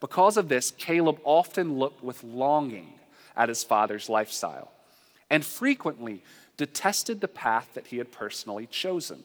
Because 0.01 0.37
of 0.37 0.49
this, 0.49 0.73
Caleb 0.73 1.21
often 1.25 1.79
looked 1.79 2.03
with 2.03 2.25
longing 2.25 2.95
at 3.37 3.49
his 3.49 3.63
father's 3.63 4.09
lifestyle 4.09 4.73
and 5.31 5.45
frequently 5.45 6.23
detested 6.57 7.21
the 7.21 7.29
path 7.29 7.71
that 7.75 7.87
he 7.87 7.99
had 7.99 8.13
personally 8.13 8.67
chosen. 8.67 9.25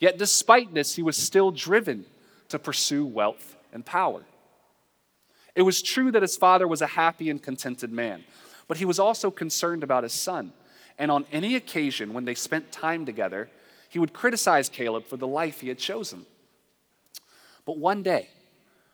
Yet, 0.00 0.18
despite 0.18 0.74
this, 0.74 0.96
he 0.96 1.02
was 1.02 1.16
still 1.16 1.50
driven 1.50 2.06
to 2.48 2.58
pursue 2.58 3.04
wealth 3.04 3.56
and 3.72 3.84
power. 3.84 4.24
It 5.54 5.62
was 5.62 5.82
true 5.82 6.12
that 6.12 6.22
his 6.22 6.36
father 6.36 6.68
was 6.68 6.82
a 6.82 6.86
happy 6.86 7.30
and 7.30 7.42
contented 7.42 7.90
man, 7.90 8.24
but 8.68 8.76
he 8.76 8.84
was 8.84 8.98
also 8.98 9.30
concerned 9.30 9.82
about 9.82 10.04
his 10.04 10.12
son. 10.12 10.52
And 10.98 11.10
on 11.10 11.24
any 11.32 11.56
occasion 11.56 12.12
when 12.12 12.24
they 12.24 12.34
spent 12.34 12.70
time 12.70 13.06
together, 13.06 13.48
he 13.88 13.98
would 13.98 14.12
criticize 14.12 14.68
Caleb 14.68 15.06
for 15.06 15.16
the 15.16 15.26
life 15.26 15.60
he 15.60 15.68
had 15.68 15.78
chosen. 15.78 16.26
But 17.64 17.78
one 17.78 18.02
day, 18.02 18.28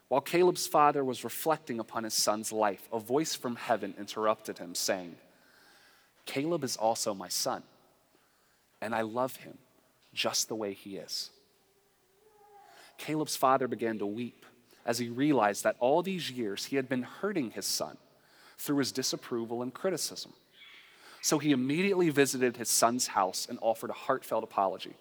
while 0.09 0.21
Caleb's 0.21 0.67
father 0.67 1.05
was 1.05 1.25
reflecting 1.25 1.81
upon 1.81 2.05
his 2.05 2.15
son's 2.15 2.53
life, 2.53 2.89
a 2.93 2.99
voice 2.99 3.35
from 3.35 3.57
heaven 3.57 3.95
interrupted 3.99 4.59
him, 4.59 4.75
saying, 4.75 5.17
Caleb 6.27 6.65
is 6.65 6.77
also 6.77 7.15
my 7.15 7.29
son, 7.29 7.63
and 8.81 8.95
I 8.95 9.03
love 9.03 9.37
him 9.37 9.59
just 10.13 10.49
the 10.49 10.55
way 10.55 10.73
he 10.73 10.97
is. 10.97 11.31
Caleb's 12.99 13.37
father 13.37 13.67
began 13.67 13.99
to 13.99 14.07
weep 14.07 14.47
as 14.87 14.99
he 14.99 15.09
realized 15.09 15.65
that 15.65 15.77
all 15.81 16.03
these 16.03 16.31
years 16.31 16.67
he 16.67 16.77
had 16.77 16.89
been 16.89 17.03
hurting 17.03 17.51
his 17.51 17.67
son 17.67 17.97
through 18.59 18.79
his 18.79 18.93
disapproval 18.93 19.63
and 19.63 19.75
criticism. 19.75 20.33
So 21.25 21.39
he 21.39 21.53
immediately 21.53 22.11
visited 22.11 22.59
his 22.59 22.69
son's 22.69 23.07
house 23.07 23.47
and 23.49 23.59
offered 23.63 23.89
a 23.89 23.95
heartfelt 23.95 24.45
apology, 24.45 24.93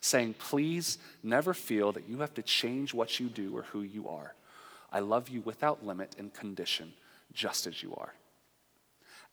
saying, 0.00 0.36
Please 0.38 0.96
never 1.22 1.52
feel 1.52 1.92
that 1.92 2.08
you 2.08 2.20
have 2.20 2.32
to 2.36 2.42
change 2.42 2.94
what 2.94 3.20
you 3.20 3.26
do 3.26 3.54
or 3.54 3.64
who 3.64 3.82
you 3.82 4.08
are. 4.08 4.32
I 4.90 5.00
love 5.00 5.28
you 5.28 5.42
without 5.42 5.84
limit 5.84 6.16
and 6.18 6.32
condition, 6.32 6.94
just 7.34 7.66
as 7.66 7.82
you 7.82 7.94
are. 7.94 8.14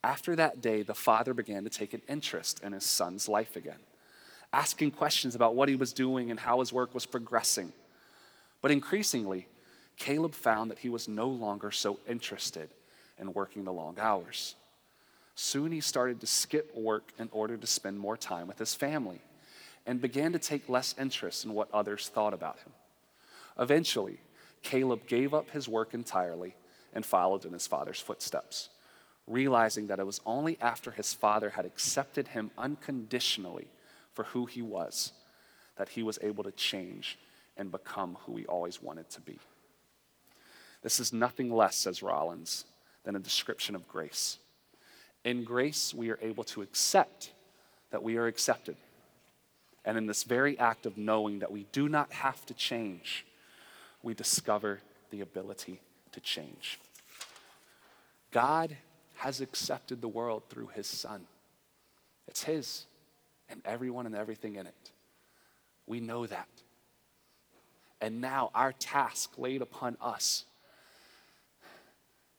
After 0.04 0.36
that 0.36 0.60
day, 0.60 0.82
the 0.82 0.92
father 0.92 1.32
began 1.32 1.64
to 1.64 1.70
take 1.70 1.94
an 1.94 2.02
interest 2.06 2.60
in 2.62 2.72
his 2.72 2.84
son's 2.84 3.26
life 3.26 3.56
again, 3.56 3.80
asking 4.52 4.90
questions 4.90 5.34
about 5.34 5.54
what 5.54 5.70
he 5.70 5.76
was 5.76 5.94
doing 5.94 6.30
and 6.30 6.40
how 6.40 6.60
his 6.60 6.74
work 6.74 6.92
was 6.92 7.06
progressing. 7.06 7.72
But 8.60 8.70
increasingly, 8.70 9.46
Caleb 9.96 10.34
found 10.34 10.70
that 10.70 10.80
he 10.80 10.90
was 10.90 11.08
no 11.08 11.26
longer 11.26 11.70
so 11.70 12.00
interested 12.06 12.68
in 13.18 13.32
working 13.32 13.64
the 13.64 13.72
long 13.72 13.96
hours. 13.98 14.56
Soon 15.40 15.70
he 15.70 15.80
started 15.80 16.18
to 16.20 16.26
skip 16.26 16.74
work 16.74 17.12
in 17.16 17.28
order 17.30 17.56
to 17.56 17.66
spend 17.68 17.96
more 17.96 18.16
time 18.16 18.48
with 18.48 18.58
his 18.58 18.74
family 18.74 19.20
and 19.86 20.00
began 20.00 20.32
to 20.32 20.38
take 20.40 20.68
less 20.68 20.96
interest 20.98 21.44
in 21.44 21.54
what 21.54 21.72
others 21.72 22.08
thought 22.08 22.34
about 22.34 22.58
him. 22.58 22.72
Eventually, 23.56 24.18
Caleb 24.64 25.06
gave 25.06 25.32
up 25.32 25.50
his 25.50 25.68
work 25.68 25.94
entirely 25.94 26.56
and 26.92 27.06
followed 27.06 27.44
in 27.44 27.52
his 27.52 27.68
father's 27.68 28.00
footsteps, 28.00 28.70
realizing 29.28 29.86
that 29.86 30.00
it 30.00 30.06
was 30.06 30.20
only 30.26 30.58
after 30.60 30.90
his 30.90 31.14
father 31.14 31.50
had 31.50 31.64
accepted 31.64 32.26
him 32.26 32.50
unconditionally 32.58 33.68
for 34.14 34.24
who 34.24 34.44
he 34.44 34.60
was 34.60 35.12
that 35.76 35.90
he 35.90 36.02
was 36.02 36.18
able 36.20 36.42
to 36.42 36.50
change 36.50 37.16
and 37.56 37.70
become 37.70 38.18
who 38.26 38.36
he 38.36 38.46
always 38.46 38.82
wanted 38.82 39.08
to 39.10 39.20
be. 39.20 39.38
This 40.82 40.98
is 40.98 41.12
nothing 41.12 41.54
less, 41.54 41.76
says 41.76 42.02
Rollins, 42.02 42.64
than 43.04 43.14
a 43.14 43.20
description 43.20 43.76
of 43.76 43.86
grace. 43.86 44.38
In 45.24 45.44
grace, 45.44 45.92
we 45.92 46.10
are 46.10 46.18
able 46.22 46.44
to 46.44 46.62
accept 46.62 47.30
that 47.90 48.02
we 48.02 48.16
are 48.16 48.26
accepted. 48.26 48.76
And 49.84 49.96
in 49.96 50.06
this 50.06 50.22
very 50.22 50.58
act 50.58 50.86
of 50.86 50.98
knowing 50.98 51.38
that 51.38 51.50
we 51.50 51.66
do 51.72 51.88
not 51.88 52.12
have 52.12 52.44
to 52.46 52.54
change, 52.54 53.24
we 54.02 54.14
discover 54.14 54.80
the 55.10 55.20
ability 55.20 55.80
to 56.12 56.20
change. 56.20 56.78
God 58.30 58.76
has 59.16 59.40
accepted 59.40 60.00
the 60.00 60.08
world 60.08 60.42
through 60.48 60.68
his 60.68 60.86
Son. 60.86 61.26
It's 62.26 62.44
his 62.44 62.84
and 63.48 63.60
everyone 63.64 64.06
and 64.06 64.14
everything 64.14 64.56
in 64.56 64.66
it. 64.66 64.90
We 65.86 66.00
know 66.00 66.26
that. 66.26 66.48
And 68.00 68.20
now 68.20 68.50
our 68.54 68.72
task 68.72 69.32
laid 69.38 69.62
upon 69.62 69.96
us 70.00 70.44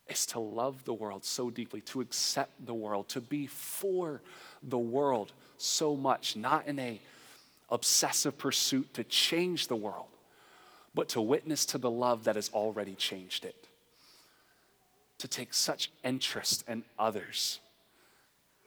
is 0.10 0.26
to 0.28 0.40
love 0.40 0.84
the 0.86 0.94
world 0.94 1.24
so 1.24 1.50
deeply, 1.50 1.82
to 1.82 2.02
accept 2.02 2.66
the 2.66 2.74
world, 2.74 3.10
to 3.10 3.22
be 3.22 3.48
for 3.48 4.22
the 4.64 4.78
world 4.78 5.32
so 5.58 5.96
much, 5.96 6.36
not 6.36 6.68
in 6.68 6.80
a 6.80 7.00
obsessive 7.70 8.38
pursuit 8.38 8.94
to 8.94 9.04
change 9.04 9.68
the 9.68 9.76
world, 9.76 10.08
but 10.96 11.10
to 11.10 11.22
witness 11.22 11.66
to 11.68 11.78
the 11.78 11.90
love 11.90 12.24
that 12.24 12.36
has 12.36 12.50
already 12.54 12.96
changed 12.96 13.46
it. 13.46 13.68
To 15.20 15.28
take 15.28 15.54
such 15.54 15.92
interest 16.04 16.64
in 16.68 16.84
others, 16.98 17.60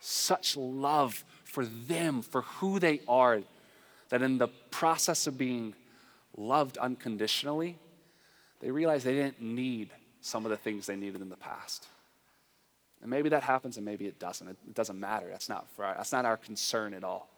such 0.00 0.56
love 0.56 1.24
for 1.44 1.64
them, 1.64 2.22
for 2.22 2.42
who 2.42 2.78
they 2.78 3.00
are, 3.08 3.40
that 4.10 4.22
in 4.22 4.38
the 4.38 4.48
process 4.70 5.26
of 5.26 5.38
being 5.38 5.74
loved 6.36 6.76
unconditionally, 6.78 7.78
they 8.60 8.70
realize 8.70 9.04
they 9.04 9.14
didn't 9.14 9.40
need 9.40 9.90
some 10.22 10.46
of 10.46 10.50
the 10.50 10.56
things 10.56 10.86
they 10.86 10.96
needed 10.96 11.20
in 11.20 11.28
the 11.28 11.36
past. 11.36 11.86
And 13.02 13.10
maybe 13.10 13.28
that 13.30 13.42
happens 13.42 13.76
and 13.76 13.84
maybe 13.84 14.06
it 14.06 14.18
doesn't. 14.18 14.48
It 14.48 14.74
doesn't 14.74 14.98
matter. 14.98 15.26
That's 15.28 15.48
not, 15.48 15.68
for 15.76 15.84
our, 15.84 15.94
that's 15.94 16.12
not 16.12 16.24
our 16.24 16.36
concern 16.36 16.94
at 16.94 17.04
all. 17.04 17.28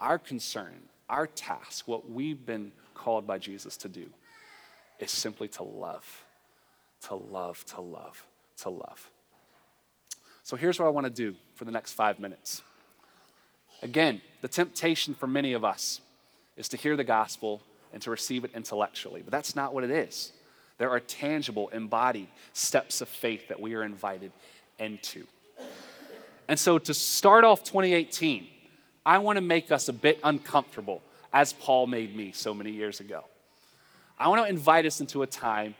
Our 0.00 0.18
concern, 0.18 0.74
our 1.08 1.26
task, 1.26 1.88
what 1.88 2.10
we've 2.10 2.44
been 2.44 2.72
called 2.94 3.26
by 3.26 3.38
Jesus 3.38 3.76
to 3.78 3.88
do, 3.88 4.06
is 4.98 5.10
simply 5.10 5.48
to 5.48 5.62
love, 5.62 6.24
to 7.06 7.14
love, 7.14 7.64
to 7.66 7.80
love, 7.80 8.26
to 8.58 8.68
love. 8.68 9.10
So 10.42 10.56
here's 10.56 10.78
what 10.78 10.86
I 10.86 10.90
want 10.90 11.06
to 11.06 11.12
do 11.12 11.36
for 11.54 11.64
the 11.64 11.70
next 11.70 11.92
five 11.92 12.18
minutes. 12.18 12.62
Again, 13.82 14.20
the 14.40 14.48
temptation 14.48 15.14
for 15.14 15.28
many 15.28 15.52
of 15.52 15.64
us 15.64 16.00
is 16.56 16.68
to 16.70 16.76
hear 16.76 16.96
the 16.96 17.04
gospel 17.04 17.62
and 17.92 18.02
to 18.02 18.10
receive 18.10 18.44
it 18.44 18.50
intellectually, 18.54 19.22
but 19.22 19.30
that's 19.30 19.54
not 19.54 19.72
what 19.72 19.84
it 19.84 19.90
is. 19.90 20.32
There 20.78 20.90
are 20.90 21.00
tangible, 21.00 21.68
embodied 21.68 22.28
steps 22.52 23.00
of 23.00 23.08
faith 23.08 23.48
that 23.48 23.60
we 23.60 23.74
are 23.74 23.82
invited 23.82 24.32
into. 24.78 25.26
And 26.48 26.58
so 26.58 26.78
to 26.78 26.94
start 26.94 27.44
off 27.44 27.64
2018, 27.64 28.46
I 29.04 29.18
want 29.18 29.36
to 29.36 29.40
make 29.40 29.70
us 29.70 29.88
a 29.88 29.92
bit 29.92 30.20
uncomfortable, 30.22 31.02
as 31.32 31.52
Paul 31.52 31.86
made 31.86 32.16
me 32.16 32.32
so 32.32 32.54
many 32.54 32.70
years 32.70 33.00
ago. 33.00 33.24
I 34.18 34.28
want 34.28 34.44
to 34.44 34.48
invite 34.48 34.86
us 34.86 35.00
into 35.00 35.22
a 35.22 35.26
time 35.26 35.74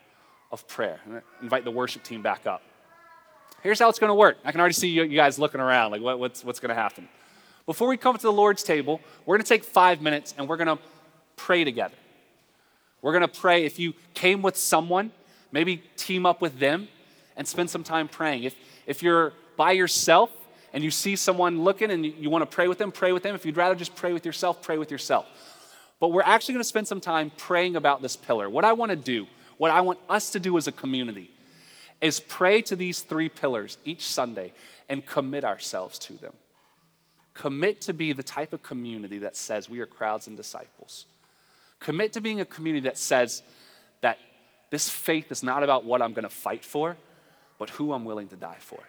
of 0.50 0.66
prayer. 0.68 1.00
invite 1.42 1.64
the 1.64 1.70
worship 1.70 2.02
team 2.02 2.22
back 2.22 2.46
up. 2.46 2.62
Here's 3.62 3.78
how 3.78 3.88
it's 3.88 3.98
going 3.98 4.10
to 4.10 4.14
work. 4.14 4.38
I 4.44 4.52
can 4.52 4.60
already 4.60 4.74
see 4.74 4.88
you, 4.88 5.06
guys 5.06 5.38
looking 5.38 5.60
around, 5.60 5.90
like 5.90 6.00
what, 6.00 6.18
what's, 6.18 6.44
what's 6.44 6.60
going 6.60 6.68
to 6.70 6.80
happen. 6.80 7.08
Before 7.66 7.88
we 7.88 7.96
come 7.96 8.16
to 8.16 8.22
the 8.22 8.32
Lord's 8.32 8.62
table, 8.62 9.00
we're 9.26 9.36
going 9.36 9.44
to 9.44 9.48
take 9.48 9.64
five 9.64 10.00
minutes 10.00 10.34
and 10.38 10.48
we're 10.48 10.56
going 10.56 10.76
to 10.76 10.82
pray 11.36 11.64
together. 11.64 11.96
We're 13.02 13.12
going 13.12 13.22
to 13.22 13.40
pray. 13.40 13.64
If 13.64 13.78
you 13.78 13.94
came 14.14 14.42
with 14.42 14.56
someone, 14.56 15.12
maybe 15.52 15.82
team 15.96 16.26
up 16.26 16.40
with 16.40 16.58
them 16.58 16.88
and 17.36 17.46
spend 17.46 17.70
some 17.70 17.84
time 17.84 18.08
praying. 18.08 18.44
If, 18.44 18.56
if 18.86 19.02
you're 19.02 19.32
by 19.56 19.72
yourself 19.72 20.30
and 20.72 20.82
you 20.82 20.90
see 20.90 21.16
someone 21.16 21.62
looking 21.62 21.90
and 21.90 22.04
you, 22.04 22.12
you 22.18 22.30
want 22.30 22.48
to 22.48 22.54
pray 22.54 22.68
with 22.68 22.78
them, 22.78 22.92
pray 22.92 23.12
with 23.12 23.22
them. 23.22 23.34
If 23.34 23.46
you'd 23.46 23.56
rather 23.56 23.74
just 23.74 23.94
pray 23.94 24.12
with 24.12 24.26
yourself, 24.26 24.62
pray 24.62 24.78
with 24.78 24.90
yourself. 24.90 25.26
But 26.00 26.08
we're 26.08 26.22
actually 26.22 26.54
going 26.54 26.62
to 26.62 26.68
spend 26.68 26.88
some 26.88 27.00
time 27.00 27.30
praying 27.36 27.76
about 27.76 28.02
this 28.02 28.16
pillar. 28.16 28.48
What 28.48 28.64
I 28.64 28.72
want 28.72 28.90
to 28.90 28.96
do, 28.96 29.26
what 29.56 29.70
I 29.70 29.80
want 29.80 29.98
us 30.08 30.30
to 30.30 30.40
do 30.40 30.56
as 30.56 30.66
a 30.66 30.72
community, 30.72 31.30
is 32.00 32.20
pray 32.20 32.62
to 32.62 32.76
these 32.76 33.00
three 33.00 33.28
pillars 33.28 33.78
each 33.84 34.06
Sunday 34.06 34.52
and 34.88 35.04
commit 35.04 35.44
ourselves 35.44 35.98
to 36.00 36.12
them. 36.14 36.32
Commit 37.34 37.80
to 37.82 37.92
be 37.92 38.12
the 38.12 38.22
type 38.22 38.52
of 38.52 38.62
community 38.62 39.18
that 39.18 39.36
says 39.36 39.68
we 39.68 39.80
are 39.80 39.86
crowds 39.86 40.26
and 40.26 40.36
disciples 40.36 41.06
Commit 41.80 42.12
to 42.14 42.20
being 42.20 42.40
a 42.40 42.44
community 42.44 42.84
that 42.88 42.98
says 42.98 43.42
that 44.00 44.18
this 44.70 44.88
faith 44.88 45.30
is 45.30 45.42
not 45.42 45.62
about 45.62 45.84
what 45.84 46.02
I'm 46.02 46.12
going 46.12 46.24
to 46.24 46.28
fight 46.28 46.64
for, 46.64 46.96
but 47.58 47.70
who 47.70 47.92
I'm 47.92 48.04
willing 48.04 48.28
to 48.28 48.36
die 48.36 48.58
for. 48.58 48.80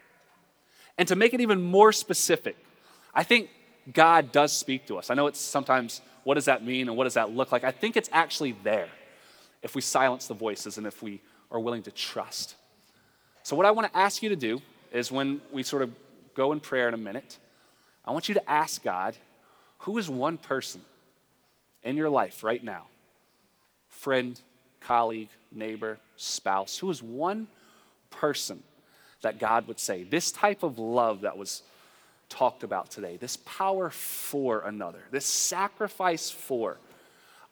And 0.97 1.07
to 1.07 1.15
make 1.15 1.33
it 1.33 1.41
even 1.41 1.61
more 1.61 1.91
specific, 1.91 2.57
I 3.13 3.23
think 3.23 3.49
God 3.93 4.31
does 4.31 4.51
speak 4.51 4.87
to 4.87 4.97
us. 4.97 5.09
I 5.09 5.13
know 5.13 5.27
it's 5.27 5.39
sometimes, 5.39 6.01
what 6.23 6.35
does 6.35 6.45
that 6.45 6.63
mean 6.63 6.87
and 6.87 6.97
what 6.97 7.05
does 7.05 7.13
that 7.13 7.31
look 7.31 7.51
like? 7.51 7.63
I 7.63 7.71
think 7.71 7.95
it's 7.95 8.09
actually 8.11 8.51
there 8.63 8.89
if 9.61 9.75
we 9.75 9.81
silence 9.81 10.27
the 10.27 10.33
voices 10.33 10.77
and 10.77 10.85
if 10.85 11.01
we 11.01 11.21
are 11.51 11.59
willing 11.59 11.83
to 11.83 11.91
trust. 11.91 12.55
So, 13.43 13.55
what 13.55 13.65
I 13.65 13.71
want 13.71 13.91
to 13.91 13.97
ask 13.97 14.21
you 14.21 14.29
to 14.29 14.35
do 14.35 14.61
is 14.91 15.11
when 15.11 15.41
we 15.51 15.63
sort 15.63 15.81
of 15.81 15.91
go 16.35 16.51
in 16.51 16.59
prayer 16.59 16.87
in 16.87 16.93
a 16.93 16.97
minute, 16.97 17.37
I 18.05 18.11
want 18.11 18.27
you 18.27 18.35
to 18.35 18.49
ask 18.49 18.83
God, 18.83 19.15
who 19.79 19.97
is 19.97 20.09
one 20.09 20.37
person 20.37 20.81
in 21.84 21.95
your 21.97 22.09
life 22.09 22.43
right 22.43 22.63
now 22.63 22.86
friend, 23.89 24.39
colleague, 24.80 25.30
neighbor, 25.51 25.99
spouse 26.15 26.77
who 26.77 26.89
is 26.89 27.03
one 27.03 27.47
person 28.09 28.63
that 29.21 29.39
God 29.39 29.67
would 29.67 29.80
say, 29.80 30.03
this 30.03 30.32
type 30.32 30.63
of 30.63 30.80
love 30.80 31.21
that 31.21 31.38
was 31.38 31.63
talked 32.30 32.63
about 32.63 32.89
today, 32.89 33.17
this 33.17 33.38
power 33.38 33.89
for 33.89 34.61
another, 34.61 34.99
this 35.11 35.25
sacrifice 35.25 36.30
for, 36.30 36.77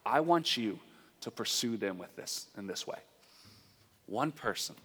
I 0.05 0.21
want 0.21 0.55
you 0.55 0.80
to 1.21 1.32
pursue 1.32 1.75
them 1.75 1.97
with 1.97 2.15
this 2.15 2.47
in 2.57 2.67
this 2.67 2.88
way. 2.88 2.99
One 4.05 4.32
person. 4.32 4.75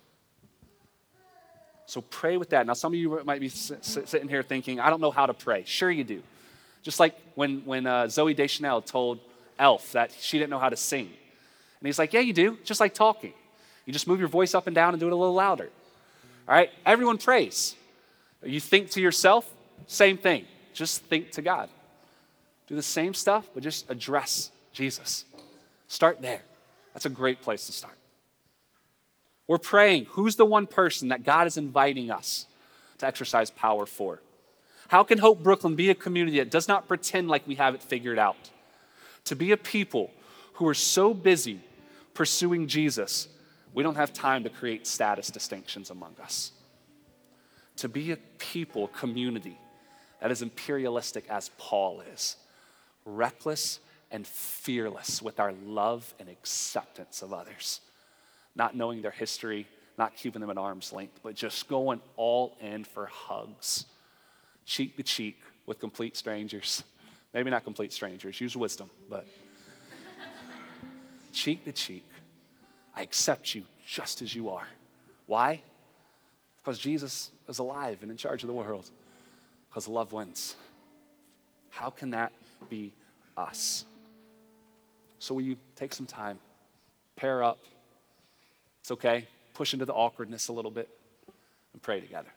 So 1.87 2.01
pray 2.01 2.39
with 2.39 2.51
that. 2.51 2.67
Now, 2.67 2.73
some 2.73 2.93
of 2.93 2.99
you 2.99 3.23
might 3.25 3.41
be 3.41 3.49
sitting 3.49 4.29
here 4.29 4.43
thinking, 4.43 4.81
I 4.81 4.91
don't 4.91 5.01
know 5.01 5.11
how 5.11 5.27
to 5.27 5.35
pray. 5.35 5.63
Sure, 5.65 5.91
you 5.91 6.05
do. 6.05 6.23
Just 6.83 6.99
like 6.99 7.15
when, 7.37 7.61
when 7.65 7.87
uh, 7.87 8.05
Zooey 8.05 8.35
Deschanel 8.35 8.83
told 8.83 9.21
Elf 9.63 9.93
that 9.93 10.13
she 10.19 10.39
didn't 10.39 10.51
know 10.51 10.59
how 10.59 10.69
to 10.69 10.77
sing. 10.77 11.07
And 11.07 11.87
he's 11.87 11.99
like, 11.99 12.13
Yeah, 12.13 12.21
you 12.21 12.33
do, 12.33 12.59
just 12.65 12.81
like 12.81 12.95
talking. 12.95 13.33
You 13.87 13.93
just 13.93 14.09
move 14.09 14.19
your 14.19 14.29
voice 14.29 14.55
up 14.55 14.67
and 14.67 14.75
down 14.75 14.93
and 14.93 15.01
do 15.01 15.07
it 15.07 15.13
a 15.13 15.17
little 15.17 15.35
louder. 15.35 15.71
All 16.49 16.55
right? 16.55 16.71
Everyone 16.85 17.17
prays. 17.17 17.77
You 18.45 18.61
think 18.61 18.91
to 18.91 19.01
yourself, 19.01 19.49
same 19.87 20.19
thing. 20.19 20.47
Just 20.75 21.03
think 21.03 21.31
to 21.33 21.43
God. 21.43 21.69
Do 22.67 22.75
the 22.75 22.83
same 22.83 23.15
stuff, 23.15 23.49
but 23.55 23.63
just 23.63 23.89
address 23.89 24.51
Jesus. 24.73 25.25
Start 25.87 26.21
there. 26.21 26.43
That's 26.93 27.07
a 27.07 27.11
great 27.11 27.41
place 27.41 27.67
to 27.67 27.73
start. 27.73 27.97
We're 29.47 29.59
praying. 29.59 30.07
Who's 30.11 30.37
the 30.37 30.47
one 30.47 30.67
person 30.67 31.09
that 31.09 31.25
God 31.25 31.47
is 31.47 31.57
inviting 31.57 32.11
us 32.11 32.47
to 32.99 33.07
exercise 33.07 33.51
power 33.51 33.87
for? 33.87 34.21
How 34.89 35.03
can 35.05 35.19
Hope 35.19 35.43
Brooklyn 35.43 35.75
be 35.75 35.91
a 35.91 35.95
community 35.95 36.39
that 36.39 36.51
does 36.51 36.69
not 36.69 36.89
pretend 36.89 37.29
like 37.29 37.47
we 37.47 37.57
have 37.57 37.75
it 37.75 37.83
figured 37.83 38.19
out? 38.19 38.51
To 39.25 39.37
be 39.37 39.53
a 39.53 39.57
people 39.57 40.11
who 40.55 40.69
are 40.69 40.75
so 40.75 41.15
busy 41.15 41.61
pursuing 42.15 42.67
Jesus, 42.67 43.29
we 43.75 43.83
don't 43.83 43.95
have 43.95 44.13
time 44.13 44.45
to 44.45 44.51
create 44.51 44.87
status 44.87 45.29
distinctions 45.29 45.91
among 45.91 46.15
us. 46.23 46.53
To 47.77 47.89
be 47.89 48.13
a 48.13 48.17
people, 48.39 48.89
community 48.89 49.59
that 50.21 50.31
is 50.31 50.43
imperialistic 50.43 51.29
as 51.29 51.51
Paul 51.59 52.03
is, 52.13 52.37
reckless 53.05 53.81
and 54.11 54.27
fearless 54.27 55.23
with 55.23 55.41
our 55.41 55.53
love 55.65 56.15
and 56.21 56.29
acceptance 56.29 57.23
of 57.23 57.33
others, 57.33 57.81
not 58.55 58.77
knowing 58.77 59.03
their 59.03 59.11
history, 59.11 59.67
not 59.99 60.17
keeping 60.17 60.41
them 60.41 60.51
at 60.51 60.59
arm's 60.59 60.93
length, 60.93 61.21
but 61.23 61.35
just 61.35 61.67
going 61.67 62.01
all 62.17 62.57
in 62.61 62.85
for 62.85 63.07
hugs, 63.07 63.87
cheek 64.65 64.97
to 64.97 65.03
cheek 65.03 65.41
with 65.67 65.81
complete 65.81 66.17
strangers. 66.17 66.85
Maybe 67.35 67.51
not 67.51 67.65
complete 67.65 67.93
strangers, 67.93 68.41
use 68.41 68.57
wisdom, 68.57 68.91
but 69.09 69.27
cheek 71.33 71.65
to 71.65 71.73
cheek. 71.73 72.05
I 72.95 73.03
accept 73.03 73.55
you 73.55 73.65
just 73.87 74.21
as 74.21 74.35
you 74.35 74.51
are. 74.51 74.67
Why? 75.27 75.63
Because 76.63 76.79
Jesus 76.79 77.31
is 77.49 77.59
alive 77.59 77.99
and 78.03 78.11
in 78.11 78.17
charge 78.17 78.43
of 78.43 78.49
the 78.49 78.53
world. 78.53 78.91
Because 79.69 79.89
love 79.89 80.13
wins. 80.13 80.55
How 81.71 81.89
can 81.89 82.11
that 82.11 82.33
be 82.69 82.93
us? 83.37 83.87
So, 85.19 85.35
will 85.35 85.43
you 85.43 85.57
take 85.77 85.95
some 85.95 86.07
time, 86.07 86.39
pair 87.17 87.43
up? 87.43 87.59
It's 88.81 88.91
okay. 88.91 89.27
Push 89.55 89.73
into 89.73 89.85
the 89.85 89.95
awkwardness 89.95 90.49
a 90.49 90.53
little 90.53 90.71
bit 90.71 90.89
and 91.73 91.81
pray 91.81 92.01
together. 92.01 92.31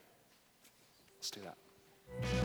Let's 1.17 1.31
do 1.31 1.41
that. 1.41 2.44